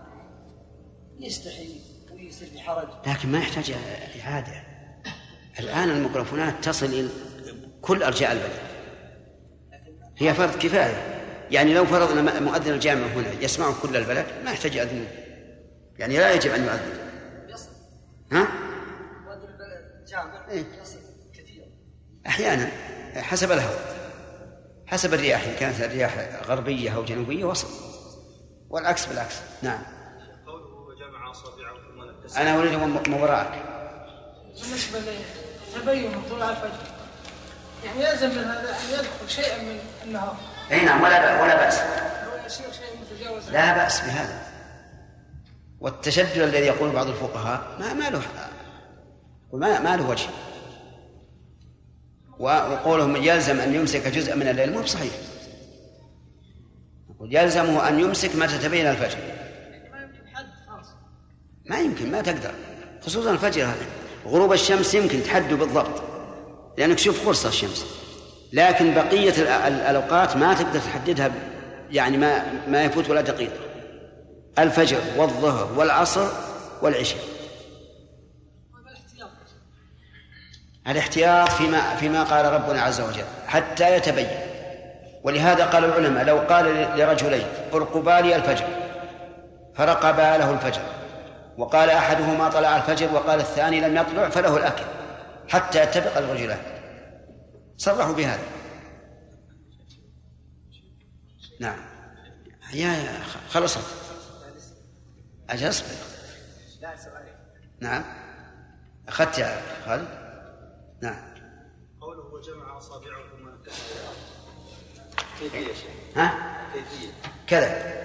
يستحي 1.20 1.81
ويصير 2.12 2.48
بحرج 2.54 2.88
لكن 3.07 3.28
ما 3.33 3.38
يحتاج 3.38 3.74
إعادة. 4.20 4.62
الآن 5.59 5.90
الميكروفونات 5.90 6.64
تصل 6.64 6.87
إلى 6.87 7.09
كل 7.83 8.02
أرجاء 8.02 8.33
البلد. 8.33 8.61
هي 10.18 10.35
فرض 10.35 10.59
كفاية. 10.59 11.14
يعني 11.50 11.74
لو 11.74 11.85
فرضنا 11.85 12.40
مؤذن 12.40 12.72
الجامع 12.72 13.07
هنا 13.07 13.33
يسمعه 13.40 13.83
كل 13.83 13.96
البلد 13.96 14.26
ما 14.44 14.50
يحتاج 14.50 14.74
يأذن 14.74 15.07
يعني 15.98 16.18
لا 16.18 16.33
يجب 16.33 16.50
أن 16.50 16.64
يؤذن. 16.64 16.98
ها؟ 18.33 18.48
مؤذن 19.24 19.48
الجامع 20.00 20.48
إيه؟ 20.48 20.64
يصل 20.83 20.98
كثير. 21.35 21.64
أحيانا. 22.26 22.88
حسب 23.18 23.52
الهواء 23.52 23.98
حسب 24.87 25.14
الرياح 25.14 25.44
إن 25.44 25.54
كانت 25.61 25.81
الرياح 25.81 26.28
غربية 26.46 26.96
أو 26.96 27.04
جنوبية 27.04 27.44
وصل. 27.44 27.68
والعكس 28.70 29.07
بالعكس 29.07 29.35
نعم. 29.62 29.78
قوله 30.46 30.64
وجمع 30.64 31.31
أصابعه 31.31 31.74
ثم 32.28 32.38
أنا 32.40 32.59
أريد 32.59 32.74
من 33.09 33.12
وراءك 33.20 33.62
بالنسبة 34.62 34.98
لتبين 35.76 36.22
طلوع 36.31 36.50
الفجر 36.50 36.98
يعني 37.85 38.04
يلزم 38.04 38.28
من 38.28 38.44
هذا 38.44 38.70
أن 38.70 38.92
يدخل 38.92 39.28
شيئا 39.28 39.62
من 39.62 39.78
النهار. 40.04 40.37
أي 40.70 40.85
نعم 40.85 41.02
ولا 41.02 41.42
ولا 41.42 41.57
بأس. 41.57 41.81
لا 43.50 43.74
بأس 43.74 44.00
بهذا. 44.00 44.42
والتشدد 45.81 46.38
الذي 46.38 46.66
يقول 46.66 46.90
بعض 46.90 47.07
الفقهاء 47.07 47.76
ما 47.81 47.92
ما 47.92 48.11
له 48.11 48.22
ما, 49.52 49.81
ما 49.81 49.96
له 49.96 50.09
وجه. 50.09 50.28
وقولهم 52.38 53.16
يلزم 53.16 53.61
أن 53.61 53.74
يمسك 53.74 54.09
جزءا 54.09 54.35
من 54.35 54.48
الليل 54.48 54.72
مو 54.72 54.81
بصحيح. 54.83 55.12
يلزمه 57.20 57.88
أن 57.88 58.01
يمسك 58.01 58.37
متى 58.37 58.59
تبين 58.59 58.87
الفجر. 58.87 59.18
ما 61.66 61.81
يمكن 61.81 62.05
ما 62.05 62.11
ما 62.11 62.22
تقدر. 62.22 62.51
خصوصا 63.07 63.31
الفجر 63.31 63.62
هذا. 63.62 63.87
غروب 64.27 64.53
الشمس 64.53 64.94
يمكن 64.94 65.22
تحده 65.22 65.57
بالضبط 65.57 66.03
لأنك 66.79 66.96
تشوف 66.96 67.24
فرصة 67.24 67.48
الشمس. 67.48 67.87
لكن 68.53 68.94
بقية 68.94 69.31
ال- 69.42 69.48
ال- 69.48 69.81
الأوقات 69.81 70.37
ما 70.37 70.55
تقدر 70.55 70.79
تحددها 70.81 71.31
يعني 71.90 72.16
ما 72.16 72.42
ما 72.68 72.83
يفوت 72.85 73.11
ولا 73.11 73.20
دقيقة. 73.20 73.57
الفجر 74.59 75.01
والظهر 75.16 75.72
والعصر 75.79 76.29
والعشاء. 76.83 77.38
الاحتياط 80.88 81.48
فيما 81.51 81.96
فيما 81.96 82.22
قال 82.22 82.53
ربنا 82.53 82.83
عز 82.83 83.01
وجل 83.01 83.24
حتى 83.46 83.96
يتبين. 83.96 84.48
ولهذا 85.22 85.64
قال 85.64 85.85
العلماء 85.85 86.24
لو 86.24 86.38
قال 86.38 86.64
لرجلين 86.98 87.46
ارقبا 87.74 88.20
لي 88.20 88.37
الفجر 88.37 88.66
فرقبا 89.74 90.38
له 90.38 90.51
الفجر 90.51 90.83
وقال 91.59 91.90
أحدهما 91.90 92.48
طلع 92.48 92.77
الفجر 92.77 93.14
وقال 93.14 93.40
الثاني 93.40 93.81
لم 93.81 93.96
يطلع 93.96 94.29
فله 94.29 94.57
الأكل 94.57 94.85
حتى 95.48 95.83
يتفق 95.83 96.18
الرجلان. 96.18 96.59
صرحوا 97.77 98.14
بهذا. 98.14 98.42
نعم. 101.61 101.79
يا 102.72 102.92
يا 102.92 103.18
خلصت. 103.51 103.81
أجل 105.51 105.68
اصبر 105.68 105.87
نعم. 107.81 108.05
أخذت 109.09 109.38
يا 109.38 109.61
خالد؟ 109.87 110.27
نعم. 111.02 111.34
قوله 112.00 112.24
وجمع 112.34 112.78
نكسها 113.61 114.12
كيفية 115.40 115.66
شيخ؟ 115.66 116.16
ها؟ 116.16 116.58
كيفية؟ 116.72 117.12
كذا. 117.46 117.98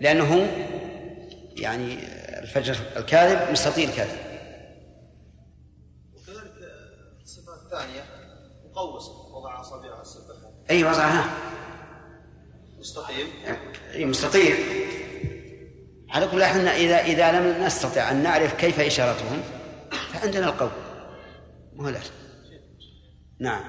لأنه 0.00 0.48
يعني 1.56 1.98
الفجر 2.38 2.76
الكاذب 2.96 3.52
مستطيل 3.52 3.90
كاذب 3.90 4.18
وكذلك 6.14 6.52
الصفه 7.22 7.54
الثانية 7.54 8.04
مقوس 8.64 9.08
وضع 9.08 9.60
أصابعه 9.60 10.00
السبابه 10.00 10.48
أي 10.70 10.84
وضعها 10.84 11.24
مستقيم 12.78 13.26
أي 13.94 14.04
مستطيل. 14.04 14.56
على 16.10 16.28
كل 16.28 16.44
حال 16.44 16.68
إذا 16.68 16.98
إذا 16.98 17.32
لم 17.32 17.64
نستطع 17.64 18.10
أن 18.10 18.22
نعرف 18.22 18.54
كيف 18.54 18.80
إشارتهم 18.80 19.42
فعندنا 20.12 20.46
القول. 20.46 20.87
مو 21.78 21.88
لا 21.88 22.00
نعم. 23.40 23.64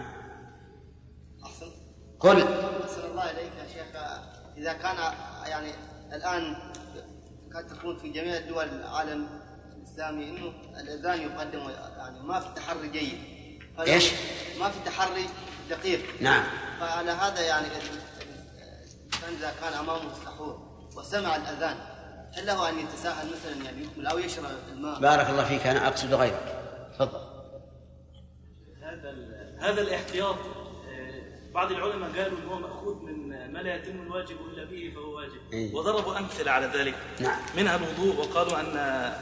أحسن 1.45 1.71
قل. 2.19 2.41
أحسن 2.41 3.05
الله 3.05 3.31
إليك 3.31 3.51
يا 3.59 3.67
شيخ. 3.73 3.95
إذا 4.57 4.73
كان 4.73 5.13
يعني 5.45 5.71
الآن 6.13 6.55
قد 7.55 7.67
تكون 7.67 7.97
في 7.97 8.09
جميع 8.09 8.39
دول 8.39 8.65
العالم 8.65 9.27
الإسلامي 9.75 10.29
إنه 10.29 10.53
الأذان 10.79 11.21
يقدم 11.21 11.69
يعني 11.97 12.19
ما 12.19 12.39
في 12.39 12.47
تحري 12.55 12.87
جيد. 12.87 13.19
إيش؟ 13.79 14.11
ما 14.59 14.69
في 14.69 14.79
تحري 14.85 15.25
دقيق. 15.69 16.21
نعم. 16.21 16.43
فعلى 16.79 17.11
هذا 17.11 17.41
يعني 17.41 17.67
الإنسان 17.67 19.33
إذا 19.37 19.53
كان 19.61 19.73
أمامه 19.73 20.11
السحور 20.11 20.87
وسمع 20.95 21.35
الأذان 21.35 21.77
هل 22.33 22.45
له 22.45 22.69
أن 22.69 22.79
يتساهل 22.79 23.27
مثلا 23.27 23.65
يعني 23.65 23.83
يكمل 23.83 24.07
أو 24.07 24.17
يشرب 24.17 24.45
الماء. 24.71 24.99
بارك 24.99 25.29
الله 25.29 25.45
فيك 25.45 25.67
أنا 25.67 25.87
أقصد 25.87 26.13
غيرك. 26.13 26.55
تفضل. 26.93 27.38
هذا 28.89 29.13
هذا 29.59 29.81
الاحتياط 29.81 30.35
آه، 30.35 31.21
بعض 31.53 31.71
العلماء 31.71 32.09
قالوا 32.09 32.37
إن 32.37 32.47
هو 32.49 32.59
مأخوذ 32.59 32.95
من 32.95 33.29
ما 33.53 33.59
لا 33.59 33.75
يتم 33.75 34.01
الواجب 34.01 34.37
إلا 34.53 34.65
به 34.65 34.91
فهو 34.95 35.15
واجب. 35.15 35.53
إيه. 35.53 35.75
وضربوا 35.75 36.19
أمثلة 36.19 36.51
على 36.51 36.71
ذلك. 36.75 36.95
نعم. 37.19 37.39
منها 37.57 37.75
الوضوء 37.75 38.15
وقالوا 38.15 38.59
أن 38.59 39.13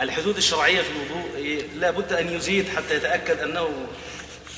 الحدود 0.00 0.36
الشرعية 0.36 0.82
في 0.82 0.90
الوضوء 0.90 1.64
لا 1.76 1.90
بد 1.90 2.12
أن 2.12 2.28
يزيد 2.28 2.68
حتى 2.68 2.96
يتأكد 2.96 3.38
أنه 3.38 3.68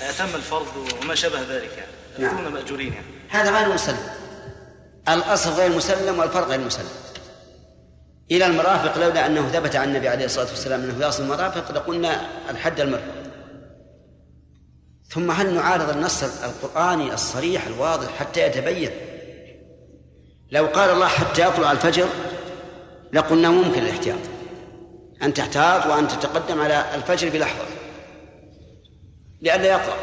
اتم 0.01 0.35
الفرض 0.35 0.67
وما 1.03 1.15
شابه 1.15 1.41
ذلك 1.41 1.71
يعني. 2.19 2.35
نعم. 2.35 2.53
مأجورين 2.55 2.93
يعني. 2.93 3.07
هذا 3.29 3.59
غير 3.59 3.75
مسلم. 3.75 3.99
الأصل 5.09 5.51
غير 5.51 5.77
مسلم 5.77 6.19
والفرق 6.19 6.49
غير 6.49 6.61
مسلم. 6.61 6.89
إلى 8.31 8.47
المرافق 8.47 8.99
لولا 8.99 9.27
أنه 9.27 9.49
ثبت 9.49 9.77
عن 9.77 9.89
النبي 9.89 10.09
عليه 10.09 10.25
الصلاة 10.25 10.49
والسلام 10.49 10.81
أنه 10.83 11.07
يصل 11.07 11.23
المرافق 11.23 11.73
لقلنا 11.73 12.27
الحد 12.51 12.81
المرفق 12.81 13.22
ثم 15.13 15.31
هل 15.31 15.55
نعارض 15.55 15.91
النص 15.91 16.23
القرآني 16.23 17.15
الصريح 17.15 17.67
الواضح 17.67 18.17
حتى 18.19 18.47
يتبين؟ 18.47 18.91
لو 20.51 20.67
قال 20.67 20.91
الله 20.91 21.09
حتى 21.09 21.49
يطلع 21.49 21.73
الفجر 21.73 22.09
لقلنا 23.13 23.51
ممكن 23.51 23.83
الاحتياط. 23.83 24.19
أن 25.23 25.35
تحتاط 25.35 25.87
وأن 25.87 26.09
تتقدم 26.09 26.61
على 26.61 26.95
الفجر 26.95 27.29
بلحظة. 27.29 27.65
لئلا 29.43 29.75
يطلع 29.75 29.97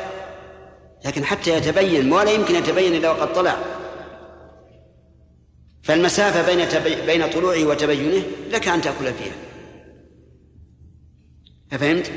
لكن 1.06 1.26
حتى 1.26 1.54
يتبين 1.54 2.12
ولا 2.12 2.32
يمكن 2.32 2.56
يتبين 2.56 2.96
إلا 2.96 3.12
وقد 3.12 3.34
طلع. 3.34 3.56
فالمسافة 5.84 6.56
بين 6.56 6.70
تبي... 6.70 7.02
بين 7.02 7.30
طلوعه 7.30 7.66
وتبينه 7.66 8.24
لك 8.50 8.68
أن 8.68 8.82
تأكل 8.82 9.14
فيها. 9.14 9.36
أفهمت؟ 11.74 12.12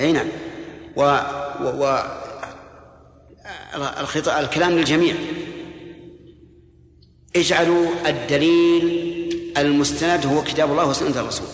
أي 0.00 0.12
نعم. 0.12 0.28
و, 0.98 1.02
و... 1.60 1.84
و... 1.84 2.02
الكلام 4.38 4.72
للجميع. 4.72 5.14
اجعلوا 7.36 7.86
الدليل 8.06 9.08
المستند 9.56 10.26
هو 10.26 10.42
كتاب 10.42 10.70
الله 10.70 10.88
وسنة 10.88 11.20
الرسول. 11.20 11.46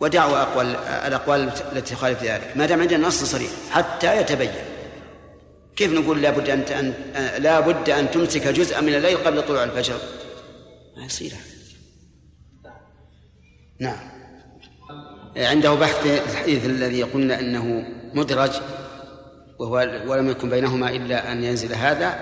ودعوا 0.00 0.42
أقوال 0.42 0.76
الأقوال 0.76 1.40
التي 1.72 1.94
تخالف 1.94 2.22
ذلك. 2.22 2.56
ما 2.56 2.66
دام 2.66 2.80
عندنا 2.80 3.08
نص 3.08 3.24
صريح 3.24 3.50
حتى 3.70 4.16
يتبين. 4.20 4.52
كيف 5.76 5.92
نقول 5.92 6.22
لابد 6.22 6.50
أن 6.50 6.60
أن 6.60 6.94
لا 7.42 7.60
بد 7.60 7.90
أن 7.90 8.10
تمسك 8.10 8.48
جزءا 8.48 8.80
من 8.80 8.94
الليل 8.94 9.16
قبل 9.16 9.42
طلوع 9.42 9.64
الفجر؟ 9.64 9.98
ما 10.96 11.04
يصير. 11.04 11.32
هذا 11.32 12.72
نعم. 13.80 14.17
عنده 15.38 15.74
بحث 15.74 16.06
الحديث 16.06 16.64
الذي 16.64 17.02
قلنا 17.02 17.40
أنه 17.40 17.84
مدرج 18.14 18.50
وهو 19.58 19.74
ولم 20.06 20.30
يكن 20.30 20.50
بينهما 20.50 20.90
إلا 20.90 21.32
أن 21.32 21.44
ينزل 21.44 21.74
هذا 21.74 22.18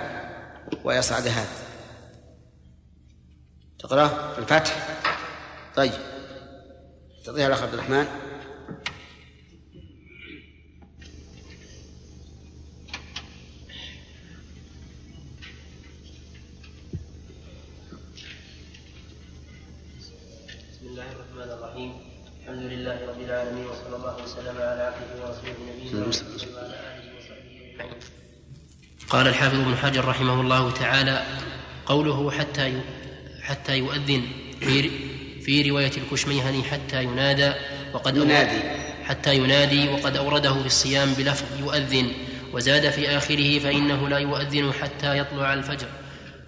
ويصعد 0.85 1.27
هذا. 1.27 1.57
تقرأ 3.79 4.35
الفتح؟ 4.39 4.89
طيب. 5.77 5.93
تعطيها 7.25 7.47
الأخ 7.47 7.63
عبد 7.63 7.75
الرحمن. 7.75 8.07
لله 22.87 23.07
رب 23.09 23.21
العالمين 23.21 23.67
وصلى 23.67 23.97
الله 23.97 24.17
وسلم 24.25 24.57
على 24.59 24.83
عبده 24.83 25.27
ورسوله 25.27 25.55
نبينا 25.69 26.07
محمد 26.07 26.55
وعلى 26.55 26.77
اله 26.95 27.19
وصحبه 27.19 27.41
اجمعين 27.75 28.01
قال 29.09 29.29
الحافظ 29.29 29.61
ابن 29.61 29.77
حجر 29.77 30.05
رحمه 30.05 30.41
الله 30.41 30.71
تعالى 30.71 31.23
قوله 31.87 32.31
حتى 32.31 32.69
ي... 32.69 32.81
حتى 33.43 33.79
يؤذن 33.79 34.23
في 34.61 34.91
في 35.41 35.71
رواية 35.71 35.91
الكشميهني 35.97 36.63
حتى 36.63 37.03
ينادى 37.03 37.53
وقد 37.93 38.17
ينادي. 38.17 38.61
حتى 39.05 39.35
ينادي 39.35 39.89
وقد 39.89 40.17
أورده 40.17 40.61
في 40.61 40.67
الصيام 40.67 41.15
بلفظ 41.15 41.61
يؤذن 41.61 42.13
وزاد 42.53 42.91
في 42.91 43.17
آخره 43.17 43.59
فإنه 43.59 44.09
لا 44.09 44.19
يؤذن 44.19 44.73
حتى 44.73 45.19
يطلع 45.19 45.55
الفجر. 45.55 45.89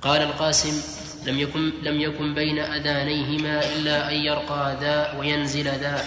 قال 0.03 0.23
القاسم 0.23 0.83
لم 1.27 1.39
يكن 1.39 1.73
لم 1.83 2.01
يكن 2.01 2.35
بين 2.35 2.59
أذانيهما 2.59 3.73
إلا 3.77 4.11
أن 4.11 4.15
يرقى 4.15 4.77
ذا 4.81 5.19
وينزل 5.19 5.65
ذا. 5.65 6.05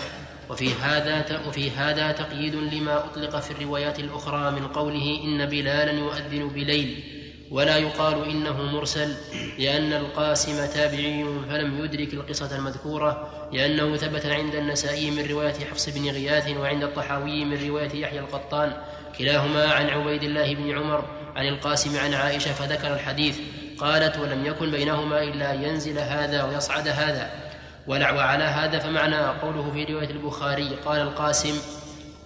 وفي 0.51 0.73
هذا 0.73 1.41
وفي 1.47 1.71
هذا 1.71 2.11
تقييد 2.11 2.55
لما 2.55 2.97
أطلق 2.97 3.39
في 3.39 3.51
الروايات 3.51 3.99
الأخرى 3.99 4.51
من 4.51 4.67
قوله 4.67 5.19
إن 5.23 5.45
بلالا 5.45 5.91
يؤذن 5.91 6.47
بليل 6.47 7.03
ولا 7.51 7.77
يقال 7.77 8.29
إنه 8.29 8.61
مرسل 8.63 9.15
لأن 9.59 9.93
القاسم 9.93 10.65
تابعي 10.65 11.25
فلم 11.49 11.83
يدرك 11.83 12.13
القصة 12.13 12.55
المذكورة 12.55 13.29
لأنه 13.53 13.97
ثبت 13.97 14.25
عند 14.25 14.55
النسائي 14.55 15.11
من 15.11 15.25
رواية 15.25 15.53
حفص 15.71 15.89
بن 15.89 16.09
غياث 16.09 16.57
وعند 16.57 16.83
الطحاوي 16.83 17.45
من 17.45 17.67
رواية 17.67 18.01
يحيى 18.01 18.19
القطان 18.19 18.73
كلاهما 19.17 19.65
عن 19.65 19.89
عبيد 19.89 20.23
الله 20.23 20.55
بن 20.55 20.77
عمر 20.77 21.05
عن 21.35 21.47
القاسم 21.47 21.97
عن 21.99 22.13
عائشة 22.13 22.53
فذكر 22.53 22.93
الحديث 22.93 23.37
قالت 23.77 24.17
ولم 24.17 24.45
يكن 24.45 24.71
بينهما 24.71 25.23
إلا 25.23 25.53
ينزل 25.53 25.99
هذا 25.99 26.43
ويصعد 26.43 26.87
هذا. 26.87 27.50
ولع- 27.87 28.11
وعلى 28.15 28.43
هذا 28.43 28.79
فمعنى 28.79 29.15
قوله 29.17 29.71
في 29.71 29.83
رواية 29.93 30.09
البخاري 30.09 30.69
قال 30.85 31.01
القاسم 31.01 31.55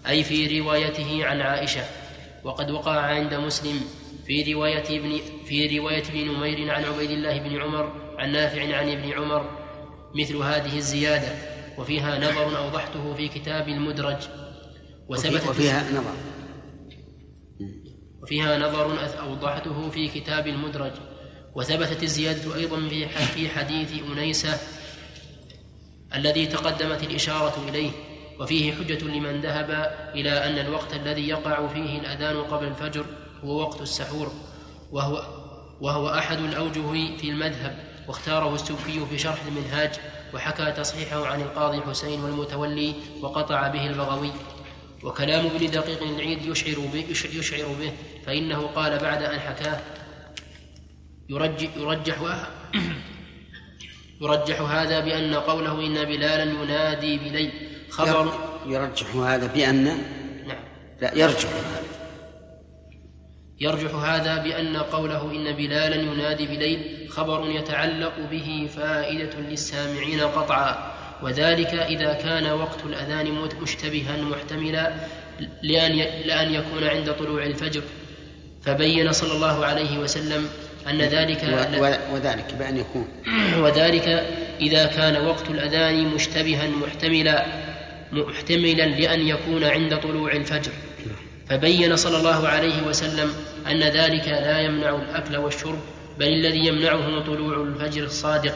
أي 0.07 0.23
في 0.23 0.59
روايته 0.59 1.25
عن 1.25 1.41
عائشة 1.41 1.83
وقد 2.43 2.71
وقع 2.71 2.99
عند 2.99 3.33
مسلم 3.33 3.81
في 4.25 4.53
رواية 4.53 4.99
ابن 4.99 5.19
في 5.45 5.79
رواية 5.79 6.03
ابن 6.03 6.31
نمير 6.37 6.71
عن 6.71 6.83
عبيد 6.83 7.11
الله 7.11 7.37
بن 7.39 7.61
عمر 7.61 7.93
عن 8.17 8.31
نافع 8.31 8.77
عن 8.77 8.89
ابن 8.89 9.11
عمر 9.11 9.49
مثل 10.15 10.35
هذه 10.35 10.77
الزيادة 10.77 11.27
وفيها 11.77 12.19
نظر 12.19 12.57
أوضحته 12.57 13.13
في 13.13 13.27
كتاب 13.27 13.67
المدرج 13.69 14.17
وثبت 15.09 15.47
وفيها 15.49 15.91
نظر. 15.91 16.13
وفيها 18.23 18.57
نظر 18.57 18.97
أوضحته 19.19 19.89
في 19.89 20.07
كتاب 20.07 20.47
المدرج 20.47 20.91
وثبتت 21.55 22.03
الزيادة 22.03 22.55
أيضا 22.55 22.89
في 23.33 23.49
حديث 23.49 23.91
أنيسة 24.13 24.57
الذي 26.15 26.45
تقدمت 26.45 27.03
الإشارة 27.03 27.69
إليه 27.69 27.91
وفيه 28.39 28.73
حجة 28.73 29.03
لمن 29.03 29.41
ذهب 29.41 29.69
إلى 30.15 30.45
أن 30.45 30.65
الوقت 30.65 30.93
الذي 30.93 31.27
يقع 31.27 31.67
فيه 31.67 31.99
الأذان 31.99 32.43
قبل 32.43 32.67
الفجر 32.67 33.05
هو 33.43 33.61
وقت 33.61 33.81
السحور 33.81 34.31
وهو 34.91 35.45
وهو 35.81 36.09
أحد 36.09 36.39
الأوجه 36.39 37.17
في 37.17 37.29
المذهب 37.29 37.77
واختاره 38.07 38.55
السوفي 38.55 39.05
في 39.05 39.17
شرح 39.17 39.45
المنهاج 39.47 39.91
وحكى 40.33 40.71
تصحيحه 40.71 41.27
عن 41.27 41.41
القاضي 41.41 41.81
حسين 41.81 42.23
والمتولي 42.23 42.93
وقطع 43.21 43.67
به 43.67 43.87
البغوي. 43.87 44.31
وكلام 45.03 45.45
ابن 45.45 45.71
دقيق 45.71 46.03
العيد 46.03 46.45
يشعر 46.45 46.79
به, 46.93 47.05
يشعر 47.33 47.67
به 47.79 47.91
فإنه 48.25 48.67
قال 48.67 48.99
بعد 48.99 49.23
أن 49.23 49.39
حكاه 49.39 49.79
يرجح, 51.29 51.69
يرجح 51.77 52.21
يرجح 54.21 54.61
هذا 54.61 54.99
بأن 54.99 55.35
قوله 55.35 55.85
إن 55.85 56.05
بلالا 56.05 56.43
ينادي 56.43 57.17
بليل 57.17 57.51
خبر 57.89 58.33
يرجح 58.67 59.15
هذا 59.15 59.47
بأن 59.47 59.83
نعم. 60.47 60.63
لا 61.01 61.17
يرجح 61.17 61.49
هذا. 61.49 61.83
يرجح 63.59 63.95
هذا 63.95 64.37
بأن 64.37 64.77
قوله 64.77 65.31
إن 65.31 65.51
بلالا 65.51 65.95
ينادي 65.95 66.45
بليل 66.45 67.09
خبر 67.09 67.49
يتعلق 67.49 68.13
به 68.31 68.69
فائدة 68.75 69.39
للسامعين 69.39 70.21
قطعا. 70.21 70.95
وذلك 71.23 71.73
إذا 71.73 72.13
كان 72.13 72.51
وقت 72.51 72.85
الأذان 72.85 73.31
مشتبها 73.61 74.17
محتملا 74.17 74.93
لأن 75.63 75.95
لأن 76.25 76.53
يكون 76.53 76.83
عند 76.83 77.11
طلوع 77.11 77.43
الفجر. 77.43 77.81
فبين 78.63 79.11
صلى 79.11 79.33
الله 79.33 79.65
عليه 79.65 79.97
وسلم 79.97 80.49
أن 80.89 81.01
ذلك 81.01 81.43
وذلك 82.13 82.53
بأن 82.59 82.77
يكون. 82.77 83.07
وذلك 83.63 84.07
إذا 84.61 84.85
كان 84.85 85.25
وقت 85.25 85.49
الأذان 85.49 86.07
مشتبها 86.07 86.67
محتملا 86.67 87.45
محتملا 88.11 88.85
لأن 88.85 89.27
يكون 89.27 89.63
عند 89.63 89.97
طلوع 89.97 90.31
الفجر. 90.31 90.71
فبين 91.49 91.95
صلى 91.95 92.17
الله 92.17 92.47
عليه 92.47 92.87
وسلم 92.87 93.33
أن 93.67 93.83
ذلك 93.83 94.27
لا 94.27 94.59
يمنع 94.61 94.95
الأكل 94.95 95.37
والشرب 95.37 95.79
بل 96.19 96.27
الذي 96.27 96.67
يمنعه 96.67 97.19
طلوع 97.25 97.63
الفجر 97.63 98.03
الصادق. 98.03 98.53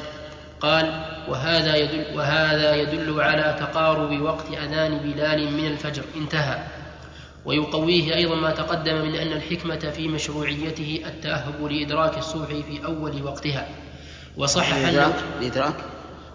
قال 0.61 1.05
وهذا 1.27 1.75
يدل 1.75 2.05
وهذا 2.15 2.75
يدل 2.75 3.21
على 3.21 3.55
تقارب 3.59 4.21
وقت 4.21 4.45
أذان 4.47 4.97
بلال 4.97 5.53
من 5.53 5.65
الفجر. 5.65 6.03
انتهى. 6.15 6.63
ويقويه 7.49 8.15
أيضا 8.15 8.35
ما 8.35 8.51
تقدم 8.51 9.01
من 9.01 9.15
أن 9.15 9.31
الحكمة 9.31 9.75
في 9.75 10.07
مشروعيته 10.07 11.01
التأهب 11.05 11.71
لإدراك 11.71 12.17
الصبح 12.17 12.47
في 12.47 12.85
أول 12.85 13.23
وقتها. 13.23 13.67
وصحح 14.37 14.87
الإدراك 15.39 15.75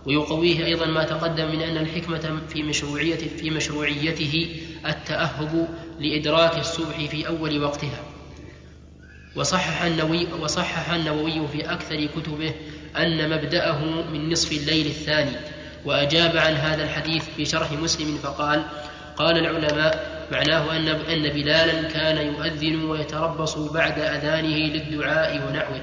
ويقويه 0.06 0.64
أيضا 0.66 0.86
ما 0.86 1.04
تقدم 1.04 1.46
من 1.52 1.60
أن 1.60 1.76
الحكمة 1.76 2.40
في 2.48 2.62
مشروعية 2.62 3.16
في 3.16 3.50
مشروعيته 3.50 4.56
التأهب 4.86 5.68
لإدراك 6.00 6.58
الصبح 6.58 6.96
في 7.04 7.28
أول 7.28 7.62
وقتها. 7.64 8.02
وصحح 9.36 9.82
النووي 9.82 10.26
وصحح 10.40 10.90
النووي 10.90 11.48
في 11.48 11.72
أكثر 11.72 12.06
كتبه 12.06 12.52
أن 12.96 13.30
مبدأه 13.30 13.84
من 14.12 14.30
نصف 14.32 14.52
الليل 14.52 14.86
الثاني 14.86 15.36
وأجاب 15.84 16.36
عن 16.36 16.54
هذا 16.54 16.84
الحديث 16.84 17.24
في 17.36 17.44
شرح 17.44 17.72
مسلم 17.72 18.18
فقال 18.22 18.64
قال 19.16 19.38
العلماء 19.38 20.13
معناه 20.32 20.76
أن 20.76 20.88
أن 20.88 21.28
بلالا 21.28 21.88
كان 21.88 22.26
يؤذن 22.26 22.84
ويتربص 22.84 23.58
بعد 23.58 23.98
أذانه 23.98 24.56
للدعاء 24.56 25.48
ونحوه. 25.48 25.80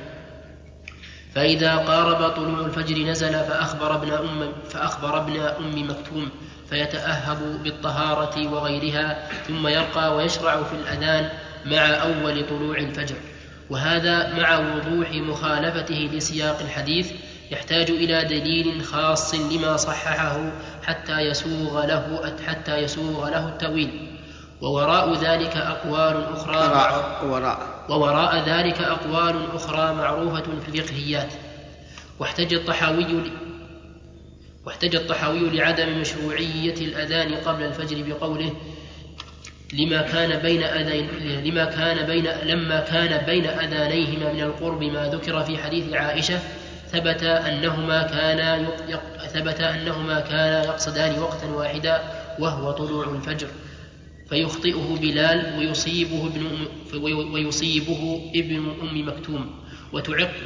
فإذا 1.36 1.76
قارب 1.76 2.30
طلوع 2.30 2.66
الفجر 2.66 2.98
نزل 2.98 3.34
فأخبر 3.34 3.96
ابن 3.96 4.12
أم 4.12 4.52
فأخبر 4.70 5.18
ابن 5.18 5.40
أم 5.40 5.90
مكتوم 5.90 6.30
فيتأهب 6.70 7.64
بالطهارة 7.64 8.54
وغيرها 8.54 9.28
ثم 9.48 9.68
يرقى 9.68 10.16
ويشرع 10.16 10.64
في 10.64 10.74
الأذان 10.74 11.30
مع 11.66 11.78
أول 11.80 12.46
طلوع 12.48 12.78
الفجر. 12.78 13.16
وهذا 13.70 14.34
مع 14.34 14.58
وضوح 14.58 15.12
مخالفته 15.12 16.10
لسياق 16.14 16.60
الحديث 16.60 17.12
يحتاج 17.52 17.90
إلى 17.90 18.26
دليل 18.26 18.84
خاص 18.84 19.36
لما 19.36 19.78
صححه 19.78 20.52
حتى 20.84 21.20
يسوغ 21.20 21.86
له 21.86 22.34
حتى 22.48 22.78
يسوغ 22.78 23.30
له 23.30 23.48
التأويل. 23.48 24.11
ووراء 24.62 25.14
ذلك 25.14 25.58
أقوال 25.58 26.24
أخرى 26.34 26.58
وراء. 27.26 27.86
ووراء 27.90 28.50
ذلك 28.50 28.82
أقوال 28.82 29.36
أخرى 29.56 29.94
معروفة 29.94 30.44
في 30.44 30.80
الفقهيات. 30.80 31.34
واحتج 32.20 32.54
الطحاوي 32.54 33.32
واحتج 34.66 34.96
الطحاوي 34.96 35.50
لعدم 35.50 36.02
مشروعية 36.02 36.74
الأذان 36.74 37.36
قبل 37.36 37.64
الفجر 37.64 38.04
بقوله 38.08 38.54
لما 39.74 40.02
كان 40.02 40.40
بين 40.40 40.64
أذين 40.64 41.10
لما 41.44 41.66
كان 41.66 42.06
بين 42.06 42.28
لما 42.44 42.80
كان 42.80 43.26
بين 43.26 43.46
أذانيهما 43.46 44.34
من 44.34 44.42
القرب 44.42 44.84
ما 44.84 45.10
ذكر 45.10 45.44
في 45.44 45.58
حديث 45.58 45.94
عائشة 45.94 46.40
ثبت 46.88 47.24
أنهما 47.24 48.04
كانا 48.04 48.68
ثبت 49.28 49.62
أنهما 49.62 50.20
كانا 50.20 50.64
يقصدان 50.64 51.20
وقتا 51.20 51.48
واحدا 51.48 52.02
وهو 52.40 52.72
طلوع 52.72 53.06
الفجر. 53.06 53.48
فيخطئه 54.32 54.98
بلال 55.02 55.60
ويصيبه 55.60 56.28
ابن 56.28 56.68
ويصيبه 57.34 58.32
ابن 58.36 58.74
أم 58.82 59.08
مكتوم. 59.08 59.62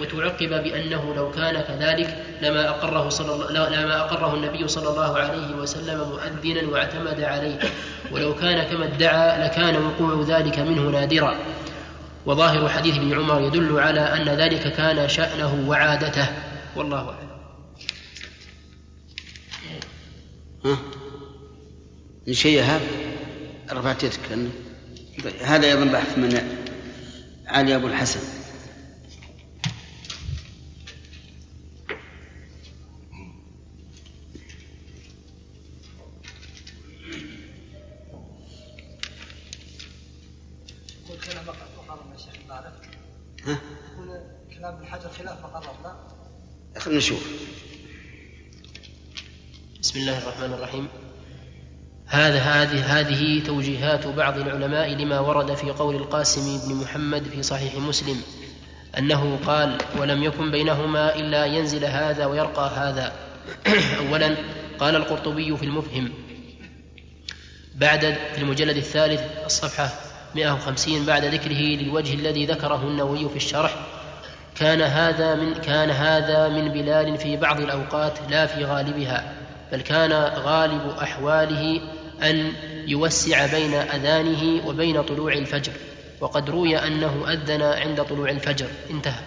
وتعقب 0.02 0.64
بأنه 0.64 1.14
لو 1.16 1.32
كان 1.32 1.62
كذلك 1.62 2.26
لما 2.42 2.70
أقره 2.70 3.10
صلى 3.10 3.36
الله 3.36 3.70
لما 3.70 4.00
أقره 4.00 4.36
النبي 4.36 4.68
صلى 4.68 4.90
الله 4.90 5.18
عليه 5.18 5.56
وسلم 5.56 6.00
مؤذنا 6.00 6.68
واعتمد 6.68 7.20
عليه. 7.20 7.60
ولو 8.12 8.36
كان 8.36 8.64
كما 8.64 8.86
ادعى 8.86 9.46
لكان 9.46 9.86
وقوع 9.86 10.38
ذلك 10.38 10.60
منه 10.60 10.90
نادرا. 10.90 11.36
وظاهر 12.26 12.70
حديث 12.70 12.98
ابن 12.98 13.14
عمر 13.14 13.42
يدل 13.42 13.80
على 13.80 14.00
أن 14.00 14.30
ذلك 14.30 14.74
كان 14.74 15.10
شأنه 15.10 15.70
وعادته. 15.70 16.28
والله 16.76 17.10
أعلم. 17.10 17.30
ها؟ 20.66 20.78
شيء 22.32 22.62
هذا 22.62 23.15
رفعت 23.72 24.04
يدك 24.04 24.20
هذا 25.42 25.68
أيضا 25.68 25.86
بحث 25.86 26.18
من 26.18 26.62
علي 27.48 27.76
أبو 27.76 27.88
الحسن. 27.88 28.20
ها؟ 43.46 43.62
كلام 44.58 44.82
الحجر 44.82 45.10
خلاف 45.10 45.40
ما 45.40 45.48
قررنا 45.48 46.08
خلينا 46.78 46.98
نشوف. 46.98 47.28
بسم 49.82 50.00
الله 50.00 50.18
الرحمن 50.18 50.54
الرحيم. 50.54 50.88
هذا 52.08 52.40
هذه 52.40 53.00
هذه 53.00 53.44
توجيهات 53.44 54.08
بعض 54.08 54.38
العلماء 54.38 54.94
لما 54.94 55.20
ورد 55.20 55.54
في 55.56 55.72
قول 55.72 55.96
القاسم 55.96 56.68
بن 56.68 56.76
محمد 56.76 57.24
في 57.24 57.44
صحيح 57.44 57.76
مسلم 57.76 58.22
أنه 58.98 59.40
قال 59.46 59.78
ولم 59.98 60.24
يكن 60.24 60.52
بينهما 60.52 61.16
إلا 61.16 61.46
ينزل 61.46 61.86
هذا 61.86 62.26
ويرقى 62.26 62.72
هذا. 62.76 63.14
اولا 64.00 64.36
قال 64.80 64.96
القرطبي 64.96 65.58
في 65.58 65.66
المفهم 65.66 66.12
بعد 67.76 68.18
في 68.34 68.42
المجلد 68.42 68.78
الثالث 68.78 69.22
الصفحة 69.46 69.90
150 70.36 71.06
بعد 71.06 71.26
ذكره 71.26 71.62
للوجه 71.62 72.14
الذي 72.14 72.46
ذكره 72.46 72.88
النووي 72.88 73.30
في 73.30 73.36
الشرح 73.36 73.76
كان 74.56 74.82
هذا 74.82 75.36
من 75.36 75.54
كان 75.54 75.90
هذا 75.90 76.50
من 76.50 76.70
بلال 76.70 77.18
في 77.18 77.38
بعض 77.38 77.60
الأوقات 77.60 78.14
لا 78.30 78.46
في 78.46 78.66
غالبها. 78.66 79.45
بل 79.72 79.82
كان 79.82 80.12
غالب 80.36 80.90
أحواله 80.90 81.82
أن 82.24 82.54
يوسع 82.88 83.46
بين 83.46 83.74
أذانه 83.74 84.68
وبين 84.68 85.02
طلوع 85.02 85.34
الفجر 85.34 85.74
وقد 86.22 86.50
روي 86.50 86.78
أنه 86.78 87.34
أذن 87.34 87.62
عند 87.62 88.04
طلوع 88.04 88.30
الفجر 88.30 88.68
انتهى. 88.90 89.24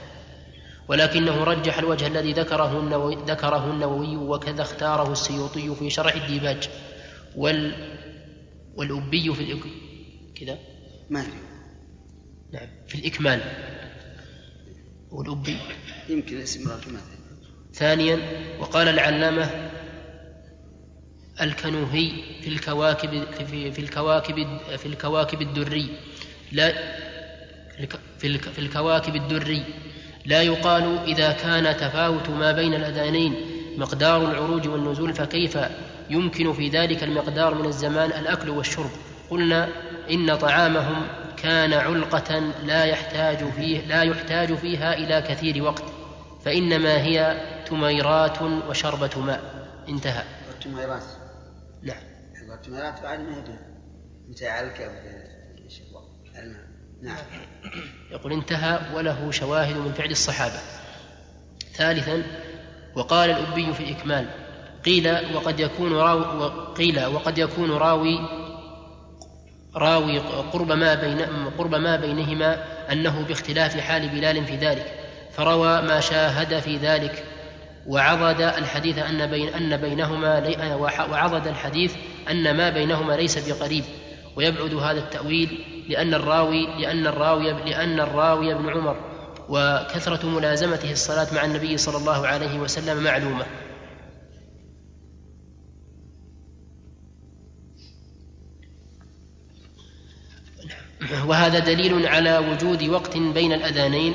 ولكنه 0.89 1.45
رجح 1.45 1.79
الوجه 1.79 2.07
الذي 2.07 2.33
ذكره 2.33 2.81
النووي, 2.81 3.17
ذكره 3.27 3.71
النووي 3.71 4.17
وكذا 4.17 4.63
اختاره 4.63 5.13
السيوطي 5.13 5.75
في 5.75 5.91
شرح 5.91 6.15
الديباج. 6.15 6.69
وال 7.37 7.75
والأبي 8.77 9.35
في 9.35 9.41
الإك... 9.41 9.63
كذا؟ 10.35 10.59
ما 11.11 11.25
نعم 12.53 12.69
في 12.89 12.95
الإكمال. 12.95 13.41
والأبي 15.11 15.57
يمكن 16.09 16.41
اسم 16.41 16.71
ثانيا 17.75 18.19
وقال 18.61 18.89
العلامة 18.89 19.71
الكنوهي 21.43 22.11
في 22.43 22.49
الكواكب 22.49 23.23
في, 23.73 23.79
الكواكب 23.79 24.47
في 24.77 24.87
الكواكب 24.87 25.43
الدري. 25.43 25.89
لا 26.53 26.73
في 28.19 28.27
الك- 28.27 28.49
في 28.49 28.59
الكواكب 28.59 29.17
الدري. 29.17 29.63
لا 30.27 30.43
يقال 30.43 30.99
إذا 31.07 31.33
كان 31.33 31.77
تفاوت 31.77 32.29
ما 32.31 32.53
بين 32.53 32.75
الأذانين 32.75 33.35
مقدار 33.77 34.31
العروج 34.31 34.69
والنزول 34.69 35.15
فكيف 35.15 35.59
يمكن 36.11 36.53
في 36.53 36.69
ذلك 36.69 37.03
المقدار 37.03 37.55
من 37.55 37.67
الزمان 37.67 38.11
الأكل 38.11 38.51
والشرب؟ 38.51 38.91
قلنا 39.31 39.69
إن 40.11 40.37
طعامهم 40.37 41.07
كان 41.37 41.73
علقة 41.73 42.39
لا 42.65 42.85
يحتاج 42.85 43.51
فيه 43.51 43.81
لا 43.81 44.03
يحتاج 44.03 44.55
فيها 44.55 44.95
إلى 44.95 45.23
كثير 45.29 45.63
وقت 45.63 45.85
فإنما 46.45 47.03
هي 47.03 47.41
تميرات 47.67 48.43
وشربة 48.43 49.11
ماء. 49.27 49.41
انتهى. 49.89 50.23
التميرات 50.55 51.03
التميرات 52.59 53.03
بعد 53.03 53.21
ما 53.21 53.39
يدري 53.39 53.59
متى 54.29 54.49
علك 54.49 54.81
الماء 54.81 56.69
نعم. 57.03 57.17
يقول 58.11 58.33
انتهى 58.33 58.81
وله 58.95 59.31
شواهد 59.31 59.77
من 59.77 59.93
فعل 59.93 60.11
الصحابة. 60.11 60.61
ثالثا 61.75 62.23
وقال 62.95 63.31
الأبي 63.31 63.75
في 63.75 63.81
الإكمال 63.81 64.29
قيل 64.85 65.35
وقد 65.35 65.61
يكون 65.61 65.93
راوي 65.93 66.51
قيل 66.75 67.07
وقد 67.07 67.39
يكون 67.39 67.71
راوي 67.71 68.19
راوي 69.75 70.19
قرب 70.53 70.73
ما 70.73 70.95
بين 70.95 71.21
قرب 71.59 71.75
ما 71.75 71.97
بينهما 71.97 72.65
أنه 72.93 73.23
باختلاف 73.23 73.81
حال 73.81 74.09
بلال 74.09 74.45
في 74.45 74.57
ذلك 74.57 74.95
فروى 75.33 75.83
ما 75.83 76.01
شاهد 76.01 76.59
في 76.59 76.77
ذلك. 76.77 77.25
وعضد 77.89 78.41
الحديث 78.41 78.99
أن 78.99 79.27
بين 79.27 79.49
أن 79.49 79.77
بينهما 79.77 80.41
لي- 80.41 80.75
وعضد 81.11 81.47
الحديث 81.47 81.95
أن 82.31 82.57
ما 82.57 82.71
بينهما 82.71 83.13
ليس 83.13 83.49
بقريب 83.49 83.85
ويبعد 84.37 84.75
هذا 84.75 84.99
التأويل 84.99 85.65
لأن 85.89 86.15
الراوي 86.15 86.67
لأن 86.81 87.07
الراوي 87.07 87.53
لأن 87.53 88.01
الراوي 88.01 88.53
ابن 88.53 88.69
عمر 88.69 88.97
وكثرة 89.49 90.27
ملازمته 90.27 90.93
الصلاة 90.93 91.35
مع 91.35 91.45
النبي 91.45 91.77
صلى 91.77 91.97
الله 91.97 92.27
عليه 92.27 92.59
وسلم 92.59 93.05
معلومة. 93.05 93.47
وهذا 101.27 101.59
دليل 101.59 102.07
على 102.07 102.39
وجود 102.39 102.83
وقت 102.89 103.17
بين 103.17 103.53
الأذانين. 103.53 104.15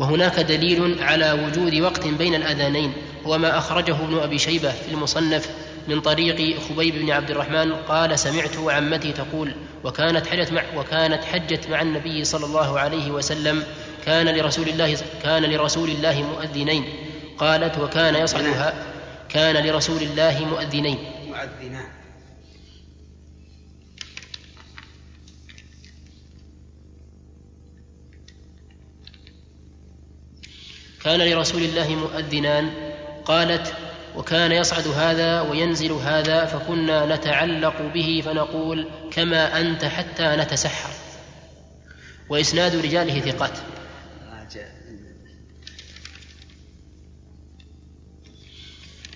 وهناك 0.00 0.40
دليل 0.40 1.02
على 1.02 1.32
وجود 1.32 1.74
وقت 1.74 2.06
بين 2.06 2.34
الأذانين 2.34 2.92
هو 3.26 3.38
ما 3.38 3.58
أخرجه 3.58 3.94
ابن 3.94 4.18
أبي 4.18 4.38
شيبة 4.38 4.70
في 4.70 4.92
المصنف 4.92 5.50
من 5.88 6.00
طريق 6.00 6.60
خبيب 6.60 6.94
بن 6.94 7.10
عبد 7.10 7.30
الرحمن 7.30 7.72
قال 7.72 8.18
سمعت 8.18 8.56
عمتي 8.58 9.12
تقول 9.12 9.54
وكانت 9.84 10.26
حجت 10.26 10.52
مع 10.52 10.62
وكانت 10.76 11.24
حجت 11.24 11.68
مع 11.70 11.82
النبي 11.82 12.24
صلى 12.24 12.46
الله 12.46 12.80
عليه 12.80 13.10
وسلم 13.10 13.62
كان 14.06 14.28
لرسول 14.36 14.68
الله 14.68 14.96
كان 15.22 15.42
لرسول 15.42 15.88
الله 15.90 16.22
مؤذنين 16.22 16.84
قالت 17.38 17.78
وكان 17.78 18.14
يصعدها 18.14 18.74
كان 19.28 19.66
لرسول 19.66 20.02
الله 20.02 20.44
مؤذنين 20.44 20.98
مؤذنان 21.28 21.99
كان 31.04 31.20
لرسول 31.20 31.62
الله 31.62 31.88
مؤذنان. 31.94 32.70
قالت 33.24 33.74
وكان 34.16 34.52
يصعد 34.52 34.86
هذا 34.88 35.40
وينزل 35.40 35.92
هذا 35.92 36.44
فكنا 36.44 37.16
نتعلق 37.16 37.82
به 37.94 38.22
فنقول 38.24 38.88
كما 39.12 39.60
أنت 39.60 39.84
حتى 39.84 40.36
نتسحر. 40.36 40.90
وإسناد 42.28 42.76
رجاله 42.76 43.20
ثقات. 43.20 43.58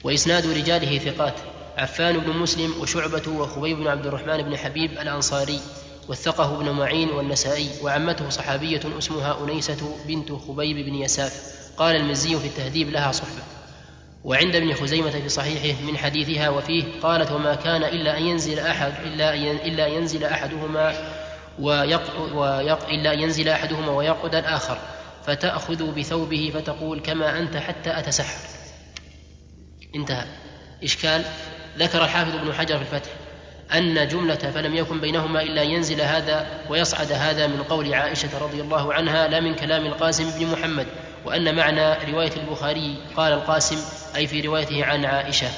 وإسناد 0.05 0.47
رجاله 0.47 0.99
ثقات. 0.99 1.35
عفان 1.76 2.18
بن 2.18 2.30
مسلم 2.30 2.80
وشعبة 2.80 3.28
وخبيب 3.28 3.76
بن 3.76 3.89
عبد 3.89 4.07
الرحمن 4.07 4.43
بن 4.43 4.57
حبيب 4.57 4.91
الأنصاري. 4.91 5.61
وثقه 6.09 6.57
ابن 6.57 6.70
معين 6.70 7.11
والنسائي 7.11 7.70
وعمته 7.82 8.28
صحابية 8.28 8.80
اسمها 8.98 9.44
أنيسة 9.44 9.96
بنت 10.07 10.32
خبيب 10.32 10.86
بن 10.86 10.94
يساف. 10.94 11.55
قال 11.76 11.96
المزي 11.96 12.38
في 12.38 12.46
التهذيب 12.46 12.90
لها 12.90 13.12
صحبة. 13.12 13.42
وعند 14.24 14.57
ابن 14.57 14.74
خزيمة 14.74 15.11
في 15.11 15.28
صحيحه 15.28 15.82
من 15.82 15.98
حديثها 15.98 16.48
وفيه 16.48 16.84
قالت 17.02 17.32
وما 17.32 17.55
كان 17.55 17.84
إلا 17.84 18.18
أن 18.18 18.22
ينزل 18.22 18.59
أحد 18.59 18.92
إلا 19.05 19.34
إلا 19.34 19.86
ينزل 19.86 20.24
أحدهما 20.24 20.94
ويق 21.59 22.34
ويق 22.34 22.88
إلا 22.88 23.12
ينزل 23.12 23.48
أحدهما 23.48 23.92
ويقعد 23.92 24.34
الآخر 24.34 24.78
فتأخذ 25.26 25.92
بثوبه 25.92 26.50
فتقول 26.55 27.00
كما 27.00 27.38
أنت 27.38 27.57
حتى 27.57 27.98
أتسحر 27.98 28.48
انتهى. 29.94 30.26
إشكال. 30.84 31.24
ذكر 31.78 32.05
الحافظ 32.05 32.34
ابن 32.34 32.52
حجر 32.52 32.78
في 32.78 32.82
الفتح. 32.82 33.11
أن 33.72 34.08
جملة 34.08 34.34
فلم 34.34 34.74
يكن 34.74 35.00
بينهما 35.00 35.42
إلا 35.42 35.62
أن 35.62 35.68
ينزل 35.70 36.00
هذا 36.00 36.60
ويصعد 36.70 37.12
هذا 37.12 37.46
من 37.46 37.62
قول 37.62 37.94
عائشة 37.94 38.38
رضي 38.38 38.60
الله 38.60 38.94
عنها 38.94 39.28
لا 39.28 39.40
من 39.40 39.54
كلام 39.54 39.86
القاسم 39.86 40.38
بن 40.38 40.46
محمد 40.46 40.86
وأن 41.24 41.56
معنى 41.56 42.12
رواية 42.12 42.36
البخاري 42.36 42.96
قال 43.16 43.32
القاسم 43.32 43.76
أي 44.16 44.26
في 44.26 44.40
روايته 44.40 44.84
عن 44.84 45.04
عائشة. 45.04 45.48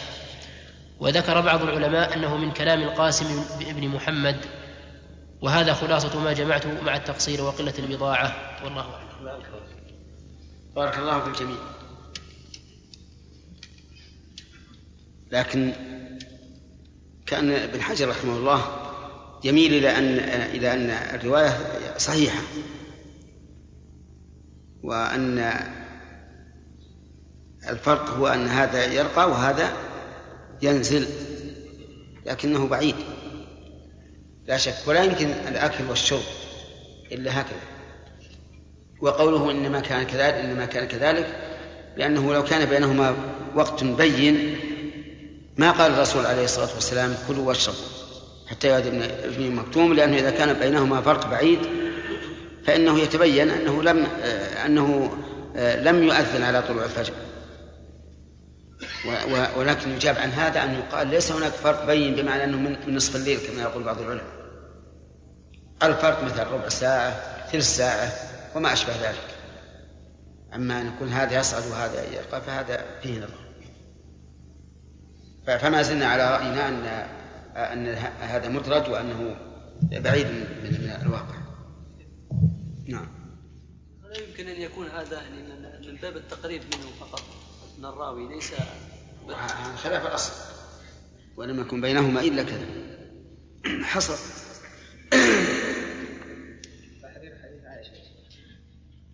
وذكر 1.01 1.41
بعض 1.41 1.63
العلماء 1.63 2.15
أنه 2.15 2.37
من 2.37 2.53
كلام 2.53 2.83
القاسم 2.83 3.45
بن 3.61 3.89
محمد 3.89 4.37
وهذا 5.43 5.73
خلاصة 5.73 6.21
ما 6.21 6.33
جمعت 6.33 6.67
مع 6.67 6.97
التقصير 6.97 7.43
وقلة 7.43 7.75
البضاعة. 7.79 8.59
والله 8.65 8.81
أعلم. 8.81 9.07
بارك 10.77 10.99
الله 10.99 11.21
في 11.21 11.29
الجميع 11.29 11.57
لكن 15.33 15.73
كان 17.27 17.51
ابن 17.51 17.83
حجر 17.83 18.09
رحمه 18.09 18.37
الله 18.37 18.63
يميل 19.45 19.75
إلى 19.75 19.99
ان 19.99 20.19
إلى 20.55 20.73
أن 20.73 20.91
الرواية 20.91 21.59
صحيحة. 21.99 22.41
وأن 24.83 25.53
الفرق 27.69 28.11
هو 28.11 28.27
أن 28.27 28.47
هذا 28.47 28.85
يرقى 28.85 29.31
وهذا 29.31 29.73
ينزل 30.63 31.07
لكنه 32.27 32.69
بعيد. 32.69 32.97
لا 34.47 34.57
شك 34.57 34.75
ولا 34.87 35.05
يمكن 35.05 35.27
الأكل 35.27 35.85
والشرب 35.89 36.23
إلا 37.13 37.41
هكذا. 37.41 37.61
وقوله 39.01 39.51
إنما 39.51 39.81
كان 39.81 40.03
كذلك 40.03 40.35
إنما 40.35 40.65
كان 40.67 40.89
كذلك 40.89 41.37
لأنه 41.97 42.35
لو 42.35 42.45
كان 42.45 42.69
بينهما 42.69 43.17
وقت 43.55 43.85
بين 43.85 44.57
ما 45.57 45.71
قال 45.71 45.93
الرسول 45.93 46.27
عليه 46.27 46.45
الصلاة 46.45 46.75
والسلام 46.75 47.15
كلوا 47.29 47.49
واشربوا 47.49 47.81
حتى 48.47 48.69
يأتي 48.69 48.89
ابن 48.89 49.03
ابن 49.03 49.51
مكتوم 49.55 49.95
لأنه 49.95 50.17
إذا 50.17 50.31
كان 50.31 50.53
بينهما 50.53 51.01
فرق 51.01 51.27
بعيد 51.27 51.59
فإنه 52.67 52.99
يتبين 52.99 53.51
أنه 53.51 53.83
لم 53.83 54.07
آه، 55.57 55.83
لم 55.83 56.03
يؤذن 56.03 56.43
على 56.43 56.63
طلوع 56.63 56.85
الفجر. 56.85 57.13
ولكن 59.57 59.91
يجاب 59.91 60.19
عن 60.19 60.31
هذا 60.31 60.65
أن 60.65 60.75
يقال 60.75 61.07
ليس 61.09 61.33
هناك 61.33 61.53
فرق 61.53 61.87
بين 61.87 62.15
بمعنى 62.15 62.45
أنه 62.45 62.57
من 62.57 62.97
نصف 62.97 63.17
الليل 63.17 63.39
كما 63.39 63.63
يقول 63.63 63.83
بعض 63.83 64.01
العلماء. 64.01 64.25
الفرق 65.83 66.25
مثلا 66.25 66.45
ربع 66.45 66.69
ساعة 66.69 67.11
ثلث 67.53 67.77
ساعة 67.77 68.13
وما 68.55 68.73
أشبه 68.73 68.93
ذلك. 68.93 69.35
أما 70.55 70.81
أن 70.81 70.87
يكون 70.87 71.09
هذا 71.09 71.41
يصعد 71.41 71.63
وهذا 71.71 72.05
يرقى 72.05 72.41
فهذا 72.41 72.85
فيه 73.03 73.19
نظر. 73.19 73.46
فما 75.47 75.83
زلنا 75.83 76.07
على 76.07 76.31
رأينا 76.31 76.69
ان 76.69 76.87
أن 77.57 77.87
ه- 77.95 78.25
هذا 78.25 78.49
مدرج 78.49 78.91
وأنه 78.91 79.37
بعيد 79.83 80.27
من 80.27 80.41
من 80.63 80.99
الواقع. 81.03 81.35
نعم. 82.89 83.09
لا 84.05 84.19
يمكن 84.19 84.49
أن 84.49 84.61
يكون 84.61 84.87
هذا 84.87 85.23
يعني 85.23 85.43
من- 85.43 85.97
باب 86.03 86.17
التقريب 86.17 86.63
منه 86.63 86.87
فقط 87.01 87.23
من 87.79 87.85
الراوي 87.85 88.29
ليس 88.35 88.53
خلاف 89.77 90.07
الأصل 90.07 90.33
ولم 91.37 91.61
يكن 91.61 91.81
بينهما 91.81 92.21
إلا 92.21 92.43
كذا. 92.43 92.67
حصل. 93.85 94.15
تحرير 97.03 97.33
حديث 97.43 97.65
عائشة. 97.65 97.93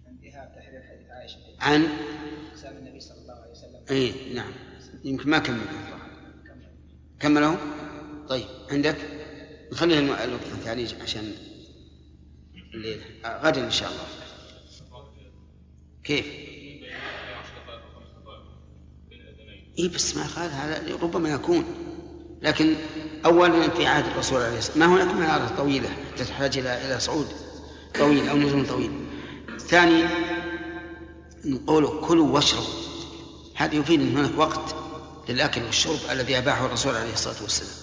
انتهاء 0.09 0.53
تحرير 0.61 0.83
حديث 0.83 1.11
عائشة. 1.11 1.39
عن؟ 1.61 1.87
سام 2.55 2.77
النبي 2.77 3.01
صلى 3.01 3.19
الله 3.19 3.35
عليه 3.35 3.51
وسلم. 3.53 3.81
اي 3.91 4.35
نعم. 4.35 4.53
يمكن 5.05 5.31
ما 5.31 5.39
كمل. 5.39 5.61
كمله 7.23 7.57
طيب 8.29 8.45
عندك؟ 8.71 8.97
نخلي 9.73 9.99
الم- 9.99 10.13
الوقت 10.13 10.47
التعليج 10.59 10.95
عشان 11.03 11.33
الليل 12.75 13.01
آه، 13.25 13.47
غدا 13.47 13.65
إن 13.65 13.71
شاء 13.71 13.89
الله. 13.91 14.05
كيف؟ 16.05 16.27
اي 19.79 19.89
بس 19.89 20.17
ما 20.17 20.27
قال 20.37 20.51
هذا 20.51 20.97
ربما 21.03 21.29
يكون. 21.29 21.65
لكن 22.43 22.75
اولا 23.25 23.69
في 23.69 23.87
عهد 23.87 24.07
الرسول 24.07 24.43
عليه 24.43 24.59
الصلاة 24.59 24.79
ما 24.79 24.87
هناك 24.87 25.15
منارة 25.15 25.57
طويلة 25.57 25.89
حتى 25.89 26.25
تحتاج 26.25 26.59
إلى 26.59 26.87
إلى 26.87 27.01
صعود 27.01 27.27
طويل 27.99 28.29
أو 28.29 28.37
نزول 28.37 28.67
طويل. 28.69 28.91
ثاني 29.59 30.05
نقول 31.45 32.01
كلوا 32.09 32.29
واشربوا. 32.35 32.67
هذا 33.55 33.75
يفيد 33.75 34.01
إن 34.01 34.17
هناك 34.17 34.39
وقت 34.39 34.75
للاكل 35.29 35.63
والشرب 35.63 35.99
الذي 36.11 36.39
أباحه 36.39 36.67
الرسول 36.67 36.97
عليه 36.97 37.13
الصلاة 37.13 37.43
والسلام. 37.43 37.83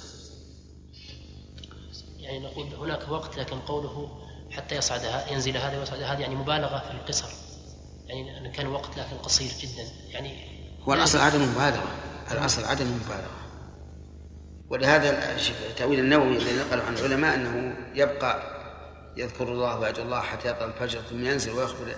يعني 2.20 2.40
نقول 2.40 2.74
هناك 2.74 3.10
وقت 3.10 3.38
لكن 3.38 3.60
قوله 3.60 4.10
حتى 4.52 4.76
يصعد 4.76 5.02
ينزل 5.32 5.58
هذا 5.58 5.80
ويصعد 5.80 6.02
هذا 6.02 6.20
يعني 6.20 6.36
مبالغة 6.36 6.80
في 6.80 6.92
القصر. 6.92 7.30
يعني 8.08 8.52
كان 8.52 8.68
وقت 8.68 8.98
لكن 8.98 9.18
قصير 9.24 9.52
جدا. 9.62 9.84
يعني 10.10 10.60
هو 10.82 10.94
الأصل 10.94 11.18
عدم 11.20 11.42
المبالغة. 11.44 11.92
الأصل 12.32 12.64
عدم 12.64 12.86
المبالغة. 12.86 13.40
ولهذا 14.70 15.38
تأويل 15.78 16.00
النووي 16.00 16.38
الذي 16.38 16.56
نقله 16.60 16.84
عن 16.84 16.94
العلماء 16.94 17.36
أنه 17.36 17.78
يبقى 17.96 18.60
يذكر 19.18 19.48
الله 19.48 19.80
ويدعو 19.80 20.06
الله 20.06 20.22
حتى 20.22 20.48
يطلع 20.50 20.66
الفجر 20.66 21.02
ثم 21.02 21.26
ينزل 21.26 21.52
ويخبر 21.52 21.96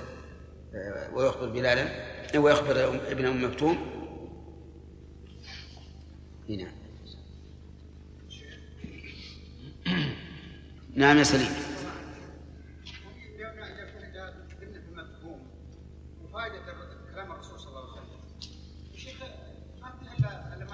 آه، 0.75 1.09
ويخبر 1.13 1.49
بلالا 1.49 1.85
ويخبر 2.35 2.75
أم- 2.75 3.09
ابن 3.11 3.25
أم 3.25 3.45
مكتوم 3.45 4.00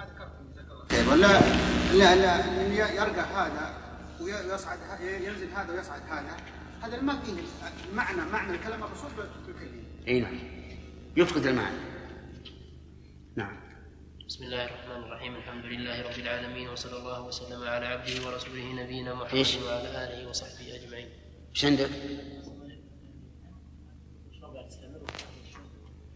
ذكرتم 0.04 0.44
جزاك 0.52 0.70
الله 0.70 0.84
خير 0.90 1.08
ولا 1.08 1.40
لا 1.98 2.16
لا 2.16 2.66
إن 2.66 2.72
يرقى 2.72 3.20
هذا 3.20 3.74
ويصعد 4.20 4.78
ينزل 5.00 5.48
هذا 5.50 5.72
ويصعد 5.72 6.02
هذا. 6.10 6.36
هذا 6.82 7.00
ما 7.00 7.18
فيه 7.20 7.42
معنى 7.94 8.20
معنى 8.32 8.58
كلام 8.58 8.84
الرسول 8.84 9.10
بالكلية. 9.46 9.82
أي 10.08 10.20
نعم. 10.20 10.38
يفقد 11.16 11.46
المعنى. 11.46 11.76
نعم 11.76 11.97
بسم 14.38 14.46
الله 14.46 14.64
الرحمن 14.64 15.02
الرحيم. 15.04 15.36
الحمد 15.36 15.64
لله 15.64 16.02
رب 16.02 16.18
العالمين 16.18 16.68
وصلى 16.68 16.96
الله 16.96 17.22
وسلم 17.22 17.62
على 17.62 17.86
عبده 17.86 18.26
ورسوله 18.26 18.72
نبينا 18.72 19.14
محمد 19.14 19.34
إيش؟ 19.34 19.56
وعلى 19.56 19.88
آله 20.04 20.28
وصحبه 20.28 20.74
أجمعين. 20.74 21.08
إيش 21.54 21.64
عندك؟ 21.64 21.90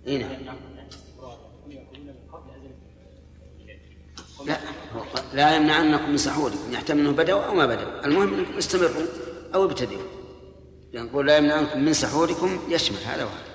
اي 0.06 0.18
نعم. 0.18 0.56
لا 4.46 4.58
لا 5.34 5.56
يمنعنكم 5.56 6.10
من 6.10 6.16
سحوركم 6.16 6.72
يحتمل 6.72 7.00
أنه 7.00 7.12
بدأوا 7.12 7.44
أو 7.44 7.54
ما 7.54 7.66
بدأوا 7.66 8.06
المهم 8.06 8.34
أنكم 8.34 8.56
استمروا 8.56 9.06
أو 9.54 9.64
ابتدئوا. 9.64 10.08
يعني 10.92 11.08
نقول 11.08 11.26
لا 11.26 11.36
يمنعنكم 11.36 11.80
من 11.84 11.92
سحوركم 11.92 12.58
يشمل 12.68 12.98
هذا 12.98 13.24
وهذا 13.24 13.52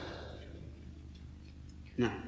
نعم 1.98 2.28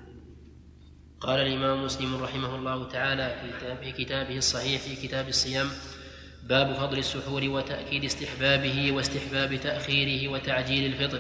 قال 1.22 1.40
الإمام 1.40 1.84
مسلم 1.84 2.24
رحمه 2.24 2.56
الله 2.56 2.88
تعالى 2.90 3.36
في 3.42 3.58
كتاب- 3.58 3.78
في 3.84 3.92
كتابه 4.06 4.38
الصحيح 4.38 4.82
في 4.82 4.96
كتاب 5.08 5.28
الصيام 5.28 5.70
باب 6.44 6.74
فضل 6.74 6.98
السحور 6.98 7.44
وتأكيد 7.50 8.04
استحبابه 8.04 8.92
واستحباب 8.92 9.56
تأخيره 9.56 10.32
وتعجيل 10.32 10.94
الفطر. 10.94 11.20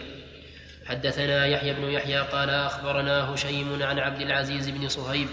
حدثنا 0.85 1.45
يحيى 1.45 1.73
بن 1.73 1.83
يحيى 1.83 2.17
قال 2.19 2.49
أخبرنا 2.49 3.33
هشيم 3.33 3.83
عن 3.83 3.99
عبد 3.99 4.21
العزيز 4.21 4.69
بن 4.69 4.87
صهيب 4.89 5.27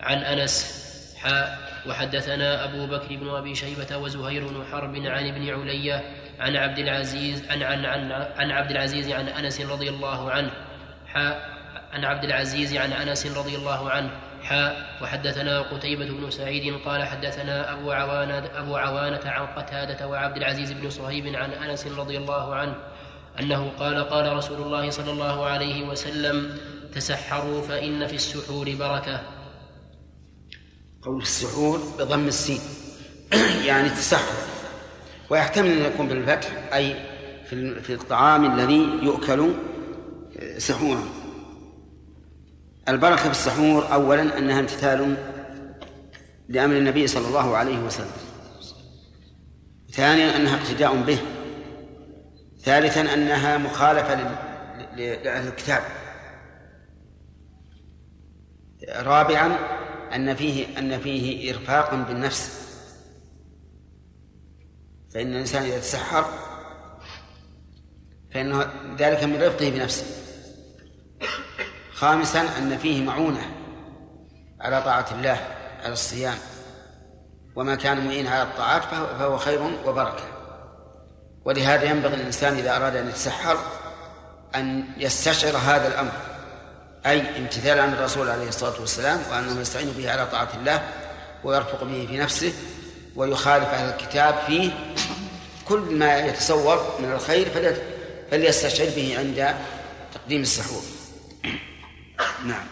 عن 0.00 0.18
أنس 0.18 0.80
حاء 1.18 1.70
وحدثنا 1.88 2.64
أبو 2.64 2.86
بكر 2.86 3.16
بن 3.16 3.28
أبي 3.28 3.54
شيبة 3.54 3.96
وزهير 3.96 4.46
بن 4.48 4.64
حرب 4.72 4.96
عن 4.96 5.26
ابن 5.28 5.48
علية 5.60 6.04
عن 6.38 6.56
عبد 6.56 6.78
العزيز 6.78 7.44
عن 7.50 7.62
عن 7.62 7.84
عن, 7.84 8.12
عن 8.12 8.50
عبد 8.50 8.70
العزيز 8.70 9.08
عن 9.10 9.28
أنس 9.28 9.60
رضي 9.60 9.88
الله 9.88 10.30
عنه 10.30 10.50
حاء 11.06 11.59
عن 11.92 12.04
عبد 12.04 12.24
العزيز 12.24 12.76
عن 12.76 12.92
أنس 12.92 13.26
رضي 13.26 13.56
الله 13.56 13.90
عنه 13.90 14.10
حاء 14.42 14.98
وحدثنا 15.02 15.60
قتيبة 15.60 16.04
بن 16.06 16.30
سعيد 16.30 16.74
قال 16.84 17.04
حدثنا 17.04 17.72
أبو 17.72 17.92
عوانة 17.92 18.50
أبو 18.54 18.76
عوانة 18.76 19.20
عن 19.24 19.46
قتادة 19.46 20.08
وعبد 20.08 20.36
العزيز 20.36 20.72
بن 20.72 20.90
صهيب 20.90 21.26
عن 21.26 21.50
أنس 21.52 21.86
رضي 21.86 22.16
الله 22.18 22.54
عنه 22.54 22.74
أنه 23.40 23.70
قال 23.78 24.04
قال 24.08 24.36
رسول 24.36 24.62
الله 24.62 24.90
صلى 24.90 25.10
الله 25.10 25.46
عليه 25.46 25.88
وسلم 25.88 26.58
تسحروا 26.94 27.62
فإن 27.62 28.06
في 28.06 28.14
السحور 28.14 28.74
بركة. 28.74 29.20
قول 31.02 31.22
السحور 31.22 31.78
بضم 31.98 32.26
السين 32.28 32.60
يعني 33.66 33.88
تسحر 33.88 34.34
ويحتمل 35.30 35.70
أن 35.70 35.92
يكون 35.92 36.08
بالفتح 36.08 36.48
ال- 37.52 37.82
في 37.82 37.94
الطعام 37.94 38.58
الذي 38.58 38.88
يؤكل 39.02 39.52
سحورا 40.58 41.02
البركة 42.88 43.22
في 43.22 43.30
السحور 43.30 43.92
اولا 43.92 44.38
أنها 44.38 44.60
امتثال 44.60 45.16
لأمر 46.48 46.76
النبي 46.76 47.06
صلى 47.06 47.28
الله 47.28 47.56
عليه 47.56 47.78
وسلم. 47.78 48.10
ثانيا 49.92 50.36
أنها 50.36 50.56
اقتداء 50.56 51.02
به. 51.02 51.18
ثالثا 52.62 53.14
أنها 53.14 53.58
مخالفة 53.58 54.14
لل- 54.14 54.36
ل- 54.96 55.24
لأهل 55.24 55.48
الكتاب. 55.48 55.82
رابعا 58.96 59.56
أن 60.14 60.34
فيه 60.34 60.78
أن 60.78 60.98
فيه 61.00 61.50
إرفاق 61.54 61.94
بالنفس. 61.94 62.60
فإن 65.14 65.26
الإنسان 65.26 65.62
إذا 65.62 65.78
تسحر 65.78 66.24
فإنه 68.34 68.66
ذلك 68.98 69.24
من 69.24 69.42
رفقه 69.42 69.70
بنفسه. 69.70 70.04
خامسا 72.00 72.40
أن 72.58 72.78
فيه 72.78 73.02
معونة 73.02 73.50
على 74.60 74.82
طاعة 74.82 75.06
الله 75.12 75.40
على 75.82 75.92
الصيام. 75.92 76.38
وما 77.56 77.74
كان 77.74 78.06
معينا 78.06 78.30
على 78.30 78.42
الطاعات 78.42 78.82
فهو 79.18 79.38
خير 79.38 79.62
وبركة. 79.86 80.24
ولهذا 81.44 81.84
ينبغي 81.84 82.14
الإنسان 82.14 82.54
إذا 82.58 82.76
أراد 82.76 82.96
أن 82.96 83.08
يتسحر 83.08 83.58
أن 84.54 84.84
يستشعر 84.96 85.56
هذا 85.56 85.88
الأمر 85.88 86.12
أي 87.06 87.38
امتثال 87.38 87.78
عن 87.80 87.92
الرسول 87.92 88.30
عليه 88.30 88.48
الصلاة 88.48 88.80
والسلام 88.80 89.20
وأنه 89.30 89.60
يستعين 89.60 89.90
به 89.90 90.10
على 90.12 90.26
طاعة 90.26 90.48
الله 90.60 90.82
ويرفق 91.44 91.84
به 91.84 92.06
في 92.10 92.16
نفسه 92.18 92.52
ويخالف 93.16 93.64
أهل 93.68 93.88
الكتاب 93.94 94.34
فيه 94.46 94.70
كل 95.68 95.78
ما 95.80 96.18
يتصور 96.18 96.94
من 97.00 97.12
الخير 97.12 97.50
فلي- 97.50 97.76
فليستشعر 98.30 98.86
به 98.96 99.18
عند 99.18 99.54
تقديم 100.14 100.42
السحور. 100.42 100.82
نعم. 102.44 102.66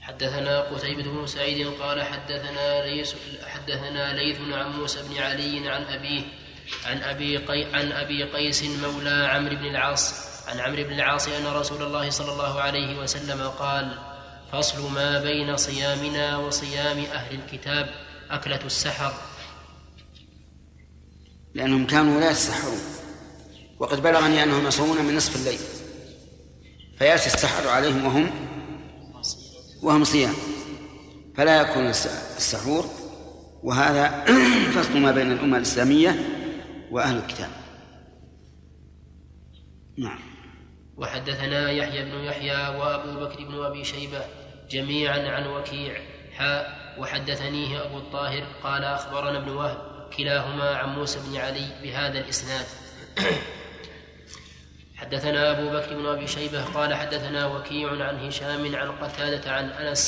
حدثنا 0.00 0.60
قتيبة 0.60 1.02
بن 1.02 1.26
سعيد 1.26 1.66
قال 1.80 2.02
حدثنا 2.02 2.86
ليس 2.86 3.14
حدثنا 3.46 4.12
ليث 4.12 4.40
عن 4.52 4.72
موسى 4.72 5.02
بن 5.02 5.18
علي 5.18 5.68
عن 5.68 5.82
أبيه 5.82 6.22
عن 6.86 7.02
أبي 7.02 7.36
قي 7.36 7.64
عن 7.64 7.92
أبي 7.92 8.24
قيس 8.24 8.64
مولى 8.64 9.28
عمرو 9.32 9.56
بن 9.56 9.66
العاص 9.66 10.14
عن 10.48 10.60
عمرو 10.60 10.82
بن 10.82 10.92
العاص 10.92 11.28
أن 11.28 11.46
رسول 11.46 11.82
الله 11.82 12.10
صلى 12.10 12.32
الله 12.32 12.60
عليه 12.60 12.98
وسلم 12.98 13.48
قال 13.48 13.98
فصل 14.52 14.92
ما 14.92 15.22
بين 15.22 15.56
صيامنا 15.56 16.36
وصيام 16.36 16.98
أهل 16.98 17.34
الكتاب 17.34 17.90
أكلة 18.30 18.60
السحر. 18.64 19.14
لأنهم 21.54 21.86
كانوا 21.86 22.20
لا 22.20 22.30
يتسحرون 22.30 22.80
وقد 23.78 24.02
بلغني 24.02 24.42
أنهم 24.42 24.66
يصومون 24.66 25.04
من 25.04 25.16
نصف 25.16 25.36
الليل. 25.36 25.60
فيأتي 27.02 27.26
السحر 27.26 27.68
عليهم 27.68 28.04
وهم 28.06 28.30
وهم 29.82 30.04
صيام. 30.04 30.34
فلا 31.36 31.60
يكون 31.60 31.86
الس- 31.86 32.36
السحور 32.36 32.84
وهذا 33.62 34.24
فصل 34.74 34.98
ما 34.98 35.10
بين 35.10 35.32
الأمة 35.32 35.56
الإسلامية 35.56 36.18
وأهل 36.90 37.16
الكتاب. 37.16 37.50
نعم. 39.98 40.18
وحدثنا 40.96 41.70
يحيى 41.70 42.04
بن 42.04 42.24
يحيى 42.24 42.68
وأبو 42.78 43.20
بكر 43.20 43.44
بن 43.44 43.64
أبي 43.64 43.84
شيبة 43.84 44.20
جميعا 44.70 45.18
عن 45.28 45.46
وكيع 45.46 46.00
حاء 46.38 46.94
وحدثنيه 46.98 47.84
أبو 47.84 47.98
الطاهر 47.98 48.44
قال 48.62 48.84
أخبرنا 48.84 49.38
ابن 49.38 49.48
وهب 49.48 50.10
كلاهما 50.16 50.76
عن 50.76 50.88
موسى 50.94 51.18
بن 51.28 51.36
علي 51.36 51.68
بهذا 51.82 52.18
الإسناد. 52.18 52.66
حدثنا 55.02 55.50
أبو 55.50 55.70
بكر 55.70 55.94
بن 55.94 56.06
أبي 56.06 56.26
شيبة 56.26 56.64
قال 56.64 56.94
حدثنا 56.94 57.46
وكيع 57.46 57.88
عن 57.90 58.26
هشام 58.26 58.76
عن 58.76 58.90
قتادة 58.90 59.52
عن 59.52 59.70
أنس 59.70 60.02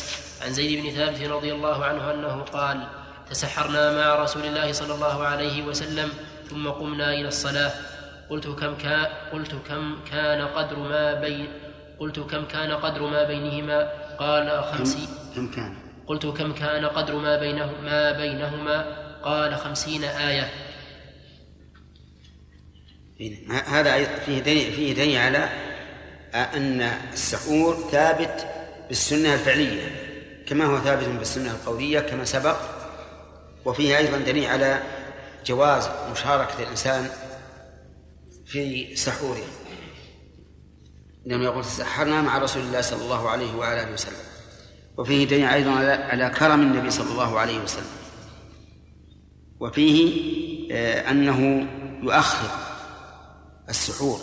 عن 0.44 0.52
زيد 0.52 0.82
بن 0.82 0.90
ثابت 0.90 1.22
رضي 1.30 1.52
الله 1.52 1.84
عنه 1.84 2.10
أنه 2.10 2.42
قال 2.42 2.86
تسحرنا 3.30 3.92
مع 3.92 4.22
رسول 4.22 4.44
الله 4.44 4.72
صلى 4.72 4.94
الله 4.94 5.24
عليه 5.24 5.62
وسلم 5.62 6.08
ثم 6.50 6.68
قمنا 6.68 7.12
إلى 7.12 7.28
الصلاة. 7.28 7.72
قلت 8.30 8.46
كم 8.46 8.74
كان 8.74 9.06
قلت 9.32 9.54
كم 9.68 9.96
كان 10.10 10.40
قدر 10.46 10.78
ما 10.78 11.14
بين 11.14 11.48
قلت 12.00 12.20
كم 12.20 12.44
كان 12.44 12.72
قدر 12.72 13.02
ما 13.02 13.24
بينهما؟ 13.24 13.88
قال 14.18 14.64
خمسين 14.64 15.08
كم 15.36 15.50
كان؟ 15.50 15.76
قلت 16.06 16.26
كم 16.26 16.52
كان 16.52 16.84
قدر 16.84 17.14
ما 17.16 17.36
بينه 17.36 17.70
ما 17.82 18.12
بينهما؟ 18.12 18.86
قال 19.22 19.56
خمسين 19.56 20.04
آية. 20.04 20.48
هذا 23.66 24.18
فيه 24.18 24.38
دليل 24.38 24.72
فيه 24.72 24.94
دليل 24.94 25.18
على 25.18 25.48
أن 26.34 26.80
السحور 27.12 27.88
ثابت 27.90 28.46
بالسنة 28.88 29.34
الفعلية 29.34 30.04
كما 30.46 30.64
هو 30.64 30.80
ثابت 30.80 31.04
بالسنة 31.04 31.50
القولية 31.50 32.00
كما 32.00 32.24
سبق. 32.24 32.56
وفيه 33.64 33.98
أيضا 33.98 34.18
دليل 34.18 34.46
على 34.46 34.82
جواز 35.46 35.88
مشاركة 36.12 36.62
الإنسان 36.62 37.08
في 38.46 38.96
سحوره. 38.96 39.44
لأنه 41.26 41.44
يقول 41.44 41.64
تسحرنا 41.64 42.22
مع 42.22 42.38
رسول 42.38 42.62
الله 42.62 42.80
صلى 42.80 43.02
الله 43.02 43.30
عليه 43.30 43.54
وعلى 43.54 43.82
آله 43.82 43.92
وسلم. 43.92 44.24
وفيه 44.96 45.26
دليل 45.26 45.44
أيضا 45.44 45.70
على 46.10 46.30
كرم 46.38 46.60
النبي 46.60 46.90
صلى 46.90 47.10
الله 47.10 47.38
عليه 47.38 47.58
وسلم. 47.58 47.92
وفيه 49.60 50.14
آه، 50.72 51.10
أنه 51.10 51.68
يؤخر 52.02 52.73
السحور 53.68 54.20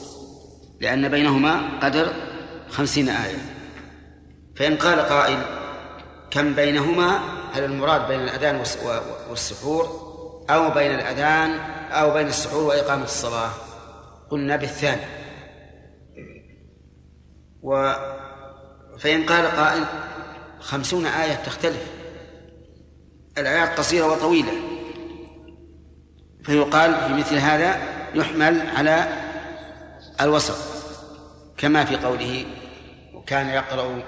لأن 0.82 1.10
بينهما 1.10 1.80
قدر 1.80 2.14
خمسين 2.70 3.10
آية. 3.10 3.38
فإن 4.56 4.78
قال 4.78 5.00
قائل 5.00 5.42
كم 6.32 6.54
بينهما 6.56 7.20
هل 7.54 7.64
المراد 7.64 8.08
بين 8.08 8.20
الأذان 8.20 8.64
والسحور 9.30 9.86
أو 10.50 10.70
بين 10.70 10.92
الأذان 10.92 11.60
أو 11.92 12.14
بين 12.14 12.28
السحور 12.28 12.64
وإقامة 12.64 13.04
الصلاة؟ 13.04 13.50
قلنا 14.30 14.56
بالثاني. 14.56 15.02
و 17.64 17.94
فإن 19.00 19.26
قال 19.26 19.46
قائل 19.46 19.86
خمسون 20.60 21.06
آية 21.06 21.34
تختلف. 21.34 21.92
الآيات 23.38 23.80
قصيرة 23.80 24.12
وطويلة. 24.12 24.54
فيقال 26.44 26.96
في 26.96 27.14
مثل 27.14 27.36
هذا 27.36 27.82
يحمل 28.16 28.68
على 28.78 29.21
الوسط 30.22 30.58
كما 31.58 31.86
في 31.86 31.96
قوله 31.96 32.46
وكان 33.14 33.50
يقرأ 33.50 34.04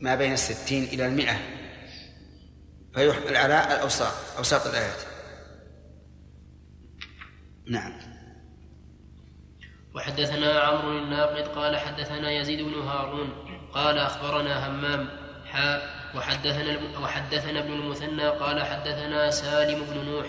ما 0.00 0.14
بين 0.14 0.32
الستين 0.32 0.84
إلى 0.84 1.06
المئة 1.06 1.36
فيحمل 2.94 3.36
على 3.36 3.74
الأوساط 3.74 4.12
أوساط 4.38 4.66
الآيات. 4.66 4.98
نعم. 7.66 7.92
وحدثنا 9.94 10.60
عمرو 10.60 10.98
الناقد 10.98 11.48
قال 11.48 11.76
حدثنا 11.76 12.32
يزيد 12.32 12.60
بن 12.62 12.74
هارون 12.74 13.32
قال 13.72 13.98
أخبرنا 13.98 14.68
همام 14.68 15.08
حاء 15.46 16.00
وحدثنا 16.16 16.98
وحدثنا 17.02 17.58
ابن 17.58 17.72
المثنى 17.72 18.28
قال 18.28 18.62
حدثنا 18.62 19.30
سالم 19.30 19.84
بن 19.84 20.04
نوح 20.10 20.26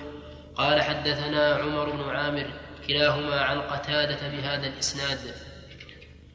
قال 0.55 0.81
حدثنا 0.81 1.55
عمر 1.55 1.89
بن 1.89 2.09
عامر 2.09 2.53
كلاهما 2.87 3.41
عن 3.41 3.61
قتادة 3.61 4.27
بهذا 4.27 4.67
الإسناد. 4.67 5.19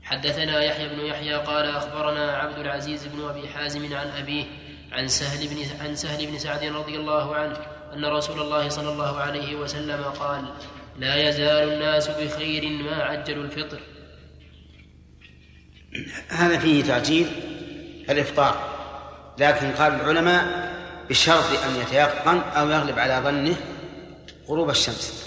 حدثنا 0.02 0.62
يحيى 0.62 0.88
بن 0.88 1.00
يحيى 1.00 1.34
قال 1.34 1.70
أخبرنا 1.70 2.32
عبد 2.32 2.58
العزيز 2.58 3.06
بن 3.06 3.28
أبي 3.28 3.48
حازم 3.48 3.96
عن 3.96 4.06
أبيه 4.06 4.44
عن 4.92 5.08
سهل 5.08 5.48
بن 5.48 5.56
عن 5.80 5.96
سهل 5.96 6.26
بن 6.26 6.38
سعد 6.38 6.64
رضي 6.64 6.96
الله 6.96 7.36
عنه 7.36 7.56
أن 7.92 8.04
رسول 8.04 8.40
الله 8.40 8.68
صلى 8.68 8.92
الله 8.92 9.16
عليه 9.16 9.56
وسلم 9.56 10.02
قال 10.02 10.44
لا 10.98 11.28
يزال 11.28 11.72
الناس 11.72 12.08
بخير 12.08 12.68
ما 12.68 13.02
عجلوا 13.02 13.44
الفطر. 13.44 13.80
هذا 16.28 16.58
فيه 16.58 16.84
تعجيل 16.84 17.26
الإفطار 18.10 18.76
لكن 19.38 19.72
قال 19.72 19.94
العلماء 19.94 20.76
بشرط 21.08 21.64
أن 21.64 21.76
يتيقن 21.80 22.38
أو 22.38 22.70
يغلب 22.70 22.98
على 22.98 23.20
ظنه 23.24 23.56
غروب 24.48 24.70
الشمس. 24.70 25.25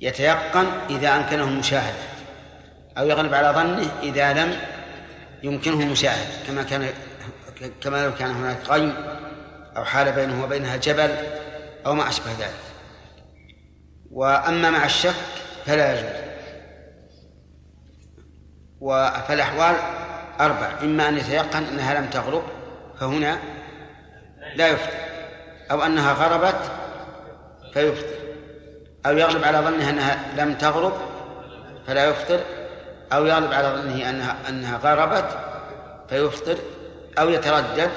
يتيقن 0.00 0.66
إذا 0.90 1.16
أمكنه 1.16 1.44
المشاهدة 1.44 1.98
أو 2.98 3.06
يغلب 3.06 3.34
على 3.34 3.48
ظنه 3.48 3.90
إذا 4.02 4.32
لم 4.32 4.58
يمكنه 5.42 5.80
المشاهدة 5.80 6.30
كما 6.46 6.62
كان 6.62 6.88
كما 7.80 8.04
لو 8.06 8.14
كان 8.14 8.30
هناك 8.30 8.58
غيم 8.68 8.94
أو 9.76 9.84
حال 9.84 10.12
بينه 10.12 10.44
وبينها 10.44 10.76
جبل 10.76 11.10
أو 11.86 11.94
ما 11.94 12.08
أشبه 12.08 12.32
ذلك. 12.32 12.54
وأما 14.10 14.70
مع 14.70 14.84
الشك 14.84 15.14
فلا 15.66 15.92
يجوز. 15.92 16.24
فالأحوال 19.28 19.76
أربع 20.40 20.68
إما 20.82 21.08
أن 21.08 21.18
يتيقن 21.18 21.64
أنها 21.64 22.00
لم 22.00 22.06
تغرب 22.06 22.42
فهنا 23.00 23.38
لا 24.54 24.68
يفطر 24.68 24.98
أو 25.70 25.82
أنها 25.82 26.12
غربت 26.12 26.70
فيفطر 27.74 28.23
أو 29.06 29.18
يغلب 29.18 29.44
على 29.44 29.58
ظنه 29.58 29.90
أنها 29.90 30.44
لم 30.44 30.54
تغرب 30.54 30.92
فلا 31.86 32.04
يفطر 32.04 32.40
أو 33.12 33.26
يغلب 33.26 33.52
على 33.52 33.68
ظنه 33.68 34.10
أنها 34.10 34.48
أنها 34.48 34.76
غربت 34.76 35.38
فيفطر 36.08 36.58
أو 37.18 37.28
يتردد 37.28 37.90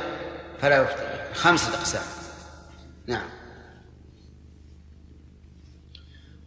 فلا 0.62 0.82
يفطر. 0.82 1.34
خمسة 1.34 1.74
أقسام. 1.74 2.04
نعم. 3.08 3.30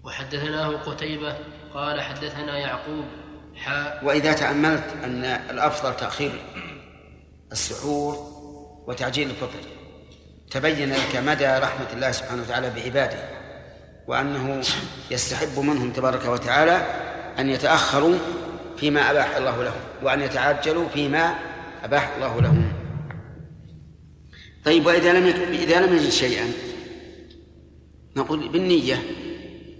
وحدثناه 0.05 0.69
قتيبة 0.69 1.37
قال 1.75 2.01
حدثنا 2.01 2.59
يعقوب 2.59 3.05
حاء 3.57 4.05
وإذا 4.05 4.33
تأملت 4.33 4.85
أن 5.05 5.25
الأفضل 5.25 5.97
تأخير 5.97 6.33
السحور 7.53 8.15
وتعجيل 8.87 9.31
الفطر 9.31 9.61
تبين 10.51 10.93
لك 10.93 11.17
مدى 11.17 11.47
رحمة 11.47 11.93
الله 11.93 12.13
سبحانه 12.13 12.43
وتعالى 12.43 12.71
بعباده. 12.71 13.40
وأنه 14.11 14.61
يستحب 15.11 15.59
منهم 15.59 15.91
تبارك 15.91 16.25
وتعالى 16.25 16.87
أن 17.39 17.51
يتأخروا 17.51 18.19
فيما 18.77 19.11
أباح 19.11 19.37
الله 19.37 19.63
لهم 19.63 19.81
وأن 20.03 20.21
يتعجلوا 20.21 20.89
فيما 20.89 21.35
أباح 21.85 22.11
الله 22.17 22.41
لهم. 22.41 22.73
طيب 24.65 24.87
وإذا 24.87 25.13
لم 25.13 25.27
إذا 25.53 25.87
لم 25.87 25.97
يجد 25.97 26.11
شيئا 26.11 26.53
نقول 28.17 28.49
بالنية 28.49 29.03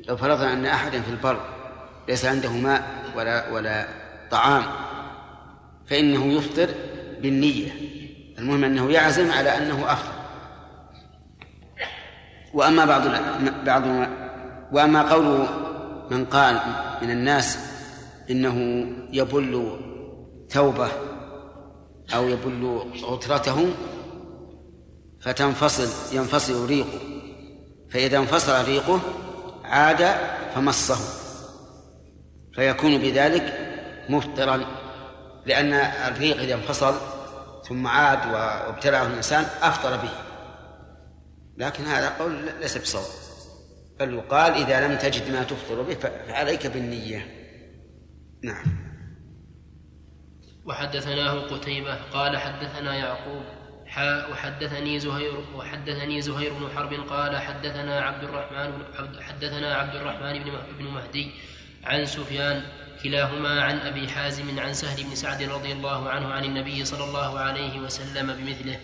لو 0.09 0.17
فرضنا 0.17 0.53
أن 0.53 0.67
أحدا 0.67 1.01
في 1.01 1.11
البر 1.11 1.41
ليس 2.09 2.25
عنده 2.25 2.53
ماء 2.53 3.13
ولا 3.17 3.51
ولا 3.51 3.89
طعام 4.31 4.63
فإنه 5.87 6.33
يفطر 6.33 6.69
بالنية. 7.23 7.71
المهم 8.39 8.65
أنه 8.65 8.91
يعزم 8.91 9.33
على 9.33 9.57
أنه 9.57 9.93
أفطر. 9.93 10.20
وأما 12.55 12.85
بعض 12.85 13.03
بعض 13.67 13.83
وأما 14.73 15.03
قول 15.03 15.47
من 16.11 16.25
قال 16.25 16.61
من 17.03 17.11
الناس 17.11 17.59
إنه 18.31 18.87
يبل 19.13 19.79
ثوبه 20.51 20.89
أو 22.15 22.29
يبل 22.29 22.81
غترته 23.05 23.69
فتنفصل 25.21 26.17
ينفصل 26.17 26.67
ريقه. 26.67 26.99
فإذا 27.91 28.19
انفصل 28.19 28.65
ريقه 28.65 29.01
عاد 29.65 30.15
فمصه. 30.55 30.97
فيكون 32.55 32.99
بذلك 32.99 33.59
مفطرا 34.09 34.61
لأن 35.47 35.73
الريق 36.09 36.41
إذا 36.41 36.55
انفصل 36.55 36.95
ثم 37.69 37.87
عاد 37.87 38.33
وابتلعه 38.33 39.07
الإنسان 39.07 39.45
أفطر 39.63 39.97
به. 39.97 40.30
لكن 41.61 41.85
هذا 41.85 42.09
قول 42.09 42.49
ليس 42.61 42.79
بصواب. 42.79 43.05
بل 44.01 44.15
يقال 44.15 44.53
إذا 44.53 44.87
لم 44.87 44.99
تجد 44.99 45.31
ما 45.31 45.43
تفطر 45.43 45.83
به 45.83 45.95
فعليك 45.95 46.67
بالنية. 46.67 47.27
نعم. 48.43 48.65
وحدثناه 50.65 51.33
قتيبة 51.33 51.95
قال 51.95 52.37
حدثنا 52.37 52.97
يعقوب 52.97 53.43
حاء 53.87 54.33
وحدثني 54.33 55.01
زهير 55.01 55.45
وحدثني 55.55 56.21
زهير 56.21 56.53
بن 56.55 56.69
حرب 56.77 56.93
قال 56.93 57.37
حدثنا 57.37 58.01
عبد 58.01 58.25
الرحمن 58.25 58.73
حدثنا 59.21 59.75
عبد 59.75 59.95
الرحمن 59.95 60.45
بن 60.79 60.85
مهدي 60.85 61.31
عن 61.85 62.07
سفيان 62.07 62.63
كلاهما 63.03 63.63
عن 63.63 63.79
أبي 63.79 64.09
حازم 64.09 64.61
عن 64.61 64.75
سهل 64.75 65.05
بن 65.05 65.15
سعد 65.15 65.43
رضي 65.43 65.73
الله 65.73 66.09
عنه 66.09 66.29
عن 66.29 66.45
النبي 66.45 66.85
صلى 66.85 67.05
الله 67.05 67.39
عليه 67.39 67.81
وسلم 67.81 68.33
بمثله. 68.33 68.81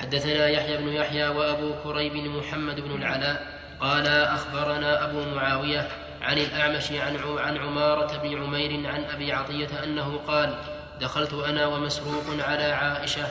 حدثنا 0.00 0.48
يحيى 0.48 0.76
بن 0.76 0.88
يحيى 0.88 1.28
وأبو 1.28 1.74
كريب 1.84 2.14
محمد 2.14 2.80
بن 2.80 2.90
العلاء 2.90 3.60
قال 3.80 4.06
أخبرنا 4.06 5.04
أبو 5.04 5.34
معاوية 5.34 5.88
عن 6.22 6.38
الأعمش 6.38 6.92
عن 6.92 7.16
عن 7.38 7.56
عمارة 7.56 8.16
بن 8.16 8.42
عمير 8.42 8.86
عن 8.88 9.04
أبي 9.04 9.32
عطية 9.32 9.84
أنه 9.84 10.16
قال 10.26 10.54
دخلت 11.00 11.32
أنا 11.32 11.66
ومسروق 11.66 12.24
على 12.48 12.64
عائشة 12.64 13.26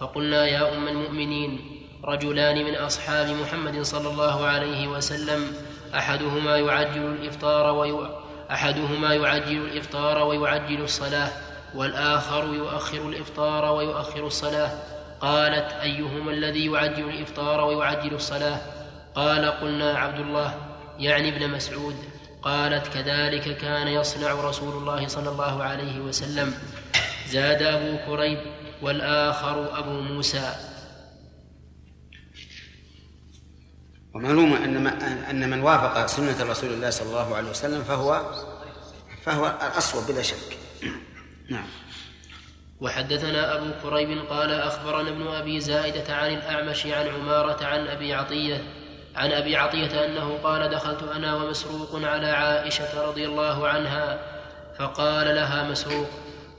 فقلنا 0.00 0.46
يا 0.46 0.76
أم 0.76 0.88
المؤمنين 0.88 1.80
رجلان 2.04 2.64
من 2.64 2.74
أصحاب 2.74 3.28
محمد 3.28 3.82
صلى 3.82 4.08
الله 4.08 4.46
عليه 4.46 4.88
وسلم 4.88 5.52
أحدهما 5.94 6.56
يعجل 6.56 7.04
الإفطار 7.04 7.70
أحدهما 8.50 9.14
يعجل 9.14 9.56
الإفطار 9.56 10.18
ويعجل 10.18 10.80
الصلاة 10.80 11.30
والآخر 11.74 12.54
يؤخر 12.54 13.08
الإفطار 13.08 13.72
ويؤخر 13.72 14.26
الصلاة. 14.26 14.70
قالت 15.20 15.72
أيهما 15.72 16.30
الذي 16.30 16.66
يعجل 16.66 17.08
الإفطار 17.08 17.60
ويعجل 17.60 18.14
الصلاة؟ 18.14 18.60
قال 19.14 19.44
قلنا 19.44 19.98
عبد 19.98 20.20
الله 20.20 20.54
يعني 20.98 21.28
ابن 21.36 21.50
مسعود. 21.50 21.96
قالت 22.42 22.86
كذلك 22.86 23.56
كان 23.56 23.88
يصنع 23.88 24.32
رسول 24.32 24.72
الله 24.72 25.08
صلى 25.08 25.28
الله 25.28 25.62
عليه 25.62 26.00
وسلم. 26.00 26.54
زاد 27.28 27.62
أبو 27.62 27.98
كريب 28.06 28.38
والآخر 28.82 29.78
أبو 29.78 30.00
موسى. 30.00 30.54
ومعلوم 34.14 34.52
أن 34.54 34.86
أن 35.30 35.50
من 35.50 35.60
وافق 35.60 36.06
سنة 36.06 36.50
رسول 36.50 36.70
الله 36.70 36.90
صلى 36.90 37.08
الله 37.08 37.36
عليه 37.36 37.50
وسلم 37.50 37.84
فهو 37.84 38.30
فهو 39.22 39.46
الأصوب 39.46 40.06
بلا 40.08 40.22
شك. 40.22 40.58
نعم. 41.50 41.66
وحدثنا 42.80 43.54
أبو 43.54 43.66
كريب 43.82 44.18
قال 44.30 44.52
أخبرنا 44.52 45.10
ابن 45.10 45.26
أبي 45.26 45.60
زائدة 45.60 46.14
عن 46.14 46.34
الأعمش 46.34 46.86
عن 46.86 47.08
عمارة 47.08 47.64
عن 47.64 47.86
أبي 47.86 48.14
عطية 48.14 48.64
عن 49.16 49.32
أبي 49.32 49.56
عطية 49.56 50.04
أنه 50.04 50.38
قال 50.44 50.68
دخلت 50.68 51.02
أنا 51.02 51.34
ومسروق 51.34 52.04
على 52.04 52.26
عائشة 52.26 53.06
رضي 53.08 53.26
الله 53.26 53.68
عنها 53.68 54.18
فقال 54.78 55.34
لها 55.34 55.70
مسروق 55.70 56.08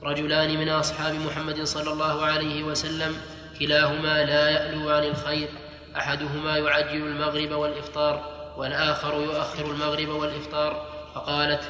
رجلان 0.02 0.58
من 0.58 0.68
أصحاب 0.68 1.14
محمد 1.14 1.62
صلى 1.62 1.92
الله 1.92 2.24
عليه 2.24 2.64
وسلم 2.64 3.16
كلاهما 3.58 4.24
لا 4.24 4.50
يألو 4.50 4.90
عن 4.90 5.04
الخير 5.04 5.48
أحدهما 5.96 6.58
يعجل 6.58 7.06
المغرب 7.06 7.52
والإفطار 7.52 8.32
والآخر 8.56 9.14
يؤخر 9.14 9.70
المغرب 9.70 10.08
والإفطار 10.08 10.86
فقالت 11.14 11.60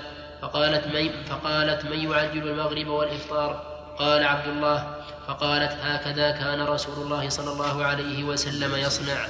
فقالت 0.43 0.87
من 0.87 1.25
فقالت 1.25 1.85
من 1.85 2.11
يعجل 2.11 2.49
المغرب 2.49 2.87
والإفطار؟ 2.87 3.72
قال 3.99 4.25
عبد 4.25 4.49
الله 4.49 5.05
فقالت 5.27 5.73
هكذا 5.73 6.31
كان 6.31 6.63
رسول 6.63 7.05
الله 7.05 7.29
صلى 7.29 7.53
الله 7.53 7.85
عليه 7.85 8.25
وسلم 8.25 8.77
يصنع. 8.77 9.27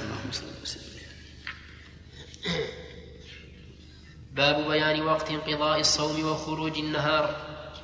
باب 4.31 4.67
بيان 4.67 5.01
وقت 5.01 5.31
انقضاء 5.31 5.79
الصوم 5.79 6.25
وخروج 6.25 6.77
النهار. 6.77 7.35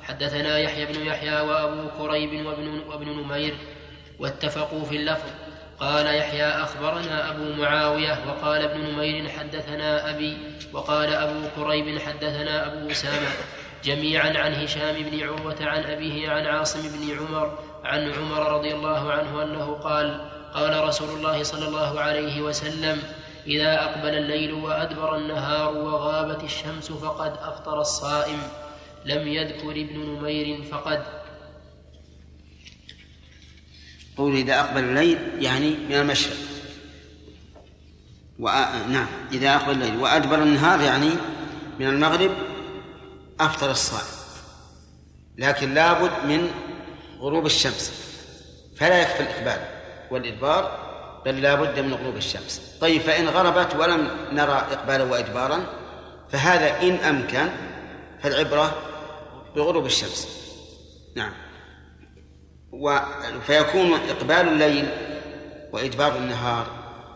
حدثنا 0.02 0.58
يحيى 0.58 0.86
بن 0.86 1.06
يحيى 1.06 1.40
وأبو 1.40 1.88
كريب 1.98 2.46
وابن, 2.46 2.78
وابن 2.88 3.08
نمير 3.08 3.58
واتفقوا 4.18 4.84
في 4.84 4.96
اللفظ. 4.96 5.30
قال 5.80 6.06
يحيى 6.06 6.46
أخبرنا 6.46 7.30
أبو 7.30 7.52
معاوية 7.62 8.18
وقال 8.28 8.62
ابن 8.62 8.80
نمير 8.80 9.28
حدثنا 9.28 10.10
أبي 10.10 10.38
وقال 10.72 11.14
أبو 11.14 11.48
كريب 11.56 11.98
حدثنا 11.98 12.66
أبو 12.66 12.90
أسامة. 12.90 13.28
جميعا 13.84 14.38
عن 14.38 14.54
هشام 14.54 15.02
بن 15.02 15.22
عروة 15.22 15.56
عن 15.60 15.82
أبيه 15.82 16.30
عن 16.30 16.46
عاصم 16.46 16.80
بن 16.82 17.18
عمر 17.18 17.58
عن 17.84 18.12
عمر 18.12 18.52
رضي 18.52 18.74
الله 18.74 19.12
عنه 19.12 19.42
أنه 19.42 19.74
قال 19.74 20.30
قال 20.54 20.84
رسول 20.84 21.08
الله 21.08 21.42
صلى 21.42 21.68
الله 21.68 22.00
عليه 22.00 22.42
وسلم 22.42 23.02
إذا 23.46 23.84
أقبل 23.84 24.08
الليل 24.08 24.52
وأدبر 24.52 25.16
النهار 25.16 25.74
وغابت 25.74 26.44
الشمس 26.44 26.92
فقد 26.92 27.32
أفطر 27.42 27.80
الصائم. 27.80 28.38
لم 29.04 29.28
يذكر 29.28 29.70
ابن 29.70 29.98
نمير 29.98 30.62
فقد. 30.62 31.02
قول 34.16 34.36
إذا 34.36 34.60
أقبل 34.60 34.84
الليل 34.84 35.18
يعني 35.38 35.70
من 35.70 35.94
المشرق. 35.94 36.36
وأ... 38.38 38.86
نعم 38.86 39.06
إذا 39.32 39.54
أقبل 39.56 39.72
الليل 39.72 39.96
وأدبر 39.96 40.42
النهار 40.42 40.80
يعني 40.80 41.10
من 41.80 41.86
المغرب 41.86 42.30
أفطر 43.40 43.70
الصائم. 43.70 44.06
لكن 45.38 45.74
لابد 45.74 46.10
من 46.24 46.50
غروب 47.20 47.46
الشمس. 47.46 47.92
فلا 48.76 49.02
يكفي 49.02 49.20
الإقبال 49.20 49.66
والإدبار 50.10 50.90
بل 51.24 51.42
لا 51.42 51.54
بد 51.54 51.78
من 51.78 51.94
غروب 51.94 52.16
الشمس. 52.16 52.76
طيب 52.80 53.00
فإن 53.00 53.28
غربت 53.28 53.76
ولم 53.76 54.10
نرى 54.32 54.66
إقبالا 54.70 55.04
وإدبارا 55.04 55.66
فهذا 56.30 56.80
إن 56.82 56.96
أمكن 56.96 57.48
فالعبرة 58.22 58.76
بغروب 59.56 59.86
الشمس. 59.86 60.28
نعم. 61.16 61.32
و 62.72 62.98
فيكون 63.46 63.92
إقبال 63.92 64.48
الليل 64.48 64.88
وإدبار 65.72 66.16
النهار 66.16 66.66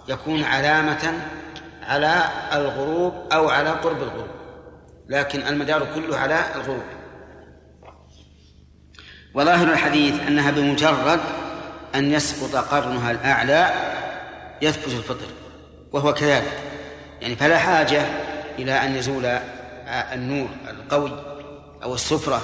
يكون 0.08 0.42
علامة 0.44 1.28
على 1.82 2.24
الغروب 2.52 3.32
أو 3.32 3.48
على 3.48 3.70
قرب 3.70 4.02
الغروب. 4.02 4.33
لكن 5.08 5.46
المدار 5.46 5.86
كله 5.94 6.16
على 6.16 6.44
الغروب. 6.54 6.82
وظاهر 9.34 9.72
الحديث 9.72 10.14
أنها 10.28 10.50
بمجرد 10.50 11.20
أن 11.94 12.12
يسقط 12.12 12.56
قرنها 12.56 13.10
الأعلى 13.10 13.70
يثبت 14.62 14.92
الفطر 14.92 15.26
وهو 15.92 16.14
كذلك. 16.14 16.62
يعني 17.20 17.36
فلا 17.36 17.58
حاجة 17.58 18.06
إلى 18.58 18.72
أن 18.72 18.96
يزول 18.96 19.24
النور 19.88 20.48
القوي 20.70 21.12
أو 21.82 21.94
السفرة 21.94 22.42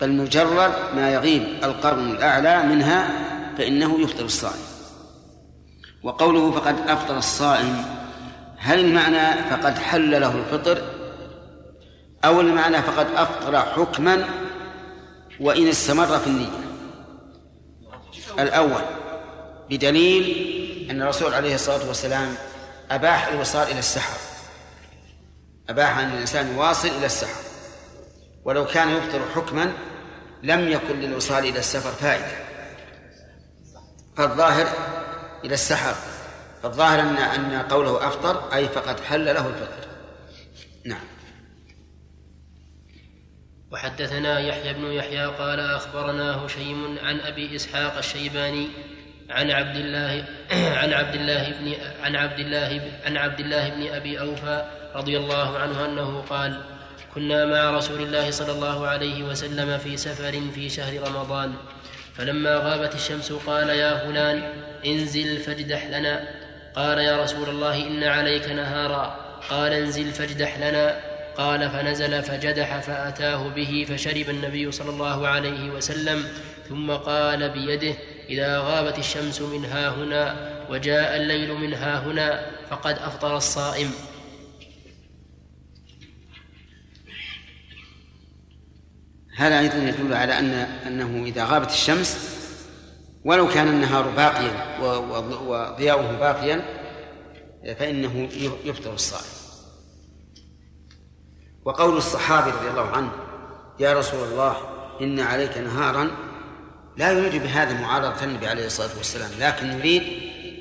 بل 0.00 0.12
مجرد 0.12 0.72
ما 0.96 1.10
يغيب 1.10 1.42
القرن 1.64 2.10
الأعلى 2.10 2.62
منها 2.62 3.08
فإنه 3.58 4.00
يفطر 4.00 4.24
الصائم. 4.24 4.64
وقوله 6.02 6.50
فقد 6.50 6.76
أفطر 6.88 7.18
الصائم 7.18 7.84
هل 8.58 8.80
المعنى 8.80 9.50
فقد 9.50 9.78
حل 9.78 10.20
له 10.20 10.34
الفطر؟ 10.38 10.93
أو 12.24 12.40
المعنى 12.40 12.82
فقد 12.82 13.06
أفطر 13.14 13.60
حكما 13.60 14.28
وإن 15.40 15.68
استمر 15.68 16.18
في 16.18 16.26
النية. 16.26 16.64
الأول 18.38 18.82
بدليل 19.70 20.90
أن 20.90 21.02
الرسول 21.02 21.34
عليه 21.34 21.54
الصلاة 21.54 21.88
والسلام 21.88 22.34
أباح 22.90 23.26
الوصال 23.26 23.70
إلى 23.70 23.78
السحر. 23.78 24.18
أباح 25.68 25.98
أن 25.98 26.10
الإنسان 26.10 26.54
يواصل 26.54 26.88
إلى 26.88 27.06
السحر. 27.06 27.42
ولو 28.44 28.66
كان 28.66 28.88
يفطر 28.88 29.20
حكما 29.34 29.72
لم 30.42 30.68
يكن 30.68 31.00
للوصال 31.00 31.44
إلى 31.44 31.58
السفر 31.58 31.90
فائدة. 31.90 32.44
فالظاهر 34.16 34.66
إلى 35.44 35.54
السحر 35.54 35.94
فالظاهر 36.62 37.00
أن 37.00 37.16
أن 37.16 37.62
قوله 37.62 38.08
أفطر 38.08 38.54
أي 38.54 38.68
فقد 38.68 39.00
حل 39.00 39.24
له 39.24 39.46
الفطر. 39.46 39.88
نعم. 40.84 41.13
وحدثنا 43.74 44.40
يحيى 44.40 44.72
بن 44.72 44.92
يحيى 44.92 45.26
قال 45.26 45.60
أخبرنا 45.60 46.46
هشيم 46.46 46.98
عن 47.02 47.20
أبي 47.20 47.56
إسحاق 47.56 47.96
الشيباني 47.98 48.68
عن 49.30 49.50
عبد 49.50 49.76
الله 49.76 50.24
عن 50.80 50.92
عبد 50.92 51.14
الله 51.14 51.52
بن 51.60 51.74
عن 52.04 52.16
عبد 52.16 52.38
الله 52.38 52.80
عن 53.06 53.16
عبد 53.16 53.40
الله 53.40 53.68
بن 53.68 53.86
أبي 53.94 54.20
أوفى 54.20 54.64
رضي 54.94 55.16
الله 55.16 55.58
عنه 55.58 55.84
أنه 55.84 56.20
قال 56.20 56.60
كنا 57.14 57.44
مع 57.44 57.70
رسول 57.70 58.00
الله 58.02 58.30
صلى 58.30 58.52
الله 58.52 58.86
عليه 58.86 59.22
وسلم 59.22 59.78
في 59.78 59.96
سفر 59.96 60.40
في 60.54 60.68
شهر 60.68 61.08
رمضان 61.08 61.54
فلما 62.14 62.56
غابت 62.56 62.94
الشمس 62.94 63.32
قال 63.32 63.68
يا 63.68 63.98
فلان 63.98 64.42
انزل 64.86 65.38
فاجدح 65.38 65.86
لنا. 65.86 66.28
قال 66.76 66.98
يا 66.98 67.22
رسول 67.22 67.48
الله 67.48 67.86
إن 67.86 68.04
عليك 68.04 68.48
نهارا. 68.48 69.16
قال 69.50 69.72
انزل 69.72 70.12
فاجدح 70.12 70.58
لنا. 70.58 71.13
قال 71.36 71.70
فنزل 71.70 72.22
فجدح 72.22 72.80
فأتاه 72.80 73.48
به 73.48 73.86
فشرب 73.88 74.30
النبي 74.30 74.72
صلى 74.72 74.90
الله 74.90 75.28
عليه 75.28 75.70
وسلم 75.70 76.24
ثم 76.68 76.90
قال 76.90 77.50
بيده 77.50 77.94
إذا 78.28 78.58
غابت 78.58 78.98
الشمس 78.98 79.40
من 79.40 79.64
ها 79.64 79.88
هنا 79.88 80.54
وجاء 80.70 81.16
الليل 81.16 81.54
من 81.54 81.74
ها 81.74 81.98
هنا 81.98 82.46
فقد 82.70 82.98
أفطر 82.98 83.36
الصائم. 83.36 83.90
هذا 89.36 89.60
أيضا 89.60 89.76
يدل 89.76 90.14
على 90.14 90.38
أن 90.38 90.52
أنه 90.86 91.24
إذا 91.26 91.44
غابت 91.44 91.70
الشمس 91.70 92.34
ولو 93.24 93.48
كان 93.48 93.68
النهار 93.68 94.08
باقيا 94.08 94.78
وضياؤه 95.46 96.12
باقيا 96.12 96.64
فإنه 97.78 98.28
يفطر 98.64 98.94
الصائم. 98.94 99.43
وقول 101.64 101.96
الصحابي 101.96 102.50
رضي 102.50 102.68
الله 102.68 102.90
عنه 102.90 103.10
يا 103.80 103.92
رسول 103.92 104.28
الله 104.28 104.56
إن 105.00 105.20
عليك 105.20 105.58
نهارا 105.58 106.10
لا 106.96 107.12
يريد 107.12 107.42
بهذا 107.42 107.80
معارضة 107.80 108.24
النبي 108.24 108.46
عليه 108.46 108.66
الصلاة 108.66 108.96
والسلام 108.96 109.30
لكن 109.38 109.66
يريد 109.66 110.02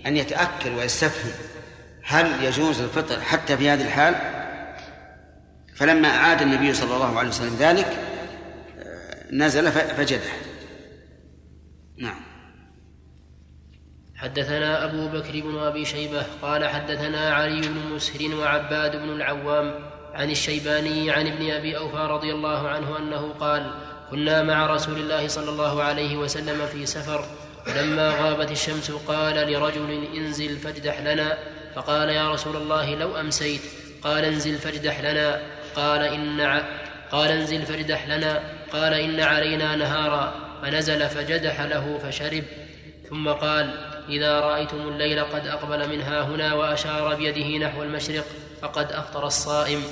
أن 0.05 0.17
يتأكد 0.17 0.77
ويستفهم 0.77 1.31
هل 2.03 2.43
يجوز 2.43 2.81
الفطر 2.81 3.21
حتى 3.21 3.57
في 3.57 3.69
هذه 3.69 3.85
الحال. 3.85 4.15
فلما 5.75 6.07
أعاد 6.07 6.41
النبي 6.41 6.73
صلى 6.73 6.95
الله 6.95 7.19
عليه 7.19 7.29
وسلم 7.29 7.55
ذلك 7.59 7.97
نزل 9.31 9.71
فجدح 9.71 10.37
نعم. 11.97 12.21
حدثنا 14.15 14.85
أبو 14.85 15.07
بكر 15.07 15.41
بن 15.41 15.57
أبي 15.57 15.85
شيبة 15.85 16.25
قال 16.41 16.67
حدثنا 16.67 17.33
علي 17.33 17.61
بن 17.61 17.95
مسهر 17.95 18.35
وعباد 18.35 18.95
بن 18.95 19.09
العوام 19.09 19.92
عن 20.13 20.31
الشيباني 20.31 21.11
عن 21.11 21.27
ابن 21.27 21.51
أبي 21.51 21.77
أوفى 21.77 21.97
رضي 21.97 22.31
الله 22.31 22.67
عنه 22.67 22.97
أنه 22.97 23.33
قال 23.39 23.71
كنا 24.11 24.43
مع 24.43 24.67
رسول 24.67 24.97
الله 24.97 25.27
صلى 25.27 25.49
الله 25.49 25.83
عليه 25.83 26.17
وسلم 26.17 26.65
في 26.65 26.85
سفر 26.85 27.25
فلما 27.65 28.09
غابت 28.09 28.51
الشمس 28.51 28.91
قال 28.91 29.51
لرجل 29.51 30.07
انزل 30.15 30.57
فاجدح 30.57 31.01
لنا 31.01 31.37
فقال 31.75 32.09
يا 32.09 32.31
رسول 32.31 32.55
الله 32.55 32.95
لو 32.95 33.19
أمسيت 33.19 33.61
قال 34.03 34.25
انزل 34.25 34.57
فاجدح 34.57 35.01
لنا 35.01 35.41
قال 35.75 36.01
إن 36.01 36.41
ع... 36.41 36.61
قال 37.11 37.31
انزل 37.31 37.61
فاجدح 37.61 38.07
لنا 38.07 38.43
قال 38.73 38.93
إن 38.93 39.19
علينا 39.19 39.75
نهارا 39.75 40.33
فنزل 40.61 41.09
فجدح 41.09 41.61
له 41.61 41.99
فشرب. 42.03 42.43
ثم 43.09 43.29
قال 43.29 43.69
إذا 44.09 44.39
رأيتم 44.39 44.77
الليل 44.77 45.23
قد 45.23 45.47
أقبل 45.47 45.89
من 45.89 46.01
ها 46.01 46.21
هنا 46.21 46.53
وأشار 46.53 47.15
بيده 47.15 47.67
نحو 47.67 47.83
المشرق 47.83 48.25
فقد 48.63 48.91
أفطر 48.91 49.27
الصائم. 49.27 49.83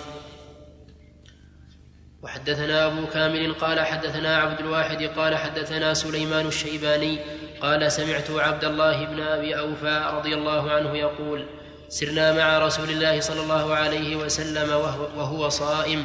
وحدثنا 2.23 2.85
أبو 2.85 3.07
كامل 3.07 3.53
قال 3.53 3.79
حدثنا 3.79 4.37
عبد 4.37 4.59
الواحد 4.59 5.03
قال 5.03 5.37
حدثنا 5.37 5.93
سليمان 5.93 6.47
الشيباني 6.47 7.19
قال 7.61 7.91
سمعت 7.91 8.31
عبد 8.31 8.63
الله 8.63 9.05
بن 9.05 9.21
أبي 9.21 9.59
أوفى 9.59 10.11
رضي 10.13 10.33
الله 10.33 10.71
عنه 10.71 10.97
يقول 10.97 11.45
سرنا 11.89 12.33
مع 12.33 12.59
رسول 12.59 12.89
الله 12.89 13.19
صلى 13.19 13.41
الله 13.41 13.75
عليه 13.75 14.15
وسلم 14.15 14.69
وهو, 14.69 15.03
وهو 15.17 15.49
صائم 15.49 16.03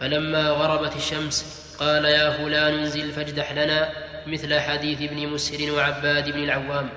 فلما 0.00 0.48
غربت 0.50 0.96
الشمس 0.96 1.64
قال 1.78 2.04
يا 2.04 2.30
فلان 2.30 2.74
انزل 2.74 3.12
فاجدح 3.12 3.52
لنا 3.52 3.92
مثل 4.26 4.60
حديث 4.60 5.02
ابن 5.02 5.28
مسهر 5.28 5.72
وعباد 5.72 6.30
بن 6.30 6.44
العوام. 6.44 6.90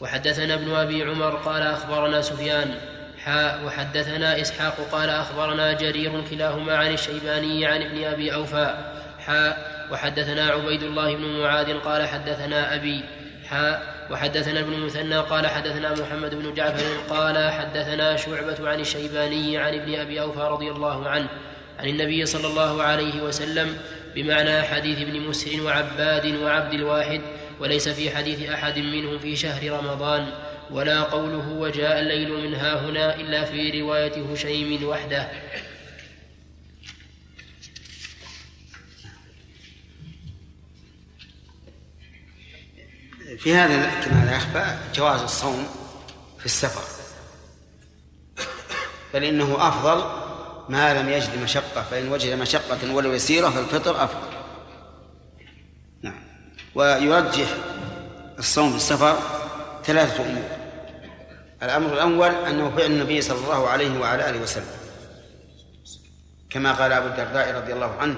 وحدثنا 0.00 0.54
ابن 0.54 0.74
أبي 0.74 1.02
عمر 1.02 1.36
قال 1.36 1.62
أخبرنا 1.62 2.22
سفيان 2.22 2.93
حاء 3.24 3.64
وحدثنا 3.66 4.40
إسحاق 4.40 4.76
قال 4.92 5.10
أخبرنا 5.10 5.72
جرير 5.72 6.22
كلاهما 6.30 6.76
عن 6.76 6.92
الشيباني 6.92 7.66
عن 7.66 7.82
ابن 7.82 8.04
أبي 8.04 8.34
أوفى 8.34 8.74
حاء 9.18 9.74
وحدثنا 9.92 10.50
عبيد 10.50 10.82
الله 10.82 11.16
بن 11.16 11.40
معاذ 11.40 11.78
قال 11.78 12.08
حدثنا 12.08 12.74
أبي 12.74 13.04
حاء 13.48 13.94
وحدثنا 14.10 14.60
ابن 14.60 14.72
المثنى 14.72 15.16
قال 15.16 15.46
حدثنا 15.46 15.94
محمد 15.94 16.34
بن 16.34 16.54
جعفر 16.54 17.14
قال 17.14 17.52
حدثنا 17.52 18.16
شعبة 18.16 18.68
عن 18.68 18.80
الشيباني 18.80 19.58
عن 19.58 19.74
ابن 19.74 19.94
أبي 19.94 20.20
أوفى 20.20 20.40
رضي 20.40 20.70
الله 20.70 21.08
عنه 21.08 21.28
عن 21.78 21.88
النبي 21.88 22.26
صلى 22.26 22.46
الله 22.46 22.82
عليه 22.82 23.22
وسلم 23.22 23.76
بمعنى 24.14 24.62
حديث 24.62 24.98
ابن 25.00 25.20
مسهر 25.20 25.62
وعباد 25.62 26.26
وعبد 26.42 26.74
الواحد 26.74 27.20
وليس 27.60 27.88
في 27.88 28.16
حديث 28.16 28.50
أحد 28.50 28.78
منهم 28.78 29.18
في 29.18 29.36
شهر 29.36 29.70
رمضان. 29.70 30.26
ولا 30.70 31.02
قوله 31.02 31.48
وجاء 31.48 32.00
الليل 32.00 32.30
من 32.32 32.54
ها 32.54 32.80
هنا 32.80 33.14
إلا 33.14 33.44
في 33.44 33.80
رواية 33.80 34.32
هشيم 34.32 34.84
وحده. 34.84 35.28
في 43.38 43.54
هذا 43.54 44.00
كما 44.00 44.24
لا 44.24 44.36
يخفى 44.36 44.76
جواز 44.94 45.20
الصوم 45.20 45.66
في 46.38 46.46
السفر. 46.46 46.82
بل 49.14 49.24
إنه 49.24 49.68
أفضل 49.68 50.24
ما 50.68 51.00
لم 51.00 51.08
يجد 51.08 51.42
مشقة 51.42 51.82
فإن 51.82 52.08
وجد 52.08 52.32
مشقة 52.32 52.94
ولو 52.94 53.12
يسيرة 53.12 53.50
فالفطر 53.50 54.04
أفضل. 54.04 54.36
نعم. 56.02 56.24
ويرجح 56.74 57.48
الصوم 58.38 58.70
في 58.70 58.76
السفر 58.76 59.43
ثلاثة 59.86 60.24
أمور. 60.24 60.44
الأمر 61.62 61.92
الأول 61.92 62.34
أنه 62.34 62.70
فعل 62.70 62.86
النبي 62.86 63.22
صلى 63.22 63.38
الله 63.38 63.68
عليه 63.68 64.00
وعلى 64.00 64.30
آله 64.30 64.40
وسلم. 64.42 64.76
كما 66.50 66.72
قال 66.72 66.92
أبو 66.92 67.06
الدرداء 67.06 67.54
رضي 67.56 67.72
الله 67.72 67.92
عنه 67.98 68.16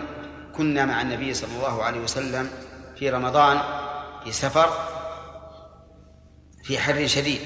كنا 0.56 0.84
مع 0.84 1.02
النبي 1.02 1.34
صلى 1.34 1.56
الله 1.56 1.82
عليه 1.82 2.00
وسلم 2.00 2.50
في 2.98 3.10
رمضان 3.10 3.60
في 4.24 4.32
سفر 4.32 4.70
في 6.64 6.78
حر 6.78 7.06
شديد. 7.06 7.40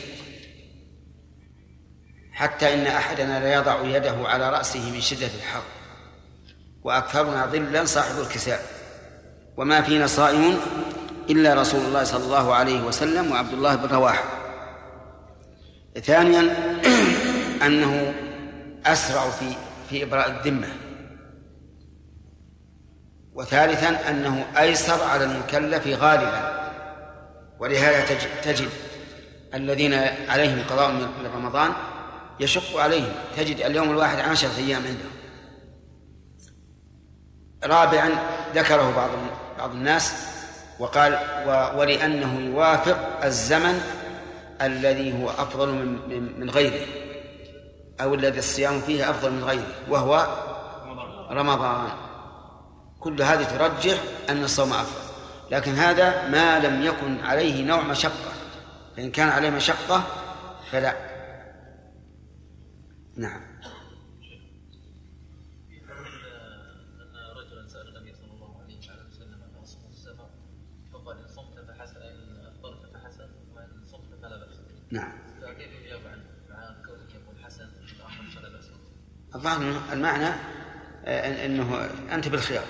حتى 2.33 2.75
إن 2.75 2.87
أحدنا 2.87 3.49
ليضع 3.49 3.97
يده 3.97 4.29
على 4.29 4.51
رأسه 4.51 4.91
من 4.91 5.01
شدة 5.01 5.27
الحر 5.27 5.63
وأكثرنا 6.83 7.47
ظلا 7.47 7.85
صاحب 7.85 8.21
الكساء. 8.21 8.67
وما 9.57 9.83
فينا 9.83 10.07
صائم 10.07 10.61
إلا 11.31 11.55
رسول 11.55 11.81
الله 11.81 12.05
صلى 12.05 12.25
الله 12.25 12.55
عليه 12.55 12.83
وسلم 12.83 13.33
وعبد 13.33 13.53
الله 13.53 13.75
بن 13.75 13.89
رواحة 13.89 14.25
ثانيا 16.03 16.55
أنه 17.67 18.15
أسرع 18.87 19.31
في 19.31 19.55
في 19.91 20.03
إبراء 20.03 20.31
الذمة. 20.31 20.69
وثالثا 23.35 24.11
أنه 24.11 24.47
أيسر 24.59 25.05
على 25.05 25.25
المكلف 25.25 25.87
غالبا. 25.87 26.61
ولهذا 27.59 28.17
تجد 28.45 28.69
الذين 29.55 29.95
عليهم 30.29 30.63
قضاء 30.71 30.93
من 30.93 31.31
رمضان 31.35 31.73
يشق 32.41 32.81
عليهم. 32.81 33.13
تجد 33.37 33.61
اليوم 33.61 33.91
الواحد 33.91 34.19
عشرة 34.19 34.57
أيام 34.57 34.83
عندهم. 34.83 35.11
رابعا 37.65 38.11
ذكره 38.55 38.93
بعض 38.97 39.11
بعض 39.59 39.71
الناس 39.71 40.30
وقال 40.81 41.19
ولأنه 41.77 42.41
يوافق 42.41 43.25
الزمن 43.25 43.81
الذي 44.63 45.23
هو 45.23 45.31
أفضل 45.31 45.69
من 45.69 46.41
من 46.41 46.51
غيره 46.51 46.87
أو 48.01 48.15
الذي 48.15 48.39
الصيام 48.39 48.81
فيه 48.81 49.11
أفضل 49.11 49.31
من 49.33 49.45
غيره 49.45 49.67
وهو 49.89 50.27
رمضان. 51.31 51.89
كل 53.01 53.23
هذه 53.23 53.45
ترجح 53.45 53.99
أن 54.31 54.45
الصوم 54.45 54.73
أفضل 54.73 55.11
لكن 55.51 55.73
هذا 55.75 56.29
ما 56.29 56.59
لم 56.59 56.83
يكن 56.83 57.21
عليه 57.25 57.65
نوع 57.65 57.81
مشقة. 57.81 58.33
فإن 58.97 59.11
كان 59.11 59.29
عليه 59.29 59.51
مشقة 59.51 60.03
فلا. 60.73 60.97
نعم. 63.17 63.50
نعم. 74.91 75.13
فكيف 75.43 75.73
يجاب 75.85 76.01
عنه 76.07 76.25
مع 76.49 76.83
كونه 76.87 77.03
يقول 77.15 77.45
حسن 77.45 77.71
فلا 78.35 78.49
باس 78.49 78.71
الظاهر 79.35 79.93
المعنى 79.93 80.35
آه، 81.05 81.47
إنه 81.47 81.85
أنت 82.15 82.29
بالخيار. 82.29 82.65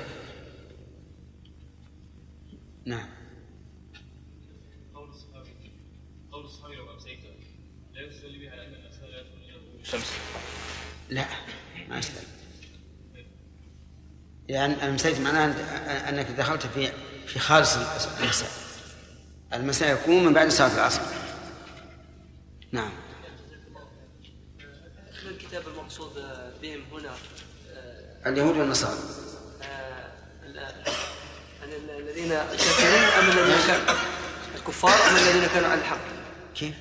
نعم. 2.87 3.21
الشمس 9.95 10.13
لا 11.11 11.25
ما 11.89 11.99
يستدل 11.99 12.27
يعني 14.49 14.87
المساء 14.87 15.21
معناه 15.21 15.47
أنك 16.09 16.27
دخلت 16.27 16.67
في 16.67 16.93
في 17.27 17.39
خالص 17.39 17.77
المساء. 18.21 18.51
المساء 19.53 19.93
يكون 19.93 20.25
من 20.25 20.33
بعد 20.33 20.49
صلاة 20.49 20.75
العصر. 20.75 21.03
نعم. 22.73 22.91
الكتاب 25.29 25.69
المقصود 25.69 26.13
بهم 26.63 26.83
هنا؟ 26.93 27.15
اليهود 28.27 28.57
والنصارى. 28.57 28.99
الذين 31.65 32.33
الكافرين 32.33 33.03
أم 33.03 33.31
الذين 33.31 33.67
كانوا؟ 33.67 34.01
الكفار 34.55 35.11
أم 35.11 35.17
الذين 35.17 35.49
كانوا 35.49 35.69
على 35.69 35.81
الحق؟ 35.81 35.99
كيف؟ 36.55 36.75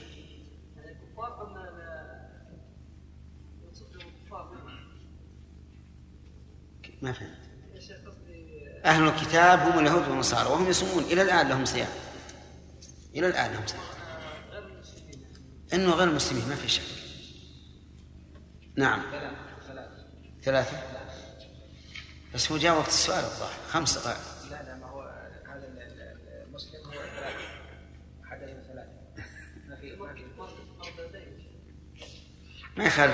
ما 7.02 7.12
فهمت. 7.12 7.40
أهل 8.86 9.08
الكتاب 9.08 9.60
هم 9.60 9.80
اليهود 9.80 10.08
والنصارى 10.08 10.50
وهم 10.50 10.70
يصومون. 10.70 11.04
إلى 11.04 11.22
الآن 11.22 11.50
لهم 11.50 11.66
صيام. 11.66 11.90
إلى 13.16 13.28
الآن 13.28 13.52
لهم 13.52 13.68
صيام. 13.68 13.82
إنه 15.74 15.94
غير 15.94 16.08
المسلمين 16.08 16.50
ما 16.50 16.56
في 16.56 16.68
شك. 16.68 16.84
نعم. 18.76 19.02
ثلاثة. 20.44 20.78
بس 22.34 22.52
هو 22.52 22.58
جاء 22.58 22.78
وقت 22.78 22.88
السؤال 22.88 23.24
الظاهر 23.24 23.60
خمس 23.70 23.98
دقائق 23.98 24.18
لا 24.52 24.64
لا 24.64 24.76
ما 24.76 24.88
هو 24.88 25.02
هذا 25.48 25.68
المسلم 26.48 26.86
هو 26.86 26.92
ثلاثة. 26.92 27.38
حدث 28.26 28.50
ثلاثة. 28.68 28.90
ما 29.68 29.76
في 29.76 29.96
ما 32.78 32.84
يخالف 32.84 33.14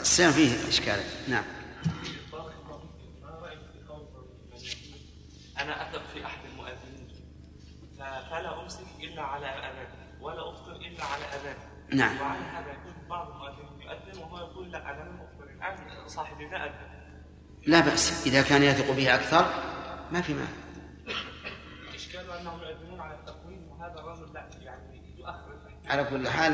الصيام 0.00 0.32
فيه 0.32 0.68
إشكال 0.68 1.00
نعم. 1.28 1.44
أنا 5.58 5.90
أثق 5.90 6.02
في 6.14 6.26
أحد 6.26 6.44
المؤذنين. 6.44 7.08
فلا 7.98 8.62
أمسك 8.62 8.86
إلا 9.00 9.22
على 9.22 9.46
أذان 9.46 9.86
ولا 10.20 10.50
أفطر 10.50 10.76
إلا 10.76 11.04
على 11.04 11.24
أذان 11.24 11.56
نعم. 11.94 12.20
وعلى 12.20 12.44
هذا 12.44 12.70
يكون 12.70 13.08
بعض 13.08 13.30
المؤذنين 13.30 13.82
يؤذن 13.82 14.22
وهو 14.22 14.38
يقول 14.38 14.72
لا 14.72 14.90
أنا 14.90 15.10
لم 15.10 15.20
أخبر 15.20 15.50
الآن 15.50 16.08
صاحبي 16.08 16.46
ما 16.46 16.64
أذن 16.64 17.00
لا 17.66 17.80
بأس 17.80 18.26
إذا 18.26 18.42
كان 18.42 18.62
يثق 18.62 18.96
به 18.96 19.14
أكثر 19.14 19.44
ما 20.12 20.20
في 20.20 20.34
مانع. 20.34 20.48
إشكال 21.94 22.30
أنهم 22.30 22.60
يؤذنون 22.60 23.00
على 23.00 23.14
التقويم 23.14 23.68
وهذا 23.68 23.94
الرجل 23.94 24.32
لا 24.34 24.48
يعني 24.60 25.18
يؤخر 25.18 25.60
على 25.86 26.04
كل 26.04 26.28
حال 26.28 26.52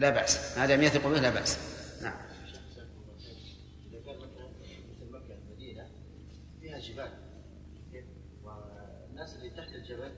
لا 0.00 0.10
بأس. 0.10 0.58
ما 0.58 0.66
دام 0.66 0.82
يثق 0.82 1.08
به 1.08 1.20
لا 1.20 1.30
بأس. 1.30 1.58
نعم. 2.02 2.14
فيها 6.60 6.78
جبال 6.78 7.10
والناس 8.44 9.34
اللي 9.34 9.50
تحت 9.50 9.68
الجبل 9.74 10.12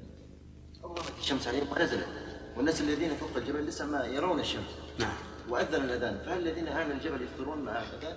أظلمت 0.85 1.19
الشمس 1.19 1.49
عليهم 1.49 1.73
ونزلت 1.73 2.09
والناس 2.57 2.81
الذين 2.81 3.11
فوق 3.15 3.37
الجبل 3.37 3.67
لسه 3.67 3.87
ما 3.87 4.05
يرون 4.05 4.41
الشمس. 4.41 4.79
نعم. 4.99 5.15
وأذن 5.49 5.85
الأذان. 5.85 6.19
فهل 6.27 6.39
الذين 6.39 6.69
أعلى 6.69 6.93
الجبل 6.93 7.23
يفطرون 7.23 7.59
مع 7.59 7.73
الأذان؟ 7.73 8.17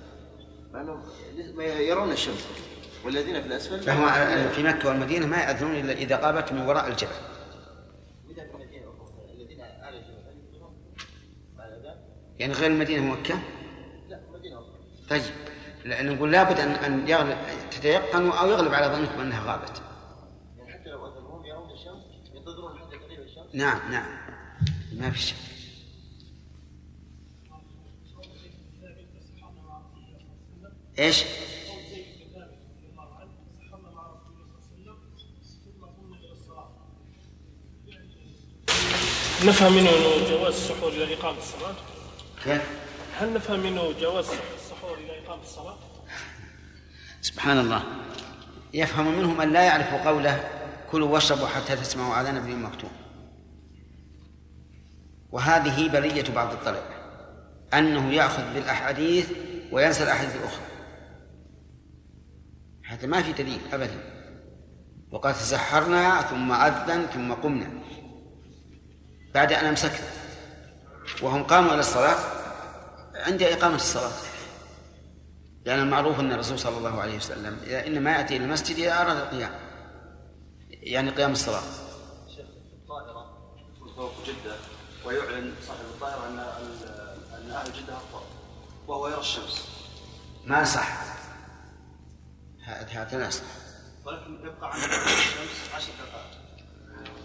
مع 0.74 0.82
أنهم 0.82 1.02
ما 1.56 1.64
يرون 1.64 2.12
الشمس. 2.12 2.48
والذين 3.06 3.42
في 3.42 3.48
الأسفل 3.48 3.80
فهو 3.80 4.10
في 4.50 4.64
مكة 4.64 4.90
والمدينة 4.90 5.26
ما 5.26 5.38
يأذنون 5.38 5.76
إلا 5.76 5.94
إذا 5.94 6.16
قامت 6.16 6.52
من 6.52 6.62
وراء 6.62 6.88
الجبل؟ 6.88 7.12
يعني 12.40 12.54
غير 12.54 12.72
المدينة 12.72 13.12
ومكة 13.12 13.40
لا 14.10 14.20
مدينة 14.34 14.56
أخرى 14.56 14.70
طيب. 15.10 15.22
لأن 15.86 16.16
نقول 16.16 16.32
لابد 16.32 16.60
أن 16.60 16.70
أن 16.70 17.08
يغلب 17.08 17.38
تتيقنوا 17.72 18.34
أو 18.34 18.50
يغلب 18.50 18.74
على 18.74 18.88
ظنكم 18.88 19.22
أنها 19.22 19.52
غابت. 19.52 19.82
يعني 20.58 20.74
حتى 20.74 20.90
لو 20.90 21.08
أذنهم 21.08 21.46
يرون 21.46 21.72
الشمس 21.72 22.04
ينتظرون 22.34 22.80
حتى 22.80 22.98
تغيب 22.98 23.20
الشمس؟ 23.20 23.56
نعم 23.56 23.92
نعم. 23.92 24.29
ما 25.00 25.12
في 25.12 25.20
شك 25.20 25.36
إيش؟ 31.00 31.24
نفهم 39.46 39.74
منه 39.74 39.92
جواز 40.30 40.54
السحور 40.54 40.90
إلى 40.92 41.14
اقامه 41.14 41.38
الصلاة؟ 41.38 41.76
كيف؟ 42.44 42.62
هل 43.20 43.34
نفهم 43.34 43.60
منه 43.60 43.94
جواز 44.02 44.26
السحور 44.56 44.98
إلى 44.98 45.20
اقامه 45.26 45.44
الصلاة؟ 45.44 45.78
سبحان 47.22 47.60
الله 47.60 47.84
يفهم 48.74 49.18
منه 49.18 49.34
من 49.34 49.54
لا 49.54 49.64
يعرف 49.64 49.94
قوله 49.94 50.50
كلوا 50.92 51.10
واشربوا 51.10 51.48
حتى 51.48 51.76
تسمعوا 51.76 52.22
آذان 52.22 52.38
ابن 52.38 52.56
مكتوم 52.56 52.99
وهذه 55.32 55.90
بلية 55.90 56.34
بعض 56.36 56.52
الطلبة 56.52 57.00
أنه 57.74 58.14
يأخذ 58.14 58.54
بالأحاديث 58.54 59.32
وينسى 59.72 60.04
الأحاديث 60.04 60.36
الأخرى. 60.36 60.66
هذا 62.86 63.08
ما 63.08 63.22
في 63.22 63.34
دليل 63.34 63.60
أبدا. 63.74 64.00
وقد 65.12 65.34
تسحرنا 65.34 66.22
ثم 66.22 66.52
أذن 66.52 67.06
ثم 67.06 67.34
قمنا. 67.34 67.70
بعد 69.34 69.54
أن 69.54 69.66
أمسكنا. 69.66 70.08
وهم 71.22 71.44
قاموا 71.44 71.72
إلى 71.74 71.80
الصلاة. 71.80 72.18
عند 73.16 73.44
إقامة 73.44 73.76
الصلاة. 73.76 74.12
لأن 75.66 75.80
المعروف 75.80 76.20
أن 76.20 76.32
الرسول 76.32 76.60
صلى 76.60 76.78
الله 76.78 77.02
عليه 77.02 77.16
وسلم 77.18 77.60
إنما 77.64 78.12
يأتي 78.12 78.38
إلى 78.38 78.46
المسجد 78.46 78.78
إذا 78.78 79.02
أراد 79.02 79.18
القيام. 79.18 79.52
يعني 80.70 81.10
قيام 81.10 81.32
الصلاة. 81.32 81.62
شيخ 82.36 82.46
الطائرة 82.74 83.26
تكون 83.76 83.94
فوق 83.96 84.14
جدة 84.26 84.56
ويعلن 85.06 85.54
صاحب 85.68 85.80
الطائرة 85.80 86.28
أن 86.28 86.40
أن 87.34 87.52
أهل 87.52 87.74
جدة 87.74 87.94
أفضل 87.94 88.26
وهو 88.88 89.08
يرى 89.08 89.20
الشمس. 89.20 89.68
ما 90.46 90.64
صح. 90.64 90.88
هذا 92.66 93.18
لا 93.18 93.28
يصح 93.28 93.44
ولكن 94.06 94.40
يبقى 94.46 94.72
عن 94.72 94.78
الشمس 94.80 95.74
عشر 95.76 95.92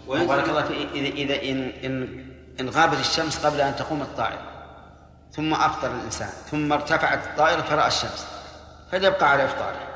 دقائق. 0.07 0.27
بارك 0.27 0.49
الله 0.49 0.63
فيك. 0.63 0.91
إذا 0.91 1.07
إذا 1.07 1.41
إن 1.51 1.69
إن 1.69 2.25
إن 2.59 2.69
غابت 2.69 2.99
الشمس 2.99 3.45
قبل 3.45 3.61
أن 3.61 3.75
تقوم 3.75 4.01
الطائرة. 4.01 4.51
ثم 5.31 5.53
أفطر 5.53 5.91
الإنسان. 5.91 6.29
ثم 6.51 6.73
ارتفعت 6.73 7.27
الطائرة 7.27 7.61
فرأى 7.61 7.87
الشمس. 7.87 8.27
فليبقى 8.91 9.31
على 9.31 9.45
إفطاره. 9.45 9.87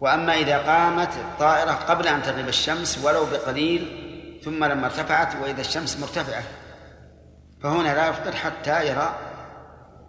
وأما 0.00 0.34
إذا 0.34 0.58
قامت 0.58 1.16
الطائرة 1.16 1.72
قبل 1.72 2.06
أن 2.06 2.22
تغيب 2.22 2.48
الشمس 2.48 2.98
ولو 3.04 3.26
بقليل 3.26 3.99
ثم 4.44 4.64
لما 4.64 4.86
ارتفعت 4.86 5.36
وإذا 5.42 5.60
الشمس 5.60 5.96
مرتفعة 5.96 6.42
فهنا 7.62 7.94
لا 7.94 8.08
يفطر 8.08 8.32
حتى 8.32 8.88
يرى 8.88 9.18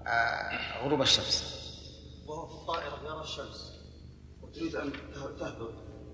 آه، 0.08 0.84
غروب 0.84 1.02
الشمس. 1.02 1.62
وهو 2.28 2.48
في 2.48 2.54
الطائرة 2.54 3.00
يرى 3.06 3.24
الشمس. 3.24 3.72
وتريد 4.42 4.76
أن 4.76 4.94
تهبط. 5.40 5.74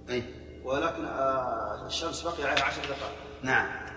أي. 0.10 0.24
ولكن 0.64 1.06
آه، 1.06 1.88
الشمس 1.88 2.22
بقي 2.22 2.44
عليها 2.44 2.64
عشر 2.64 2.82
دقائق. 2.82 3.18
نعم. 3.44 3.88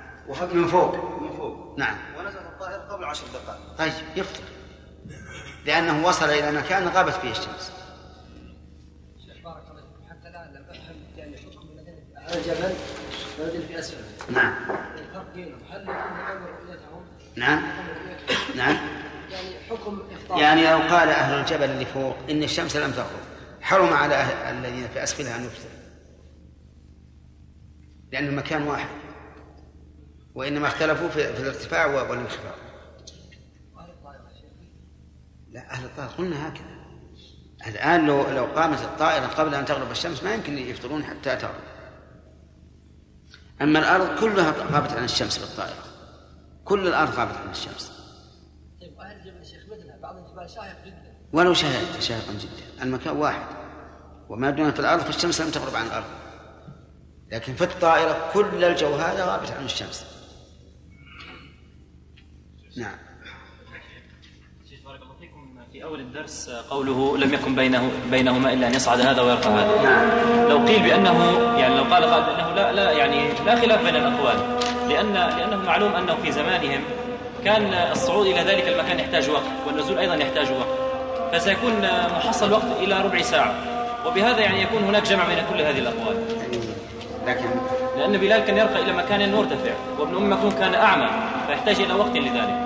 من 0.53 0.67
فوق. 0.67 0.95
من 1.21 1.37
فوق. 1.37 1.79
نعم. 1.79 1.99
ونزلت 2.19 2.47
الطائرة 2.47 2.83
قبل 2.83 3.05
عشر 3.05 3.25
دقائق. 3.35 3.77
طيب 3.79 3.93
يفطر. 4.17 4.45
لأنه 5.67 6.07
وصل 6.07 6.29
إلى 6.29 6.53
مكان 6.53 6.89
غابت 6.89 7.13
فيه 7.13 7.31
الشمس. 7.31 7.73
شيخ 9.27 9.45
بارك 9.45 9.63
الله 9.71 9.83
فيكم 9.83 10.11
حتى 10.11 10.31
لا 10.31 10.51
لم 10.59 10.65
أفهم 10.71 10.97
يعني 11.17 11.37
حكم 11.37 11.71
الجبل 12.35 12.75
والذين 13.39 13.67
في 13.67 13.79
اسفله 13.79 14.10
نعم. 14.29 14.55
نعم. 17.37 17.63
نعم. 18.57 18.77
يعني 19.31 19.55
حكم 19.71 20.03
يعني 20.31 20.71
لو 20.71 20.79
قال 20.79 21.09
أهل 21.09 21.41
الجبل 21.41 21.71
اللي 21.71 21.87
فوق 21.87 22.17
إن 22.31 22.43
الشمس 22.43 22.77
لم 22.77 22.91
تغرب 22.91 23.21
حرم 23.61 23.93
على 23.93 24.15
أهل 24.15 24.55
الذين 24.57 24.89
في 24.89 25.03
أسفلها 25.03 25.37
أن 25.37 25.45
يفطروا. 25.45 25.71
لأن 28.13 28.27
المكان 28.27 28.63
واحد. 28.63 28.89
وإنما 30.35 30.69
اختلفوا 30.69 31.09
في, 31.09 31.35
في 31.35 31.43
الارتفاع 31.43 31.87
والانخفاض. 31.87 32.55
لا 35.51 35.71
أهل 35.71 35.85
الطائرة 35.85 36.11
قلنا 36.11 36.49
هكذا. 36.49 36.81
الآن 37.67 38.07
لو 38.07 38.31
لو 38.31 38.45
قامت 38.45 38.79
الطائرة 38.79 39.27
قبل 39.27 39.55
أن 39.55 39.65
تغرب 39.65 39.91
الشمس 39.91 40.23
ما 40.23 40.35
يمكن 40.35 40.59
يفطرون 40.59 41.05
حتى 41.05 41.37
تغرب. 41.37 41.70
أما 43.63 43.79
الأرض 43.79 44.21
كلها 44.21 44.55
غابت 44.73 44.93
عن 44.93 45.05
الشمس 45.05 45.39
بالطائرة. 45.39 45.85
كل 46.65 46.87
الأرض 46.87 47.15
غابت 47.15 47.37
عن 47.37 47.51
الشمس. 47.51 47.93
طيب 48.81 49.01
أهل 49.01 49.17
الجبل 49.17 49.47
شيخ 49.47 49.65
مثلها 49.67 49.99
بعض 50.03 50.17
الجبال 50.17 50.51
شاهق 50.51 50.85
جدا. 50.87 51.17
ولو 51.33 51.55
شاهق 51.55 52.01
شاهقا 52.01 52.33
جدا. 52.33 52.83
المكان 52.83 53.17
واحد. 53.17 53.47
وما 54.29 54.51
دون 54.51 54.71
في 54.73 54.81
الأرض 54.81 55.03
فالشمس 55.03 55.41
لم 55.41 55.51
تغرب 55.51 55.75
عن 55.75 55.87
الأرض. 55.87 56.07
لكن 57.33 57.55
في 57.55 57.65
الطائرة 57.65 58.31
كل 58.33 58.65
الجو 58.65 58.95
هذا 58.95 59.25
غابت 59.25 59.51
عن 59.51 59.65
الشمس. 59.65 60.05
نعم. 62.77 63.10
اول 65.91 66.01
الدرس 66.01 66.51
قوله 66.71 67.17
لم 67.19 67.35
يكن 67.35 67.55
بينه 67.55 67.91
بينهما 68.11 68.53
إلا 68.53 68.67
أن 68.67 68.75
يصعد 68.75 69.01
هذا 69.01 69.23
ويرقى 69.23 69.51
هذا. 69.51 69.83
نعم. 69.83 70.09
لو 70.49 70.67
قيل 70.67 70.83
بانه 70.83 71.39
يعني 71.59 71.77
لو 71.77 71.83
قال 71.83 72.05
قائل 72.05 72.25
بأنه 72.25 72.55
لا 72.55 72.73
لا 72.73 72.93
يعني 72.93 73.29
لا 73.47 73.57
خلاف 73.57 73.85
بين 73.85 73.97
الأقوال 73.97 74.37
لأن 74.89 75.13
لأنه 75.13 75.57
معلوم 75.57 75.93
أنه 75.93 76.15
في 76.23 76.33
زمانهم 76.33 76.81
كان 77.45 77.73
الصعود 77.93 78.27
إلى 78.27 78.41
ذلك 78.41 78.69
المكان 78.69 78.99
يحتاج 78.99 79.31
وقت 79.31 79.43
والنزول 79.67 79.99
أيضا 79.99 80.15
يحتاج 80.15 80.47
وقت 80.51 80.69
فسيكون 81.33 81.73
محصل 82.17 82.53
وقت 82.53 82.67
إلى 82.83 83.01
ربع 83.05 83.23
ساعة 83.23 83.55
وبهذا 84.07 84.41
يعني 84.41 84.63
يكون 84.63 84.83
هناك 84.83 85.03
جمع 85.03 85.25
بين 85.25 85.39
كل 85.53 85.61
هذه 85.61 85.79
الأقوال. 85.79 86.17
لكن 87.27 87.49
لأن 87.99 88.17
بلال 88.17 88.45
كان 88.45 88.57
يرقى 88.57 88.83
إلى 88.83 88.93
مكان 88.93 89.35
مرتفع 89.35 89.73
وابن 89.99 90.17
أم 90.17 90.33
مكتوم 90.33 90.51
كان 90.51 90.75
أعمى 90.75 91.09
فيحتاج 91.47 91.81
إلى 91.81 91.95
وقت 91.95 92.17
لذلك. 92.17 92.61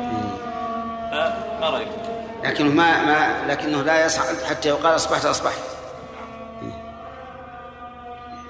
فما 1.10 1.70
رايكم؟ 1.70 2.13
لكنه 2.44 2.70
ما 2.70 3.04
ما 3.04 3.46
لكنه 3.48 3.82
لا 3.82 4.06
يصعد 4.06 4.42
حتى 4.42 4.68
يقال 4.68 4.94
أصبحت 4.94 5.24
أصبحت. 5.24 5.60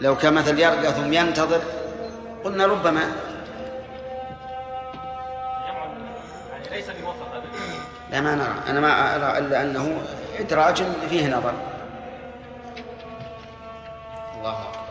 لو 0.01 0.16
كان 0.16 0.35
مثل 0.35 0.59
يرقى 0.59 0.93
ثم 0.93 1.12
ينتظر 1.12 1.61
قلنا 2.45 2.66
ربما 2.66 3.12
ليس 6.71 6.87
لا 8.11 8.21
ما 8.21 8.35
نرى. 8.35 8.55
أنا 8.69 8.81
ما 8.81 9.16
أرى 9.16 9.39
إلا 9.39 9.62
أنه 9.62 10.03
إدراج 10.39 10.83
فيه 11.11 11.37
نظر. 11.37 11.55
الله 14.39 14.62
أكبر. 14.62 14.84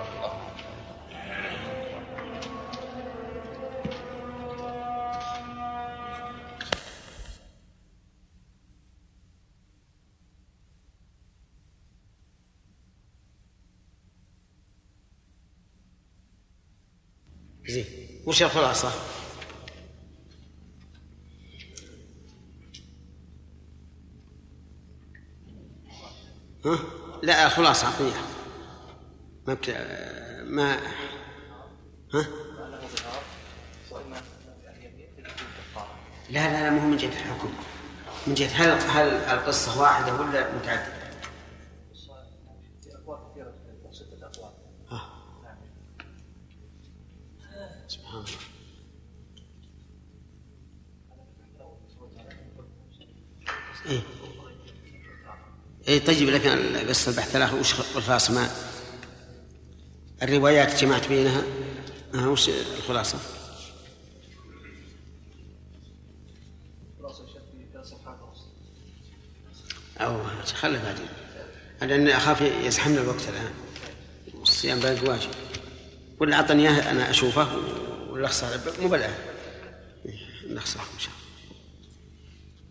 زين 17.68 17.85
وش 18.26 18.44
الخلاصة؟ 18.44 18.91
ها؟ 26.65 26.80
لا 27.23 27.49
خلاصة 27.49 27.88
عقلية 27.88 28.22
ما 29.48 29.53
بت... 29.53 29.69
ما 30.44 30.73
ها؟ 32.14 32.26
لا 36.30 36.52
لا 36.52 36.64
لا 36.64 36.69
مو 36.69 36.88
من 36.90 36.98
جهة 36.98 37.10
الحكم 37.10 37.53
من 38.27 38.34
جهة 38.34 38.48
هل 38.48 38.69
هل 38.90 39.07
القصة 39.07 39.81
واحدة 39.81 40.14
ولا 40.14 40.56
متعددة؟ 40.56 41.03
إيه. 53.85 54.02
إيه 55.88 56.06
طيب 56.06 56.30
لكن 56.30 56.49
القصة 56.49 57.11
البحث 57.11 57.31
ثلاثة 57.31 57.60
وش 57.60 57.73
الخلاصة؟ 57.95 58.34
ما 58.34 58.49
الروايات 60.23 60.81
جمعت 60.81 61.07
بينها؟ 61.07 61.44
ها 62.14 62.27
وش 62.27 62.49
الخلاصة؟ 62.49 63.18
أو 69.99 70.23
خلي 70.56 70.80
بعدين. 70.80 71.07
لأن 71.81 72.07
أخاف 72.07 72.41
يزحمنا 72.41 73.02
الوقت 73.02 73.30
الآن 73.30 73.53
الصيام 74.41 74.80
باقي 74.80 75.07
واجب. 75.07 75.30
ولا 76.19 76.35
أعطني 76.35 76.69
إياه 76.69 76.91
أنا 76.91 77.10
أشوفه. 77.10 77.48
ولا 78.14 78.26
أخسر 78.26 78.60
مو 78.81 78.88
بالآن 78.88 79.14
نخسر 80.49 80.80
إن 80.80 80.99
شاء 80.99 81.14
الله. 81.14 81.23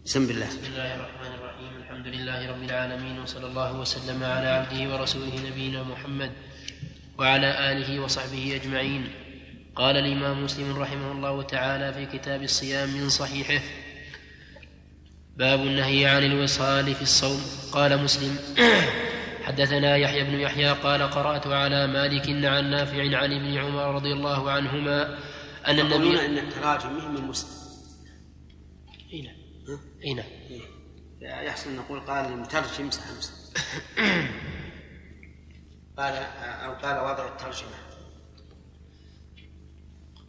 بسم 0.05 0.31
الله. 0.31 0.47
بسم 0.47 0.65
الله 0.67 0.95
الرحمن 0.95 1.33
الرحيم. 1.35 1.73
الحمد 1.83 2.07
لله 2.07 2.51
رب 2.51 2.63
العالمين 2.63 3.19
وصلى 3.19 3.47
الله 3.47 3.73
وسلم 3.81 4.25
على 4.25 4.47
عبده 4.47 4.95
ورسوله 4.95 5.35
نبينا 5.51 5.83
محمد 5.83 6.33
وعلى 7.19 7.73
آله 7.73 8.01
وصحبه 8.01 8.61
أجمعين. 8.63 9.09
قال 9.75 9.97
الإمام 9.97 10.45
مسلم 10.45 10.79
رحمه 10.79 11.13
الله 11.13 11.43
تعالى 11.43 11.93
في 11.93 12.19
كتاب 12.19 12.43
الصيام 12.43 12.89
من 12.89 13.09
صحيحه 13.09 13.63
باب 15.37 15.61
النهي 15.61 16.07
عن 16.07 16.25
الوصال 16.25 16.95
في 16.95 17.03
الصوم. 17.03 17.43
قال 17.73 17.99
مسلم 17.99 18.39
حدثنا 19.43 19.97
يحيى 19.97 20.25
بن 20.25 20.41
يحيى 20.41 20.73
قال 20.73 21.03
قرأت 21.03 21.47
على 21.47 21.87
مالك 21.87 22.29
عن 22.29 22.71
نافع 22.71 23.19
عن 23.19 23.33
ابن 23.33 23.59
عمر 23.59 23.95
رضي 23.95 24.13
الله 24.13 24.51
عنهما 24.51 25.19
أن 25.67 25.81
النبي 25.81 26.27
أن 26.27 26.39
التراجم 26.39 26.93
مهم 26.93 27.15
من 27.15 27.23
مسلم. 27.23 27.63
أي 29.13 29.23
نعم. 29.23 29.35
أي 30.05 30.15
نعم. 30.15 30.27
يحسن 31.47 31.71
أن 31.71 31.77
نقول 31.77 32.01
قال 32.01 32.25
المترجم 32.25 32.87
مسلم. 32.87 33.43
قال 35.99 36.15
أو 36.65 36.73
قال 36.73 36.99
وضع 36.99 37.29
الترجمة. 37.29 37.77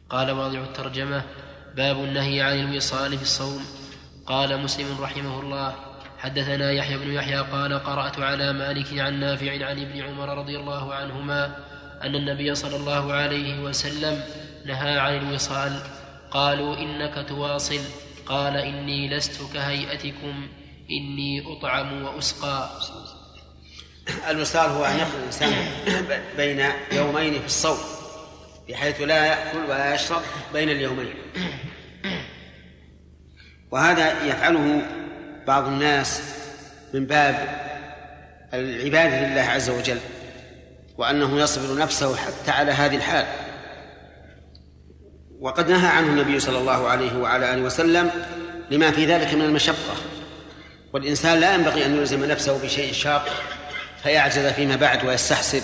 قال 0.09 0.31
واضع 0.31 0.63
الترجمة. 0.63 1.23
باب 1.75 2.03
النهي 2.03 2.41
عن 2.41 2.59
الوصال 2.59 3.17
في 3.17 3.23
الصوم. 3.23 3.65
قال 4.25 4.63
مسلم 4.63 5.01
رحمه 5.01 5.39
الله 5.39 5.92
حدثنا 6.23 6.71
يحيى 6.71 6.97
بن 6.97 7.13
يحيى 7.13 7.37
قال 7.37 7.83
قرأت 7.83 8.19
على 8.19 8.53
مالك 8.53 8.99
عن 8.99 9.19
نافع 9.19 9.51
عن 9.51 9.79
ابن 9.79 10.01
عمر 10.01 10.37
رضي 10.37 10.57
الله 10.57 10.93
عنهما 10.93 11.57
أن 12.03 12.15
النبي 12.15 12.55
صلى 12.55 12.75
الله 12.75 13.13
عليه 13.13 13.59
وسلم 13.59 14.23
نهى 14.65 14.99
عن 14.99 15.17
الوصال. 15.17 15.79
قالوا 16.31 16.77
إنك 16.77 17.25
تواصل. 17.27 17.79
قال 18.25 18.57
إني 18.57 19.09
لست 19.09 19.53
كهيئتكم. 19.53 20.47
إني 20.91 21.43
أطعم 21.47 22.03
وأسقى. 22.03 22.69
الوصال 24.29 24.69
هو 24.69 24.85
أن 24.85 24.99
يقضي 24.99 25.17
الإنسان 25.17 25.53
بين 26.37 26.65
يومين 26.91 27.39
في 27.39 27.45
الصوم 27.45 27.77
بحيث 28.69 29.01
لا 29.01 29.25
يأكل 29.25 29.57
ولا 29.69 29.95
يشرب 29.95 30.21
بين 30.53 30.69
اليومين. 30.69 31.13
وهذا 33.71 34.25
يفعله 34.25 34.81
بعض 35.47 35.67
الناس 35.67 36.21
من 36.93 37.05
باب 37.05 37.63
العبادة 38.53 39.27
لله 39.27 39.41
عز 39.41 39.69
وجل 39.69 39.99
وأنه 40.97 41.39
يصبر 41.39 41.77
نفسه 41.77 42.15
حتى 42.15 42.51
على 42.51 42.71
هذه 42.71 42.95
الحال. 42.95 43.25
وقد 45.39 45.69
نهى 45.69 45.87
عنه 45.87 46.07
النبي 46.07 46.39
صلى 46.39 46.57
الله 46.57 46.87
عليه 46.87 47.17
وعلى 47.17 47.53
آله 47.53 47.61
وسلم 47.61 48.11
لما 48.71 48.91
في 48.91 49.05
ذلك 49.05 49.33
من 49.33 49.41
المشقة. 49.41 49.95
والإنسان 50.93 51.39
لا 51.39 51.53
ينبغي 51.53 51.85
أن 51.85 51.97
يلزم 51.97 52.25
نفسه 52.25 52.63
بشيء 52.63 52.93
شاق 52.93 53.29
فيعجز 54.03 54.45
فيما 54.45 54.75
بعد 54.75 55.05
ويستحسر. 55.05 55.61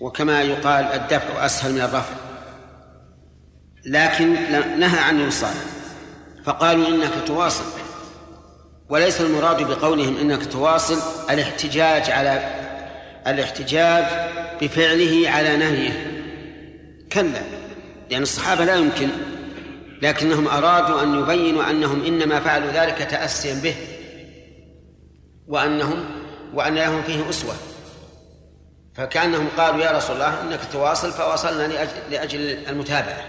وكما 0.00 0.42
يقال 0.42 0.84
الدفع 0.84 1.46
أسهل 1.46 1.72
من 1.72 1.80
الرفع. 1.80 2.14
لكن 3.86 4.32
نهى 4.78 5.00
عن 5.00 5.20
الوصال 5.20 5.54
فقالوا 6.44 6.88
إنك 6.88 7.12
تواصل. 7.26 7.85
وليس 8.88 9.20
المراد 9.20 9.62
بقولهم 9.62 10.16
إنك 10.16 10.46
تواصل 10.46 10.98
الاحتجاج 11.30 12.10
على 12.10 12.50
الاحتجاج 13.26 14.04
بفعله 14.62 15.30
على 15.30 15.56
نهيه. 15.56 16.22
كلا 17.12 17.40
لأن 18.10 18.22
الصحابة 18.22 18.64
لا 18.64 18.74
يمكن 18.74 19.08
لكنهم 20.02 20.48
أرادوا 20.48 21.02
أن 21.02 21.20
يبينوا 21.20 21.70
أنهم 21.70 22.04
إنما 22.04 22.40
فعلوا 22.40 22.70
ذلك 22.70 22.98
تأسيا 22.98 23.54
به 23.54 23.74
وأنهم 25.48 26.04
وأن 26.54 26.74
لهم 26.74 27.02
فيه 27.02 27.30
أسوة. 27.30 27.54
فكأنهم 28.94 29.48
قالوا 29.56 29.84
يا 29.84 29.90
رسول 29.90 30.16
الله 30.16 30.42
إنك 30.42 30.60
تواصل 30.72 31.12
فواصلنا 31.12 31.66
لأجل, 31.66 31.90
لأجل 32.10 32.40
المتابعة. 32.68 33.24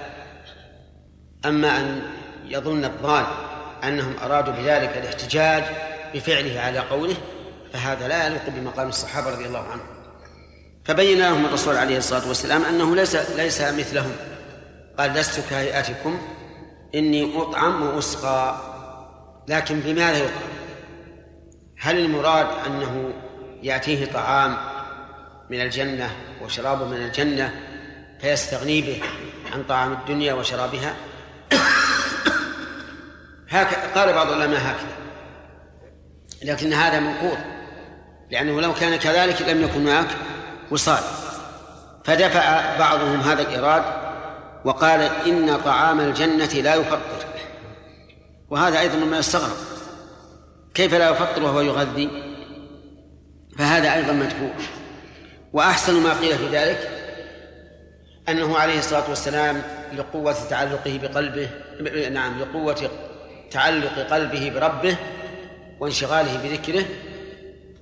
أما 1.46 1.80
أن 1.80 2.02
يظن 2.46 2.86
الظان 2.86 3.26
أنهم 3.84 4.16
أرادوا 4.24 4.54
بذلك 4.54 4.98
الاحتجاج 4.98 5.64
بفعله 6.14 6.60
على 6.60 6.80
قوله 6.80 7.16
فهذا 7.74 8.08
لا 8.08 8.28
يليق 8.28 8.50
بمقام 8.50 8.90
الصحابة 8.90 9.30
رضي 9.30 9.46
الله 9.46 9.64
عنهم. 9.64 9.88
فبين 10.86 11.20
لهم 11.20 11.46
الرسول 11.46 11.76
عليه 11.76 11.98
الصلاة 11.98 12.28
والسلام 12.28 12.66
أنه 12.66 12.96
ليس 12.96 13.16
ليس 13.16 13.62
مثلهم. 13.62 14.12
قال 15.00 15.14
لست 15.14 15.50
كهيئتكم 15.50 16.20
إني 16.96 17.42
أطعم 17.42 17.82
وأسقى 17.82 18.58
لكن 19.48 19.80
بماذا 19.80 20.18
يطعم؟ 20.18 20.58
هل 21.80 22.00
المراد 22.00 22.48
أنه 22.66 23.14
يأتيه 23.64 24.06
طعام 24.06 24.58
من 25.50 25.62
الجنة 25.62 26.10
وشراب 26.42 26.82
من 26.82 26.98
الجنة 26.98 27.54
فيستغني 28.22 28.82
به 28.82 29.02
عن 29.54 29.64
طعام 29.64 29.94
الدنيا 29.94 30.34
وشرابها؟ 30.34 30.96
هكذا 33.62 33.92
قال 33.96 34.14
بعض 34.14 34.32
العلماء 34.32 34.60
هكذا. 34.60 34.98
لكن 36.44 36.74
هذا 36.74 37.00
منقوض 37.00 37.38
لأنه 38.32 38.62
لو 38.62 38.74
كان 38.74 38.96
كذلك 38.96 39.42
لم 39.42 39.62
يكن 39.62 39.88
هناك 39.88 40.08
وصال. 40.72 41.04
فدفع 42.04 42.78
بعضهم 42.80 43.20
هذا 43.20 43.42
الإراد 43.42 43.84
وقال 44.66 45.02
إن 45.02 45.58
طعام 45.58 46.00
الجنة 46.00 46.46
لا 46.46 46.76
يفطر. 46.76 47.26
وهذا 48.50 48.80
أيضا 48.80 48.96
مما 48.96 49.18
يستغرب. 49.18 49.58
كيف 50.74 50.94
لا 50.94 51.10
يفطر 51.10 51.44
وهو 51.44 51.62
يغذي؟ 51.62 52.10
فهذا 53.58 53.94
أيضا 53.94 54.14
مدفوع 54.14 54.52
وأحسن 55.54 56.04
ما 56.04 56.14
قيل 56.14 56.38
في 56.38 56.48
ذلك 56.48 56.90
أنه 58.30 58.58
عليه 58.58 58.80
الصلاة 58.80 59.10
والسلام 59.10 59.62
لقوة 59.94 60.36
تعلقه 60.50 61.00
بقلبه 61.04 61.50
نعم 62.10 62.40
لقوة 62.40 62.90
تعلق 63.52 64.00
قلبه 64.00 64.50
بربه 64.50 64.98
وانشغاله 65.80 66.38
بذكره 66.38 66.86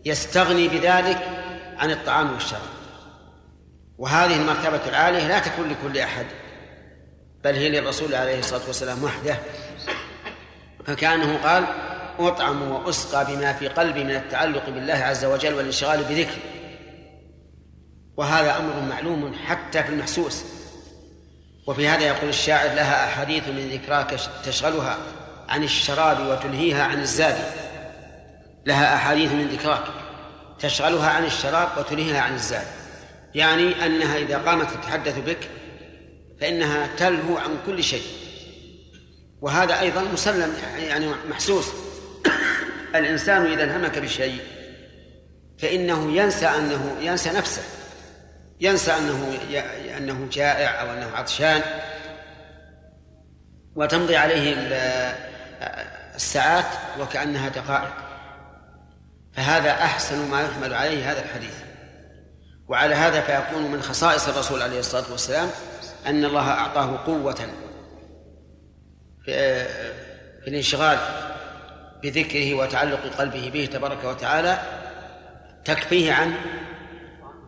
يستغني 0.05 0.67
بذلك 0.67 1.27
عن 1.77 1.91
الطعام 1.91 2.33
والشراب. 2.33 2.61
وهذه 3.97 4.35
المرتبة 4.35 4.89
العالية 4.89 5.27
لا 5.27 5.39
تكون 5.39 5.69
لكل 5.69 5.97
أحد 5.97 6.25
بل 7.43 7.55
هي 7.55 7.69
للرسول 7.69 8.15
عليه 8.15 8.39
الصلاة 8.39 8.67
والسلام 8.67 9.03
وحده. 9.03 9.37
فكأنه 10.85 11.37
قال 11.43 11.65
أطعم 12.19 12.71
وأسقى 12.71 13.25
بما 13.25 13.53
في 13.53 13.67
قلبي 13.67 14.03
من 14.03 14.15
التعلق 14.15 14.69
بالله 14.69 14.93
عز 14.93 15.25
وجل 15.25 15.53
والانشغال 15.53 16.03
بذكره. 16.03 16.41
وهذا 18.17 18.57
أمر 18.57 18.89
معلوم 18.89 19.33
حتى 19.45 19.83
في 19.83 19.89
المحسوس. 19.89 20.43
وفي 21.67 21.87
هذا 21.87 22.03
يقول 22.03 22.29
الشاعر 22.29 22.67
لها 22.67 23.05
أحاديث 23.05 23.47
من 23.47 23.69
ذكراك 23.69 24.19
تشغلها. 24.45 24.97
عن 25.49 25.63
الشراب 25.63 26.27
وتلهيها 26.27 26.83
عن 26.83 26.99
الزاد. 26.99 27.37
لها 28.65 28.95
أحاديث 28.95 29.31
من 29.31 29.47
ذكراك. 29.47 29.83
تشغلها 30.59 31.09
عن 31.09 31.25
الشراب 31.25 31.69
وتلهيها 31.77 32.21
عن 32.21 32.33
الزاد. 32.33 32.67
يعني 33.35 33.85
أنها 33.85 34.17
إذا 34.17 34.37
قامت 34.37 34.71
تتحدث 34.71 35.19
بك 35.19 35.49
فإنها 36.41 36.89
تلهو 36.97 37.37
عن 37.37 37.49
كل 37.65 37.83
شيء. 37.83 38.03
وهذا 39.41 39.79
أيضا 39.79 40.01
مسلم 40.01 40.53
يعني 40.77 41.07
محسوس. 41.29 41.65
الإنسان 42.95 43.45
إذا 43.45 43.63
انهمك 43.63 43.99
بشيء 43.99 44.39
فإنه 45.57 46.17
ينسى 46.17 46.45
أنه 46.45 46.97
ينسى 47.01 47.29
نفسه. 47.29 47.61
ينسى 48.61 48.91
أنه 48.91 49.37
أنه 49.97 50.27
جائع 50.31 50.81
أو 50.81 50.93
أنه 50.93 51.11
عطشان. 51.15 51.61
وتمضي 53.75 54.15
عليه 54.15 54.53
الساعات 56.15 56.65
وكأنها 56.99 57.49
دقائق. 57.49 57.93
فهذا 59.33 59.71
أحسن 59.71 60.29
ما 60.29 60.41
يحمل 60.41 60.73
عليه 60.73 61.11
هذا 61.11 61.23
الحديث. 61.25 61.53
وعلى 62.67 62.95
هذا 62.95 63.21
فيكون 63.21 63.71
من 63.71 63.81
خصائص 63.81 64.27
الرسول 64.27 64.61
عليه 64.61 64.79
الصلاة 64.79 65.11
والسلام 65.11 65.49
أن 66.07 66.25
الله 66.25 66.49
أعطاه 66.49 67.05
قوة 67.05 67.47
في 69.25 70.47
الانشغال 70.47 70.97
بذكره 72.03 72.53
وتعلق 72.53 72.99
قلبه 73.17 73.49
به 73.49 73.69
تبارك 73.73 74.03
وتعالى 74.03 74.59
تكفيه 75.65 76.13
عن 76.13 76.33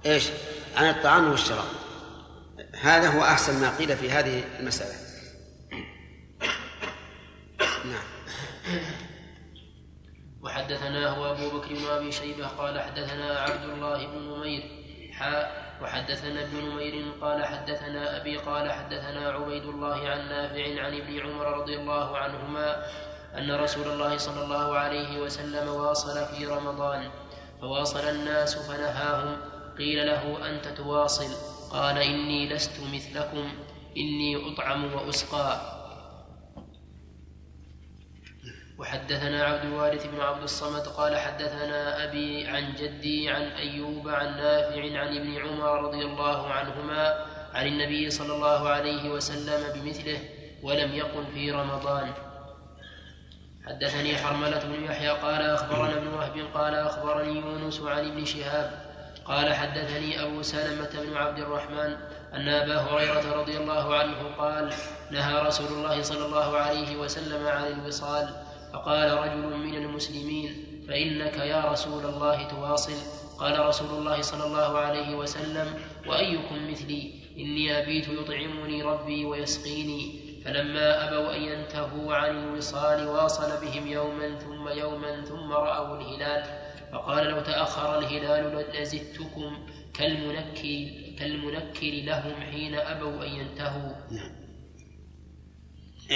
إيش؟ 0.05 0.29
عن 0.77 0.89
الطعام 0.89 1.31
والشراب. 1.31 1.65
هذا 2.81 3.09
هو 3.09 3.23
أحسن 3.23 3.61
ما 3.61 3.77
قيل 3.77 3.97
في 3.97 4.11
هذه 4.11 4.43
المسألة. 4.59 5.06
وحدثناه 10.57 11.31
أبو 11.31 11.57
بكر 11.57 11.73
بن 11.73 11.85
أبي 11.85 12.11
شيبة 12.11 12.47
قال 12.47 12.79
حدثنا 12.79 13.39
عبد 13.39 13.63
الله 13.63 14.07
بن 14.07 14.19
نمير 14.19 14.63
حاء 15.13 15.77
وحدثنا 15.81 16.43
ابن 16.43 16.57
نمير 16.57 17.11
قال 17.21 17.45
حدثنا 17.45 18.21
أبي 18.21 18.37
قال 18.37 18.71
حدثنا 18.71 19.29
عبيد 19.29 19.63
الله 19.63 20.09
عن 20.09 20.29
نافع 20.29 20.81
عن 20.83 20.93
ابن 20.93 21.19
عمر 21.19 21.45
رضي 21.61 21.77
الله 21.77 22.17
عنهما 22.17 22.85
أن 23.37 23.51
رسول 23.51 23.87
الله 23.87 24.17
صلى 24.17 24.43
الله 24.43 24.77
عليه 24.77 25.21
وسلم 25.21 25.67
واصل 25.67 26.25
في 26.25 26.45
رمضان 26.45 27.09
فواصل 27.61 28.09
الناس 28.09 28.57
فنهاهم 28.57 29.37
قيل 29.77 30.07
له 30.07 30.49
أنت 30.49 30.67
تواصل 30.67 31.29
قال 31.71 31.97
إني 31.97 32.49
لست 32.49 32.79
مثلكم 32.93 33.49
إني 33.97 34.53
أطعم 34.53 34.93
وأسقى. 34.93 35.76
وحدثنا 38.77 39.43
عبد 39.43 39.65
الوارث 39.65 40.05
بن 40.07 40.19
عبد 40.19 40.43
الصمد 40.43 40.87
قال 40.87 41.17
حدثنا 41.17 42.03
أبي 42.03 42.47
عن 42.47 42.73
جدي 42.75 43.29
عن 43.29 43.41
أيوب 43.41 44.09
عن 44.09 44.37
نافع 44.37 44.99
عن 44.99 45.17
ابن 45.17 45.37
عمر 45.37 45.81
رضي 45.81 46.05
الله 46.05 46.47
عنهما 46.47 47.25
عن 47.53 47.67
النبي 47.67 48.09
صلى 48.09 48.35
الله 48.35 48.69
عليه 48.69 49.09
وسلم 49.09 49.73
بمثله 49.73 50.19
ولم 50.63 50.93
يقل 50.93 51.25
في 51.33 51.51
رمضان. 51.51 52.11
حدثني 53.67 54.17
حرملة 54.17 54.63
بن 54.63 54.83
يحيى 54.83 55.09
قال 55.09 55.41
أخبرنا 55.41 55.97
ابن 55.97 56.07
وهب 56.07 56.47
قال 56.53 56.75
أخبرني 56.75 57.39
يونس 57.39 57.81
عن 57.81 58.11
ابن 58.11 58.25
شهاب 58.25 58.71
قال 59.25 59.53
حدثني 59.53 60.23
أبو 60.23 60.41
سلمة 60.41 60.89
بن 60.93 61.17
عبد 61.17 61.39
الرحمن 61.39 61.95
أن 62.33 62.47
أبا 62.49 62.77
هريرة 62.77 63.41
رضي 63.41 63.57
الله 63.57 63.95
عنه 63.95 64.35
قال 64.37 64.73
نهى 65.11 65.41
رسول 65.41 65.67
الله 65.67 66.01
صلى 66.01 66.25
الله 66.25 66.57
عليه 66.57 66.95
وسلم 66.95 67.47
عن 67.47 67.63
الوصال 67.67 68.46
فقال 68.73 69.11
رجل 69.11 69.57
من 69.57 69.75
المسلمين 69.75 70.63
فإنك 70.87 71.37
يا 71.37 71.71
رسول 71.71 72.05
الله 72.05 72.47
تواصل. 72.47 72.93
قال 73.39 73.65
رسول 73.65 73.99
الله 73.99 74.21
صلى 74.21 74.43
الله 74.43 74.77
عليه 74.77 75.15
وسلم 75.15 75.73
وأيكم 76.07 76.71
مثلي؟ 76.71 77.13
إني 77.37 77.83
أبيت 77.83 78.07
يطعمني 78.07 78.83
ربي 78.83 79.25
ويسقيني. 79.25 80.27
فلما 80.45 81.07
أبوا 81.07 81.35
أن 81.35 81.41
ينتهوا 81.41 82.15
عن 82.15 82.37
الوصال 82.37 83.07
واصل 83.07 83.65
بهم 83.65 83.87
يوما 83.87 84.39
ثم 84.39 84.67
يوما 84.67 85.21
ثم 85.21 85.51
رأوا 85.51 85.97
الهلال. 85.97 86.43
فقال 86.93 87.27
لو 87.27 87.41
تأخر 87.41 87.99
الهلال 87.99 88.65
لزدتكم 88.73 89.57
كالمنكر 89.93 90.89
كالمنكر 91.19 91.91
لهم 92.05 92.41
حين 92.51 92.75
أبوا 92.75 93.23
أن 93.25 93.31
ينتهوا. 93.31 93.93
نعم. 94.11 94.31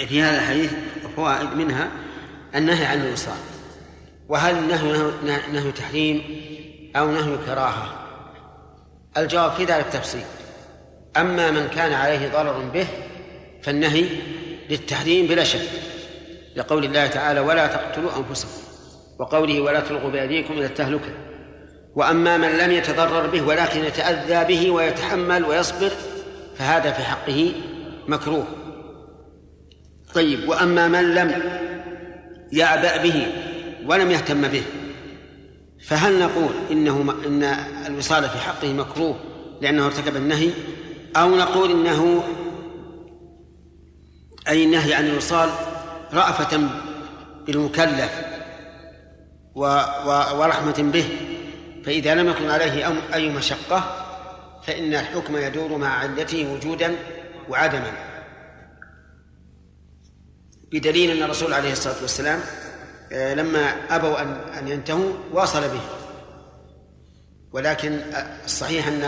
في 0.06 0.22
هذا 0.22 0.38
الحديث 0.38 0.74
فوائد 1.16 1.50
منها 1.50 2.11
النهي 2.54 2.84
عن 2.84 3.00
الوصال. 3.00 3.38
وهل 4.28 4.58
النهي 4.58 5.10
نهي 5.52 5.72
تحريم 5.72 6.22
أو 6.96 7.10
نهي 7.10 7.36
كراهة؟ 7.46 7.86
الجواب 9.16 9.52
في 9.52 9.64
ذلك 9.64 9.86
تفصيل. 9.86 10.24
أما 11.16 11.50
من 11.50 11.68
كان 11.68 11.92
عليه 11.92 12.28
ضرر 12.28 12.58
به 12.74 12.86
فالنهي 13.62 14.04
للتحريم 14.70 15.26
بلا 15.26 15.44
شك 15.44 15.68
لقول 16.56 16.84
الله 16.84 17.06
تعالى 17.06 17.40
ولا 17.40 17.66
تقتلوا 17.66 18.10
أنفسكم 18.18 18.62
وقوله 19.18 19.60
ولا 19.60 19.80
تلقوا 19.80 20.10
بأيديكم 20.10 20.54
إلى 20.54 20.66
التهلكة 20.66 21.12
وأما 21.94 22.36
من 22.36 22.48
لم 22.48 22.72
يتضرر 22.72 23.26
به 23.26 23.42
ولكن 23.42 23.84
يتأذى 23.84 24.54
به 24.54 24.70
ويتحمل 24.70 25.44
ويصبر 25.44 25.90
فهذا 26.56 26.92
في 26.92 27.02
حقه 27.02 27.52
مكروه. 28.08 28.46
طيب 30.14 30.48
وأما 30.48 30.88
من 30.88 31.14
لم 31.14 31.42
يعبأ 32.52 32.96
به 32.96 33.26
ولم 33.86 34.10
يهتم 34.10 34.48
به. 34.48 34.62
فهل 35.86 36.18
نقول 36.18 36.52
إنه 36.70 37.14
إن 37.26 37.42
الوصال 37.86 38.28
في 38.28 38.38
حقه 38.38 38.72
مكروه 38.72 39.16
لأنه 39.60 39.86
ارتكب 39.86 40.16
النهي؟ 40.16 40.50
أو 41.16 41.36
نقول 41.36 41.70
إنه 41.70 42.24
أي 44.48 44.64
النهي 44.64 44.94
عن 44.94 45.06
الوصال 45.06 45.50
رأفة 46.12 46.60
بالمكلف 47.46 48.12
ورحمة 49.54 50.90
به. 50.92 51.04
فإذا 51.84 52.14
لم 52.14 52.28
يكن 52.28 52.50
عليه 52.50 53.02
أي 53.14 53.28
مشقة 53.28 54.06
فإن 54.66 54.94
الحكم 54.94 55.36
يدور 55.36 55.78
مع 55.78 55.98
علته 55.98 56.52
وجودا 56.52 56.96
وعدما. 57.48 58.11
بدليل 60.72 61.10
أن 61.10 61.22
الرسول 61.22 61.52
عليه 61.52 61.72
الصلاة 61.72 62.02
والسلام 62.02 62.40
آه، 63.12 63.34
لما 63.34 63.60
أبوا 63.90 64.22
أن 64.22 64.28
أن 64.58 64.68
ينتهوا 64.68 65.12
واصل 65.32 65.60
به. 65.60 65.80
ولكن 67.52 68.00
الصحيح 68.44 68.88
أن 68.88 69.02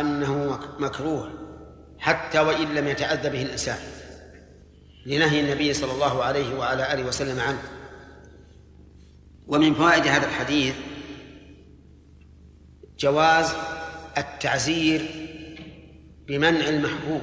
أنه 0.00 0.60
مكروه 0.78 1.30
حتى 1.98 2.40
وإن 2.40 2.74
لم 2.74 2.88
يتأذى 2.88 3.30
به 3.30 3.42
الإنسان 3.42 3.78
لنهي 5.06 5.40
النبي 5.40 5.74
صلى 5.74 5.92
الله 5.92 6.24
عليه 6.24 6.58
وعلى 6.58 6.92
آله 6.92 7.04
وسلم 7.04 7.40
عنه. 7.40 7.62
ومن 9.46 9.74
فوائد 9.74 10.06
هذا 10.06 10.26
الحديث 10.26 10.74
جواز 12.98 13.52
التعزير 14.18 15.06
بمنع 16.28 16.68
المحبوب. 16.68 17.22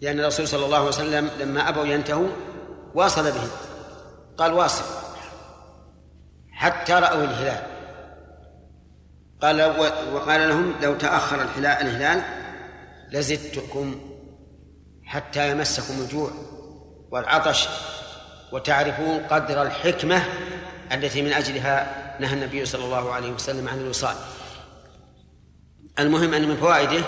لأن 0.00 0.20
الرسول 0.20 0.48
صلى 0.48 0.64
الله 0.64 0.76
عليه 0.76 0.88
وسلم 0.88 1.30
لما 1.38 1.68
أبوا 1.68 1.84
ينتهوا 1.84 2.28
واصل 2.94 3.32
بهم. 3.32 3.48
قال 4.38 4.52
واصل. 4.52 4.84
حتى 6.52 6.92
رأوا 6.92 7.24
الهلال. 7.24 7.62
قال 9.42 9.62
وقال 10.12 10.48
لهم 10.48 10.74
لو 10.82 10.94
تأخر 10.94 11.42
الهلال 11.42 11.86
الهلال 11.86 12.22
لزدتكم 13.12 14.00
حتى 15.04 15.50
يمسكم 15.50 15.94
الجوع 16.00 16.30
والعطش 17.10 17.68
وتعرفون 18.52 19.18
قدر 19.18 19.62
الحكمة 19.62 20.22
التي 20.92 21.22
من 21.22 21.32
أجلها 21.32 22.06
نهى 22.20 22.34
النبي 22.34 22.64
صلى 22.64 22.84
الله 22.84 23.12
عليه 23.12 23.32
وسلم 23.32 23.68
عن 23.68 23.78
الوصال. 23.78 24.16
المهم 25.98 26.34
أن 26.34 26.48
من 26.48 26.56
فوائده 26.56 27.04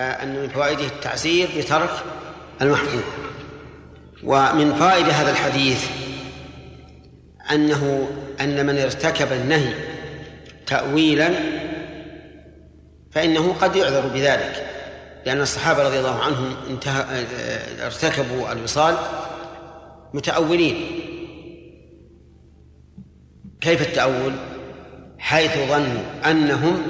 أن 0.00 0.42
من 0.42 0.48
فوائده 0.48 0.86
التعزير 0.86 1.48
بترك 1.58 1.90
المحظور 2.62 3.02
ومن 4.24 4.74
فائدة 4.74 5.12
هذا 5.12 5.30
الحديث 5.30 5.86
أنه 7.50 8.08
أن 8.40 8.66
من 8.66 8.78
ارتكب 8.78 9.32
النهي 9.32 9.74
تأويلا 10.66 11.30
فإنه 13.10 13.52
قد 13.52 13.76
يعذر 13.76 14.08
بذلك 14.08 14.66
لأن 15.26 15.40
الصحابة 15.40 15.82
رضي 15.82 15.98
الله 15.98 16.22
عنهم 16.22 16.56
انتهى 16.70 17.02
آه، 17.02 17.86
ارتكبوا 17.86 18.52
الوصال 18.52 18.96
متأولين 20.14 20.86
كيف 23.60 23.88
التأول؟ 23.88 24.32
حيث 25.18 25.58
ظنوا 25.68 26.02
أنهم 26.30 26.82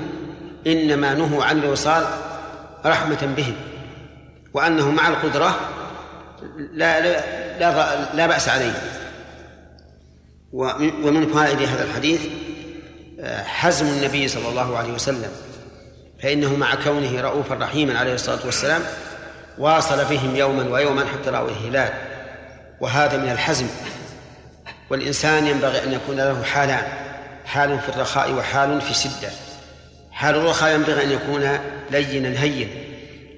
إنما 0.66 1.14
نهوا 1.14 1.44
عن 1.44 1.58
الوصال 1.58 2.04
رحمة 2.86 3.34
بهم 3.36 3.54
وأنه 4.54 4.90
مع 4.90 5.08
القدرة 5.08 5.60
لا 6.72 7.00
لا 7.00 7.20
لا, 7.58 8.14
لا 8.14 8.26
بأس 8.26 8.48
عليه. 8.48 8.72
ومن 10.52 11.32
فوائد 11.32 11.62
هذا 11.62 11.84
الحديث 11.84 12.20
آه، 13.20 13.42
حزم 13.42 13.86
النبي 13.86 14.28
صلى 14.28 14.48
الله 14.48 14.78
عليه 14.78 14.92
وسلم 14.92 15.30
فإنه 16.22 16.56
مع 16.56 16.74
كونه 16.74 17.20
رؤوفا 17.20 17.54
رحيما 17.54 17.98
عليه 17.98 18.14
الصلاة 18.14 18.38
والسلام 18.44 18.82
واصل 19.58 20.04
بهم 20.04 20.36
يوما 20.36 20.70
ويوما 20.70 21.04
حتى 21.06 21.30
رأوا 21.30 21.48
الهلال. 21.48 21.92
وهذا 22.80 23.16
من 23.16 23.32
الحزم. 23.32 23.66
والإنسان 24.90 25.46
ينبغي 25.46 25.84
أن 25.84 25.92
يكون 25.92 26.16
له 26.16 26.42
حالان 26.42 26.82
حال 27.44 27.80
في 27.80 27.88
الرخاء 27.88 28.32
وحال 28.32 28.80
في 28.80 28.90
الشدة. 28.90 29.30
حال 30.20 30.34
الرخاء 30.34 30.74
ينبغي 30.74 31.04
أن 31.04 31.10
يكون 31.10 31.58
لينا 31.90 32.42
هينا 32.42 32.70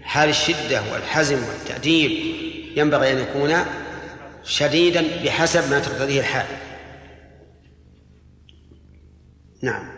حال 0.03 0.29
الشدة 0.29 0.83
والحزم 0.93 1.49
والتأديب 1.49 2.11
ينبغي 2.77 3.13
أن 3.13 3.19
يكون 3.19 3.55
شديدا 4.45 5.25
بحسب 5.25 5.71
ما 5.71 5.79
تقتضيه 5.79 6.21
الحال. 6.21 6.47
نعم. 9.63 9.93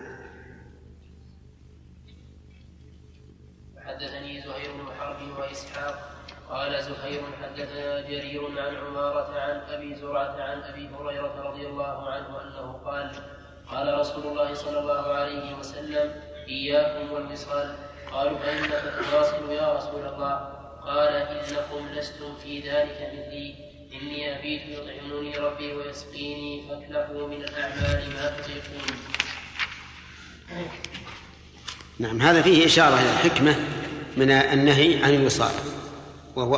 حدثني 3.86 4.42
زهير 4.42 4.72
بن 4.72 4.92
حرب 4.98 5.38
وإسحاق. 5.38 6.10
قال 6.50 6.82
زهير 6.82 7.22
حدثنا 7.42 8.00
جرير 8.00 8.60
عن 8.60 8.76
عمارة 8.76 9.40
عن 9.40 9.60
أبي 9.74 9.94
زرعة 9.94 10.42
عن 10.42 10.62
أبي 10.62 10.88
هريرة 10.88 11.50
رضي 11.50 11.66
الله 11.66 12.10
عنه 12.10 12.42
أنه 12.42 12.72
قال 12.72 13.10
قال 13.70 13.98
رسول 13.98 14.26
الله 14.26 14.54
صلى 14.54 14.78
الله 14.78 15.12
عليه 15.12 15.54
وسلم 15.54 16.33
إياكم 16.48 17.12
والوصال 17.12 17.74
قالوا 18.12 18.38
فإنك 18.38 18.94
تواصل 19.10 19.52
يا 19.52 19.74
رسول 19.76 20.06
الله. 20.06 20.34
قال 20.86 21.08
إنكم 21.08 21.88
لستم 21.96 22.34
في 22.42 22.60
ذلك 22.60 23.12
مثلي. 23.12 23.54
إني 23.92 24.38
أبيت 24.38 24.62
يطعمني 24.68 25.36
ربي 25.38 25.72
ويسقيني 25.72 26.62
فاكلفوا 26.68 27.28
من 27.28 27.42
الأعمال 27.42 28.04
ما 28.14 28.32
تطيقون. 28.38 28.96
نعم 31.98 32.22
هذا 32.22 32.42
فيه 32.42 32.66
إشارة 32.66 32.94
إلى 32.94 33.10
الحكمة 33.10 33.56
من 34.16 34.30
النهي 34.30 35.04
عن 35.04 35.14
الوصال 35.14 35.52
وهو 36.36 36.54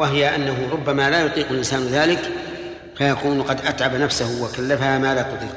وهي 0.00 0.34
أنه 0.34 0.68
ربما 0.72 1.10
لا 1.10 1.24
يطيق 1.24 1.50
الإنسان 1.50 1.80
ذلك 1.86 2.30
فيكون 2.96 3.42
قد 3.42 3.60
أتعب 3.60 3.94
نفسه 3.94 4.44
وكلفها 4.44 4.98
ما 4.98 5.14
لا 5.14 5.22
تطيق. 5.22 5.56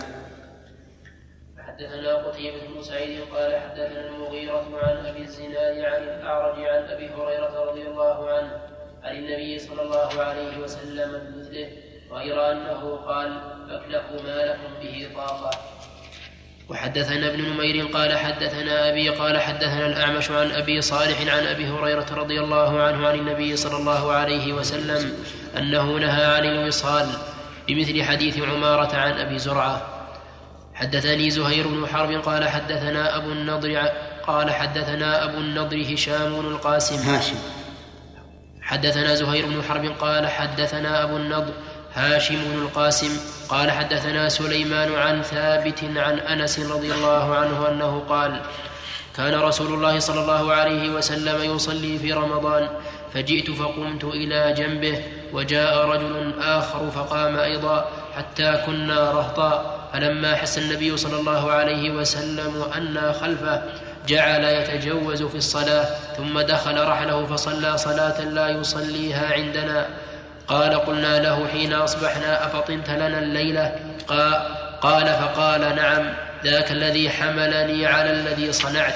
حدثنا 1.57 2.15
قتيبة 2.27 2.70
سعيد 2.81 3.19
قال 3.33 3.59
حدثنا 3.59 4.07
المغيرة 4.07 4.65
عن 4.83 5.05
أبي 5.05 5.21
الزناد 5.21 5.77
عن 5.79 6.03
الأعرج 6.03 6.59
عن 6.59 6.83
أبي 6.83 7.09
هريرة 7.09 7.63
رضي 7.69 7.81
الله 7.87 8.29
عنه 8.29 8.51
عن 9.03 9.15
النبي 9.15 9.59
صلى 9.59 9.81
الله 9.81 10.21
عليه 10.21 10.57
وسلم 10.57 11.11
بمثله 11.11 11.69
غير 12.11 12.51
أنه 12.51 12.95
قال 12.95 13.41
فاكلفوا 13.69 14.21
ما 14.27 14.45
لكم 14.45 14.73
به 14.81 15.07
طاقة. 15.15 15.51
وحدثنا 16.69 17.27
ابن 17.27 17.41
نمير 17.41 17.85
قال 17.85 18.17
حدثنا 18.17 18.89
أبي 18.89 19.09
قال 19.09 19.41
حدثنا 19.41 19.85
الأعمش 19.85 20.31
عن 20.31 20.51
أبي 20.51 20.81
صالح 20.81 21.21
عن 21.21 21.47
أبي 21.47 21.67
هريرة 21.67 22.05
رضي 22.13 22.39
الله 22.39 22.81
عنه 22.81 23.07
عن 23.07 23.15
النبي 23.15 23.55
صلى 23.55 23.77
الله 23.77 24.11
عليه 24.11 24.53
وسلم 24.53 25.13
أنه 25.57 25.97
نهى 25.97 26.25
عن 26.25 26.45
الوصال 26.45 27.07
بمثل 27.67 28.03
حديث 28.03 28.39
عمارة 28.41 28.95
عن 28.95 29.11
أبي 29.11 29.39
زرعة. 29.39 30.00
حدثني 30.81 31.29
زهير 31.29 31.67
بن 31.67 31.87
حرب 31.87 32.11
قال 32.11 32.49
حدثنا 32.49 33.17
أبو 33.17 33.31
النضر 33.31 33.89
قال 34.27 34.51
حدثنا 34.51 35.23
أبو 35.23 35.37
النضر 35.37 35.93
هشام 35.93 36.41
بن 36.41 36.47
القاسم. 36.47 36.95
هاشم. 36.95 37.35
حدثنا 38.61 39.15
زهير 39.15 39.45
بن 39.45 39.63
حرب 39.63 39.85
قال 39.99 40.27
حدثنا 40.27 41.03
أبو 41.03 41.17
النضر 41.17 41.53
هاشم 41.93 42.35
بن 42.35 42.61
القاسم 42.61 43.19
قال 43.49 43.71
حدثنا 43.71 44.29
سليمان 44.29 44.95
عن 44.95 45.21
ثابت 45.21 45.83
عن 45.95 46.19
أنس 46.19 46.59
رضي 46.59 46.93
الله 46.93 47.35
عنه 47.35 47.69
أنه 47.69 48.03
قال 48.09 48.41
كان 49.17 49.39
رسول 49.39 49.73
الله 49.73 49.99
صلى 49.99 50.21
الله 50.21 50.53
عليه 50.53 50.89
وسلم 50.89 51.55
يصلي 51.55 51.99
في 51.99 52.13
رمضان 52.13 52.69
فجئت 53.13 53.51
فقمت 53.51 54.03
إلى 54.03 54.53
جنبه 54.53 55.03
وجاء 55.33 55.85
رجل 55.85 56.33
آخر 56.41 56.91
فقام 56.91 57.37
أيضا 57.37 57.85
حتى 58.17 58.59
كنا 58.65 59.11
رهطا. 59.11 59.77
فلما 59.93 60.35
حس 60.35 60.57
النبي 60.57 60.97
صلى 60.97 61.19
الله 61.19 61.51
عليه 61.51 61.91
وسلم 61.91 62.63
أنا 62.75 63.11
خلفه 63.11 63.61
جعل 64.07 64.43
يتجوز 64.43 65.23
في 65.23 65.35
الصلاة 65.35 65.85
ثم 66.17 66.39
دخل 66.39 66.87
رحله 66.87 67.25
فصلى 67.25 67.77
صلاة 67.77 68.21
لا 68.21 68.49
يصليها 68.49 69.33
عندنا. 69.33 69.87
قال 70.47 70.73
قلنا 70.85 71.19
له 71.19 71.47
حين 71.47 71.73
أصبحنا 71.73 72.45
أفطنت 72.45 72.89
لنا 72.89 73.19
الليلة؟ 73.19 73.75
قال 74.81 75.05
فقال 75.05 75.75
نعم 75.75 76.13
ذاك 76.43 76.71
الذي 76.71 77.09
حملني 77.09 77.85
على 77.85 78.11
الذي 78.11 78.51
صنعت. 78.51 78.95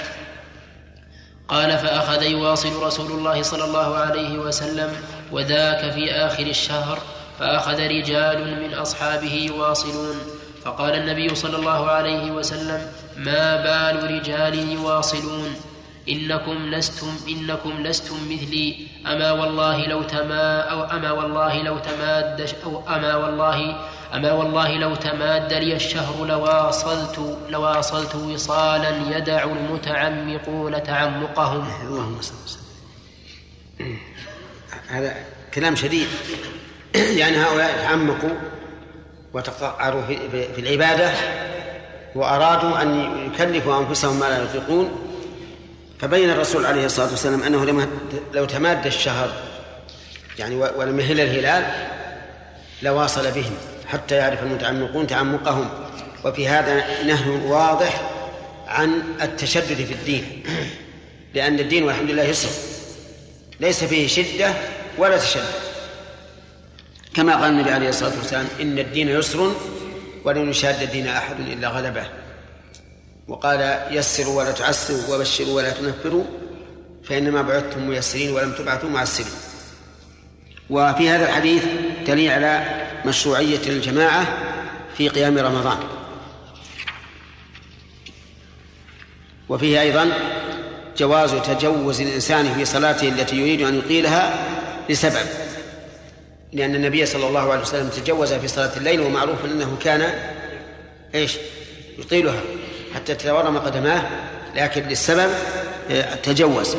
قال 1.47 1.77
فأخذ 1.77 2.23
يواصل 2.23 2.83
رسول 2.83 3.11
الله 3.11 3.41
صلى 3.41 3.63
الله 3.63 3.95
عليه 3.95 4.37
وسلم 4.37 4.93
وذاك 5.31 5.91
في 5.91 6.11
آخر 6.11 6.43
الشهر 6.43 6.99
فأخذ 7.39 7.79
رجال 7.79 8.63
من 8.63 8.73
أصحابه 8.73 9.33
يواصلون 9.33 10.15
فقال 10.65 10.93
النبي 10.95 11.35
صلى 11.35 11.55
الله 11.55 11.89
عليه 11.89 12.31
وسلم 12.31 12.91
ما 13.17 13.55
بال 13.55 14.11
رجال 14.11 14.71
يواصلون 14.71 15.55
إنكم 16.09 16.57
لستم 16.73 17.13
إنكم 17.27 17.83
لستم 17.83 18.15
مثلي. 18.29 18.87
أما 19.07 19.31
والله 19.31 19.87
لو 19.87 20.03
تما 20.03 20.59
أو 20.59 20.83
أما 20.83 21.11
والله 21.11 21.61
لو 21.61 21.77
تماد 21.79 22.49
أو 22.65 22.83
أما 22.87 23.15
والله 23.15 23.75
أما 24.13 24.31
والله 24.33 24.77
لو 24.77 24.95
تماد 24.95 25.53
لي 25.53 25.75
الشهر 25.75 26.25
لواصلت 26.25 27.37
لواصلت 27.49 28.15
وصالا 28.15 29.17
يدع 29.17 29.43
المتعمقون 29.43 30.83
تعمقهم. 30.83 31.67
اللهم 31.81 32.21
صل 32.21 32.35
وسلم. 32.45 32.65
هذا 34.87 35.15
كلام 35.53 35.75
شديد. 35.75 36.07
يعني 36.95 37.37
هؤلاء 37.37 37.77
تعمقوا 37.83 38.35
وتقعروا 39.33 40.01
في 40.55 40.59
العبادة 40.59 41.11
وأرادوا 42.15 42.81
أن 42.81 43.17
يكلفوا 43.25 43.79
أنفسهم 43.79 44.19
ما 44.19 44.25
لا 44.25 44.43
يطيقون 44.43 45.04
فبين 45.99 46.29
الرسول 46.29 46.65
عليه 46.65 46.85
الصلاة 46.85 47.09
والسلام 47.09 47.43
أنه 47.43 47.87
لو 48.33 48.45
تماد 48.45 48.85
الشهر 48.85 49.33
يعني 50.39 50.55
ولم 50.55 50.99
يهل 50.99 51.19
الهلال 51.19 51.87
لواصل 52.81 53.31
بهم 53.31 53.53
حتى 53.87 54.15
يعرف 54.15 54.43
المتعمقون 54.43 55.07
تعمقهم. 55.07 55.69
وفي 56.25 56.47
هذا 56.47 57.03
نهي 57.03 57.29
واضح 57.29 58.11
عن 58.67 59.03
التشدد 59.21 59.85
في 59.85 59.93
الدين 59.93 60.43
لأن 61.33 61.59
الدين 61.59 61.83
والحمد 61.83 62.11
لله 62.11 62.23
يسر. 62.23 62.49
ليس 63.59 63.83
فيه 63.83 64.07
شدة 64.07 64.53
ولا 64.97 65.17
تشدد. 65.17 65.43
كما 67.13 67.35
قال 67.35 67.51
النبي 67.51 67.71
عليه 67.71 67.89
الصلاة 67.89 68.17
والسلام 68.17 68.47
إن 68.61 68.79
الدين 68.79 69.09
يسر 69.09 69.51
ولن 70.23 70.49
يشاد 70.49 70.81
الدين 70.81 71.07
أحد 71.07 71.39
إلا 71.39 71.67
غلبه. 71.67 72.05
وقال 73.27 73.79
يسروا 73.91 74.37
ولا 74.37 74.51
تعسروا 74.51 75.15
وبشروا 75.15 75.55
ولا 75.55 75.69
تنفروا 75.69 76.23
فإنما 77.03 77.41
بعثتم 77.41 77.87
ميسرين 77.87 78.31
ولم 78.31 78.53
تبعثوا 78.53 78.89
معسرين. 78.89 79.31
وفي 80.69 81.09
هذا 81.09 81.29
الحديث 81.29 81.63
دليل 82.07 82.31
على 82.31 82.81
مشروعية 83.05 83.67
الجماعة 83.67 84.37
في 84.97 85.09
قيام 85.09 85.37
رمضان. 85.37 85.77
وفيه 89.49 89.81
أيضا 89.81 90.11
جواز 90.97 91.31
تجوز 91.31 92.01
الإنسان 92.01 92.53
في 92.53 92.65
صلاته 92.65 93.07
التي 93.07 93.35
يريد 93.35 93.61
أن 93.61 93.77
يطيلها 93.77 94.47
لسبب 94.89 95.27
لأن 96.53 96.75
النبي 96.75 97.05
صلى 97.05 97.27
الله 97.27 97.51
عليه 97.51 97.61
وسلم 97.61 97.89
تجوز 97.89 98.33
في 98.33 98.47
صلاة 98.47 98.77
الليل 98.77 99.01
ومعروف 99.01 99.45
أنه 99.45 99.77
كان 99.83 100.13
إيش؟ 101.15 101.37
يطيلها. 101.99 102.41
حتى 102.95 103.15
تتورم 103.15 103.57
قدماه 103.57 104.01
لكن 104.55 104.83
للسبب 104.83 105.29
آه، 105.91 106.15
تجوز. 106.15 106.75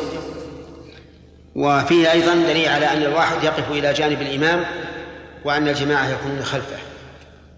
وفيه 1.56 2.12
أيضا 2.12 2.34
دليل 2.34 2.68
على 2.68 2.93
أن 2.93 3.02
الواحد 3.02 3.44
يقف 3.44 3.70
إلى 3.70 3.93
جانب 3.93 4.22
الإمام 4.22 4.64
وأن 5.44 5.68
الجماعة 5.68 6.09
يكونون 6.09 6.44
خلفه 6.44 6.78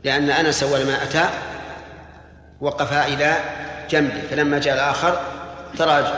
لأن 0.04 0.30
أنس 0.30 0.62
أول 0.62 0.86
ما 0.86 1.02
أتى 1.02 1.28
وقفا 2.60 3.06
إلى 3.06 3.36
جنبه 3.90 4.22
فلما 4.30 4.58
جاء 4.58 4.74
الآخر 4.74 5.20
تراجع 5.78 6.10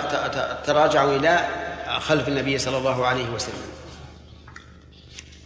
تراجعوا 0.66 1.16
إلى 1.16 1.40
خلف 1.98 2.28
النبي 2.28 2.58
صلى 2.58 2.76
الله 2.78 3.06
عليه 3.06 3.28
وسلم. 3.30 3.62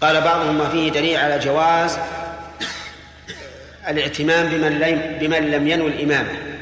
قال 0.00 0.20
بعضهم 0.20 0.58
ما 0.58 0.68
فيه 0.68 0.90
دليل 0.90 1.16
على 1.16 1.38
جواز 1.38 1.98
الائتمام 3.88 4.46
بمن 5.20 5.50
لم 5.50 5.68
ينوي 5.68 5.88
الإمامة. 5.88 6.53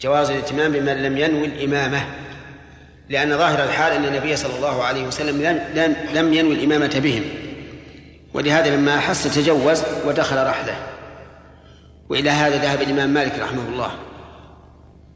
جواز 0.00 0.30
الائتمام 0.30 0.72
بمن 0.72 1.02
لم 1.02 1.18
ينوي 1.18 1.46
الإمامة 1.46 2.00
لأن 3.08 3.38
ظاهر 3.38 3.64
الحال 3.64 3.92
أن 3.92 4.04
النبي 4.04 4.36
صلى 4.36 4.56
الله 4.56 4.84
عليه 4.84 5.06
وسلم 5.06 5.42
لم, 5.74 5.96
لم 6.14 6.34
ينوي 6.34 6.54
الإمامة 6.54 7.00
بهم. 7.02 7.24
ولهذا 8.34 8.76
لما 8.76 8.98
أحس 8.98 9.34
تجوز 9.34 9.82
ودخل 10.06 10.46
رحله. 10.46 10.76
وإلى 12.08 12.30
هذا 12.30 12.56
ذهب 12.56 12.82
الإمام 12.82 13.10
مالك 13.10 13.38
رحمه 13.38 13.68
الله. 13.68 13.90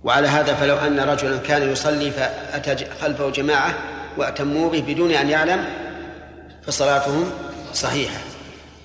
وعلى 0.05 0.29
هذا 0.29 0.55
فلو 0.55 0.77
أن 0.77 1.01
رجلا 1.01 1.37
كان 1.39 1.73
يصلي 1.73 2.11
فأتى 2.11 2.85
خلفه 3.01 3.31
جماعة 3.31 3.75
وأتموا 4.17 4.71
به 4.71 4.85
بدون 4.89 5.11
أن 5.11 5.31
يعلم 5.31 5.65
فصلاتهم 6.67 7.31
صحيحة. 7.75 8.21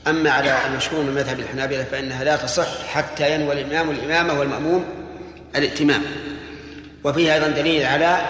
أما 0.08 0.32
على 0.32 0.58
المشهور 0.66 1.04
من 1.04 1.14
مذهب 1.14 1.40
الحنابلة 1.40 1.84
فإنها 1.84 2.24
لا 2.24 2.36
تصح 2.36 2.86
حتى 2.88 3.36
ينوي 3.36 3.62
الإمام 3.62 3.92
الإمامة 3.92 4.40
والمأموم 4.40 4.86
الائتمام 5.58 6.04
وفيه 7.04 7.34
أيضا 7.34 7.48
دليل 7.48 7.86
على 7.86 8.26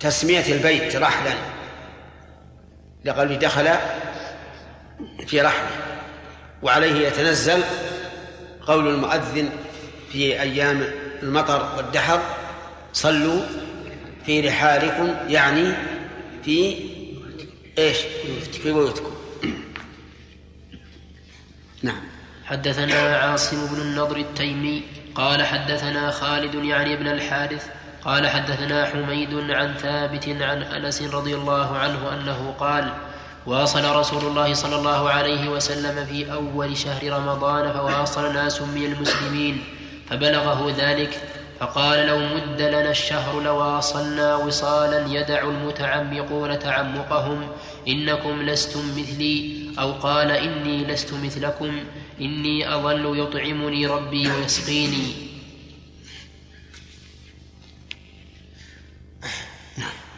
تسمية 0.00 0.52
البيت 0.52 0.96
رحلا 0.96 1.34
لقوله 3.04 3.36
دخل 3.36 3.68
في 5.26 5.40
رحله 5.40 5.70
وعليه 6.62 7.08
يتنزل 7.08 7.62
قول 8.66 8.88
المؤذن 8.88 9.48
في 10.12 10.40
أيام 10.40 10.84
المطر 11.22 11.76
والدحر 11.76 12.20
صلوا 12.92 13.40
في 14.26 14.40
رحالكم 14.40 15.14
يعني 15.28 15.74
في 16.44 16.74
إيش؟ 17.78 17.96
في 18.62 18.72
بيوتكم. 18.72 19.14
نعم. 21.82 22.00
حدثنا 22.44 23.16
عاصم 23.16 23.66
بن 23.66 23.80
النضر 23.80 24.16
التيمي 24.16 24.82
قال 25.14 25.42
حدثنا 25.42 26.10
خالد 26.10 26.54
يعني 26.54 26.94
ابن 26.94 27.06
الحارث 27.06 27.66
قال 28.04 28.28
حدثنا 28.28 28.86
حميد 28.86 29.50
عن 29.50 29.74
ثابت 29.74 30.28
عن 30.28 30.62
أنس 30.62 31.02
رضي 31.02 31.34
الله 31.34 31.78
عنه 31.78 32.14
أنه 32.14 32.54
قال 32.58 32.92
واصل 33.46 33.96
رسول 33.96 34.24
الله 34.24 34.54
صلى 34.54 34.76
الله 34.76 35.10
عليه 35.10 35.48
وسلم 35.48 36.04
في 36.06 36.32
أول 36.32 36.76
شهر 36.76 37.12
رمضان 37.12 37.72
فواصل 37.72 38.32
ناس 38.32 38.62
من 38.62 38.84
المسلمين 38.84 39.64
فبلغه 40.10 40.74
ذلك 40.78 41.18
فقال 41.60 42.06
لو 42.06 42.18
مد 42.18 42.60
لنا 42.60 42.90
الشهر 42.90 43.40
لواصلنا 43.40 44.36
وصالا 44.36 45.06
يدع 45.06 45.42
المتعمقون 45.42 46.58
تعمقهم 46.58 47.48
إنكم 47.88 48.42
لستم 48.42 48.80
مثلي 48.98 49.60
أو 49.78 49.92
قال 49.92 50.30
إني 50.30 50.84
لست 50.84 51.14
مثلكم 51.24 51.72
إني 52.20 52.74
أظل 52.74 53.18
يطعمني 53.18 53.86
ربي 53.86 54.30
ويسقيني. 54.30 55.30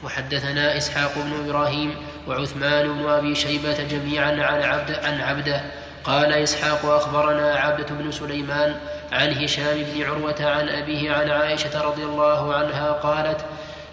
وحدثنا 0.04 0.76
إسحاق 0.76 1.14
بن 1.14 1.32
إبراهيم 1.44 1.94
وعثمان 2.28 2.92
بن 2.92 3.08
أبي 3.08 3.34
شيبة 3.34 3.82
جميعا 3.82 4.32
عن 4.32 4.62
عبد 4.62 4.90
عن 4.90 5.20
عبده. 5.20 5.64
قال 6.04 6.32
إسحاق 6.32 6.84
أخبرنا 6.84 7.54
عبدة 7.54 7.94
بن 7.94 8.10
سليمان 8.10 8.76
عن 9.12 9.32
هشام 9.34 9.82
بن 9.82 10.02
عروة 10.02 10.36
عن 10.40 10.68
أبيه 10.68 11.12
عن 11.12 11.30
عائشة 11.30 11.82
رضي 11.82 12.04
الله 12.04 12.54
عنها 12.54 12.92
قالت 12.92 13.44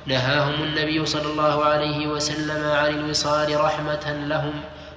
نهاهم 0.06 0.64
النبي 0.64 1.06
صلى 1.06 1.32
الله 1.32 1.66
عليه 1.66 2.08
وسلم 2.08 2.72
عن 2.72 2.88
الوصال 2.88 3.62
رحمة 3.62 4.26
لهم 4.28 4.54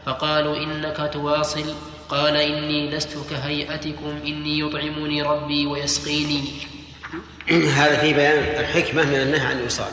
فقالوا 0.07 0.57
إنك 0.57 1.11
تواصل 1.13 1.75
قال 2.13 2.37
إني 2.37 2.91
لست 2.91 3.17
كهيئتكم 3.31 4.21
إني 4.27 4.59
يطعمني 4.59 5.23
ربي 5.23 5.67
ويسقيني 5.67 6.45
هذا 7.49 8.01
في 8.01 8.13
بيان 8.13 8.61
الحكمة 8.61 9.05
من 9.05 9.15
النهي 9.15 9.47
عن 9.47 9.61
الوصال 9.61 9.93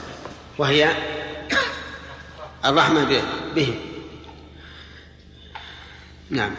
وهي 0.57 0.93
الرحمة 2.65 3.21
بهم 3.55 3.75
نعم 6.29 6.55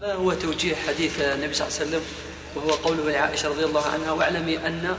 ما 0.00 0.12
هو 0.12 0.32
توجيه 0.32 0.74
حديث 0.88 1.20
النبي 1.20 1.54
صلى 1.54 1.68
الله 1.68 1.78
عليه 1.78 1.88
وسلم 1.88 2.02
وهو 2.54 2.70
قوله 2.70 3.10
لعائشه 3.10 3.48
رضي 3.48 3.64
الله 3.64 3.86
عنها 3.86 4.12
واعلمي 4.12 4.58
أن 4.58 4.96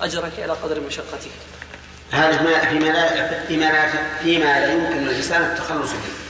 أجرك 0.00 0.32
على 0.38 0.52
قدر 0.52 0.80
مشقتك. 0.80 1.30
هذا 2.10 2.42
ما 2.42 2.70
فيما 2.70 2.84
لا 2.84 3.46
فيما 3.46 3.64
لا 3.64 3.90
فيما 4.22 4.44
لا 4.44 4.72
يمكن 4.72 5.04
للانسان 5.04 5.42
التخلص 5.42 5.90
منه. 5.90 6.23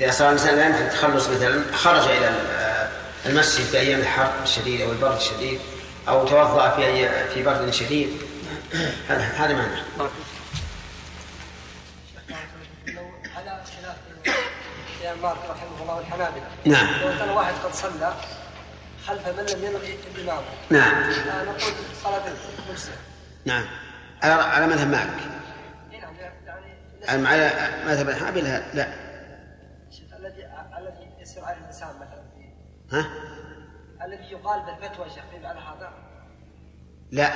إذا 0.00 0.10
صار 0.10 0.28
الانسان 0.28 0.56
لا 0.56 0.66
يمكن 0.66 0.82
التخلص 0.82 1.28
مثلا 1.28 1.62
خرج 1.72 2.02
إلى 2.02 2.32
المسجد 3.26 3.64
في 3.64 3.78
أيام 3.78 4.00
الحر 4.00 4.32
الشديد 4.42 4.80
أو 4.80 4.92
البرد 4.92 5.16
الشديد 5.16 5.60
أو 6.08 6.26
توضأ 6.26 6.70
في 6.70 6.86
أي 6.86 7.28
في 7.34 7.42
برد 7.42 7.70
شديد 7.70 8.08
هذا 9.08 9.22
هذا 9.22 9.54
معنى. 9.54 9.80
على 13.36 13.62
خلاف 13.82 13.96
مالك 15.22 15.50
رحمه 15.50 15.82
الله 15.82 15.94
والحنابله 15.94 16.44
نعم. 16.64 16.86
لو 17.02 17.18
كان 17.18 17.28
واحد 17.28 17.54
قد 17.64 17.74
صلى 17.74 18.14
خلف 19.06 19.28
من 19.28 19.44
لم 19.44 19.64
ينوي 19.64 19.98
الامام 20.14 20.42
نعم. 20.70 21.10
نقول 21.46 21.60
صلاة 22.04 22.22
مجزئه 22.70 22.92
نعم 23.44 23.64
على 24.22 24.32
على 24.32 24.66
مذهب 24.66 24.88
مالك 24.90 25.20
نعم 27.02 27.24
يعني 27.24 27.28
على 27.28 27.68
مذهب 27.86 28.08
الحنابلة 28.08 28.62
لا 28.74 29.03
عليه 31.44 31.58
الانسان 31.60 31.88
مثلا. 31.96 32.24
ها؟ 32.92 33.06
الذي 34.04 34.32
يقال 34.32 34.60
بالفتوى 34.66 35.10
شيخ 35.10 35.24
على 35.44 35.60
هذا؟ 35.60 35.92
لا 37.10 37.32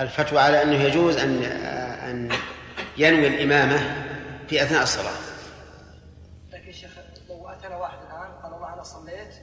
الفتوى 0.00 0.38
على 0.38 0.62
أنه 0.62 0.74
يجوز 0.74 1.16
أن 1.16 1.42
أن 1.42 2.32
ينوي 2.96 3.26
الإمامة 3.26 3.78
في 4.48 4.62
أثناء 4.62 4.82
الصلاة. 4.82 5.18
لكن 6.52 6.72
شيخ 6.72 6.90
لو 7.28 7.48
اتانا 7.48 7.76
واحد 7.76 7.98
الآن 7.98 8.32
قال 8.42 8.52
والله 8.52 8.74
أنا 8.74 8.82
صليت 8.82 9.34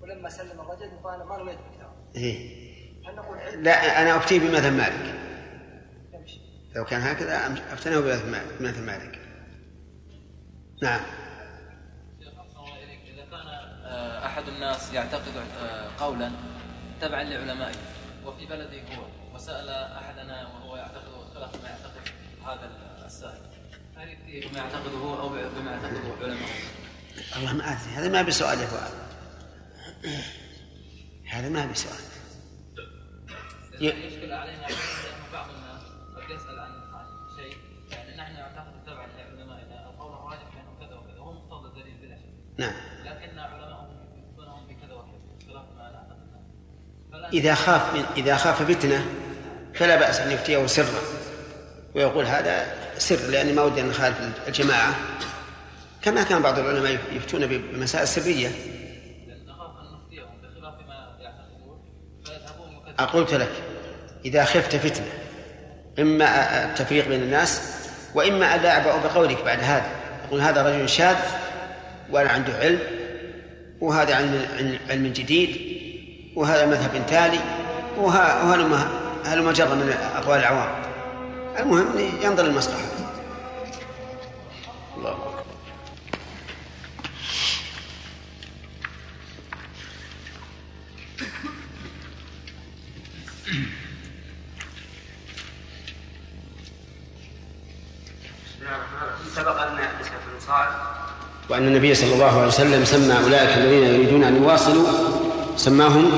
ولما 0.00 0.28
سلم 0.28 0.60
الرجل 0.60 0.90
قال 1.04 1.24
ما 1.26 1.36
نويت 1.36 1.58
بالكتاب. 1.58 1.92
إيه. 2.16 2.68
لا 3.56 4.02
أنا 4.02 4.16
أفتي 4.16 4.38
بمذهب 4.38 4.72
مالك. 4.72 5.14
لو 6.76 6.84
كان 6.84 7.00
هكذا 7.00 7.36
أفتنه 7.72 8.00
بمذهب 8.00 8.84
مالك. 8.84 9.18
نعم 10.82 11.00
إذا 12.20 12.30
كان 13.30 13.46
آه، 13.84 14.18
أحد 14.38 14.48
الناس 14.48 14.92
يعتقد 14.92 15.32
آه، 15.62 15.90
قولا 16.00 16.32
تبعا 17.00 17.22
لعلمائه 17.22 17.76
وفي 18.24 18.46
بلده 18.46 18.96
هو 18.96 19.04
وسأل 19.34 19.68
أحدنا 19.68 20.46
وهو 20.46 20.76
يعتقد 20.76 21.34
خلاف 21.34 21.62
ما 21.62 21.68
يعتقد 21.68 22.08
هذا 22.46 22.70
السائل. 23.06 23.40
هل 23.96 24.08
يفتي 24.08 24.48
بما 24.48 24.58
يعتقده 24.58 24.98
هو 24.98 25.20
أو 25.20 25.28
بما 25.28 25.70
يعتقده 25.70 26.26
علماء. 26.26 26.48
الله 27.36 27.52
ما 27.52 27.72
أدري 27.72 27.90
هذا 27.90 28.08
ما 28.08 28.22
بسؤال 28.22 28.60
يا 28.60 28.66
فؤاد 28.66 28.92
هذا 31.28 31.48
ما 31.48 31.66
بسؤال. 31.66 32.00
يشكل 33.80 34.32
علينا 34.32 34.68
أن 34.68 34.74
بعض 35.32 35.46
الناس 35.50 35.82
قد 36.16 36.30
يسأل 36.30 36.58
عن 36.58 36.70
عن 36.70 37.06
شيء. 37.36 37.56
يعني 37.90 38.16
نحن 38.16 38.32
نعتقد 38.32 38.84
تبعا 38.86 39.06
لعلمائنا. 39.06 39.90
القول 39.90 40.12
الراجح 40.12 40.42
أنه 40.42 40.86
كذا 40.86 40.96
وكذا. 40.96 41.18
هو 41.18 41.32
مقتضى 41.32 41.68
الدليل 41.68 41.96
بلا 41.96 42.16
شك. 42.16 42.58
نعم. 42.58 42.87
إذا 47.32 47.54
خاف 47.54 47.94
من 47.94 48.04
إذا 48.16 48.36
خاف 48.36 48.62
فتنة 48.62 49.06
فلا 49.74 49.96
بأس 49.96 50.20
أن 50.20 50.32
يفتيه 50.32 50.66
سرا. 50.66 51.00
ويقول 51.94 52.24
هذا 52.24 52.66
سر 52.98 53.16
لأني 53.16 53.52
ما 53.52 53.62
ودي 53.62 53.80
أن 53.80 53.88
نخالف 53.88 54.16
الجماعة. 54.48 54.94
كما 56.02 56.22
كان 56.22 56.42
بعض 56.42 56.58
العلماء 56.58 56.98
يفتون 57.12 57.46
بمسائل 57.46 58.08
سرية. 58.08 58.50
قلت 63.12 63.34
لك 63.34 63.52
إذا 64.24 64.44
خفت 64.44 64.76
فتنة 64.76 65.06
إما 65.98 66.64
التفريق 66.64 67.08
بين 67.08 67.22
الناس 67.22 67.62
وإما 68.14 68.54
أن 68.54 68.60
لا 68.60 68.70
أعبأ 68.70 68.96
بقولك 68.96 69.44
بعد 69.44 69.60
هذا. 69.60 69.90
يقول 70.24 70.40
هذا 70.40 70.62
رجل 70.62 70.88
شاذ 70.88 71.16
ولا 72.10 72.30
عنده 72.30 72.52
علم 72.52 72.78
وهذا 73.80 74.14
علم 74.14 74.78
علم 74.90 75.06
جديد 75.06 75.77
وهذا 76.38 76.66
مذهب 76.66 77.06
تالي 77.06 77.40
وه- 77.98 78.46
وهلم 78.46 78.88
هلم 79.24 79.50
جر 79.50 79.74
من 79.74 79.94
أقوال 80.16 80.38
العوام. 80.38 80.68
المهم 81.58 81.86
ينظر 82.22 82.44
المصلحة 82.44 82.78
الله 84.96 85.10
أكبر 85.12 85.44
سبق 99.36 99.60
ان 99.60 99.78
وأن 101.50 101.66
النبي 101.68 101.94
صلى 101.94 102.14
الله 102.14 102.38
عليه 102.38 102.46
وسلم 102.46 102.84
سمى 102.84 103.14
أولئك 103.24 103.58
الذين 103.58 103.82
يريدون 103.94 104.24
أن 104.24 104.36
يواصلوا 104.36 104.88
سماهم 105.58 106.10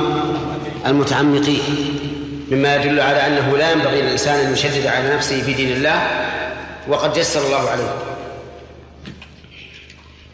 المتعمقين 0.87 1.99
مما 2.51 2.77
يدل 2.77 3.01
على 3.01 3.27
أنه 3.27 3.57
لا 3.57 3.73
ينبغي 3.73 4.03
للإنسان 4.03 4.47
أن 4.47 4.53
يشدد 4.53 4.87
على 4.87 5.15
نفسه 5.15 5.43
في 5.43 5.53
دين 5.53 5.73
الله 5.73 6.09
وقد 6.89 7.17
يسر 7.17 7.47
الله 7.47 7.71
عليه. 7.71 7.95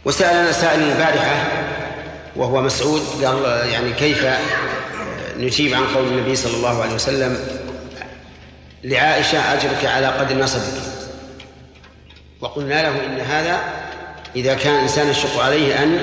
وسألنا 0.05 0.53
سائل 0.53 0.83
البارحة 0.83 1.45
وهو 2.37 2.63
مسعود 2.63 3.03
قال 3.25 3.69
يعني 3.69 3.93
كيف 3.93 4.27
نجيب 5.37 5.75
عن 5.75 5.87
قول 5.95 6.07
النبي 6.07 6.37
صلى 6.37 6.57
الله 6.57 6.83
عليه 6.83 6.95
وسلم 6.95 7.39
لعائشة 8.85 9.39
أجرك 9.39 9.85
على 9.85 10.07
قدر 10.07 10.37
نصبك. 10.37 10.83
وقلنا 12.41 12.83
له 12.83 13.07
إن 13.07 13.21
هذا 13.21 13.61
إذا 14.37 14.55
كان 14.55 14.75
الإنسان 14.75 15.09
يشق 15.09 15.41
عليه 15.41 15.83
أن 15.83 15.99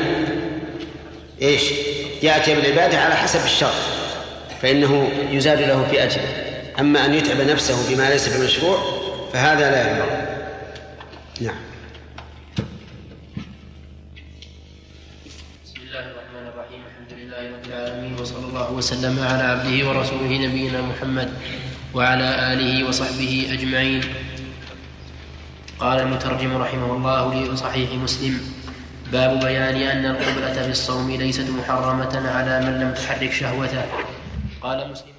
إيش؟ 1.41 1.63
يأتي 2.23 2.55
بالعبادة 2.55 3.01
على 3.01 3.15
حسب 3.15 3.45
الشرط 3.45 3.73
فإنه 4.61 5.11
يزاد 5.31 5.59
له 5.59 5.87
في 5.91 6.03
أجره 6.03 6.27
أما 6.79 7.05
أن 7.05 7.13
يتعب 7.13 7.41
نفسه 7.41 7.95
بما 7.95 8.09
ليس 8.09 8.37
بمشروع 8.37 8.77
فهذا 9.33 9.71
لا 9.71 9.91
ينبغي 9.91 10.23
نعم. 11.41 11.55
بسم 15.65 15.81
الله 15.81 15.99
الرحمن 15.99 16.47
الرحيم. 16.53 16.81
الحمد 16.87 17.19
لله 17.19 17.37
رب 17.37 17.65
العالمين 17.65 18.19
وصلى 18.19 18.45
الله 18.45 18.71
وسلم 18.71 19.19
على 19.19 19.43
عبده 19.43 19.89
ورسوله 19.89 20.47
نبينا 20.47 20.81
محمد 20.81 21.29
وعلى 21.93 22.53
آله 22.53 22.87
وصحبه 22.87 23.47
أجمعين. 23.51 24.03
قال 25.79 25.99
المترجم 25.99 26.57
رحمه 26.57 26.93
الله 26.93 27.53
لصحيح 27.53 27.91
مسلم 27.91 28.62
باب 29.13 29.39
بيان 29.39 29.75
أن 29.75 30.05
القبلة 30.05 30.63
في 30.63 30.69
الصوم 30.69 31.11
ليست 31.11 31.49
محرمة 31.49 32.29
على 32.29 32.65
من 32.65 32.79
لم 32.79 32.93
تحرك 32.93 33.31
شهوته. 33.31 33.85
قال 34.61 34.91
مسلم. 34.91 35.12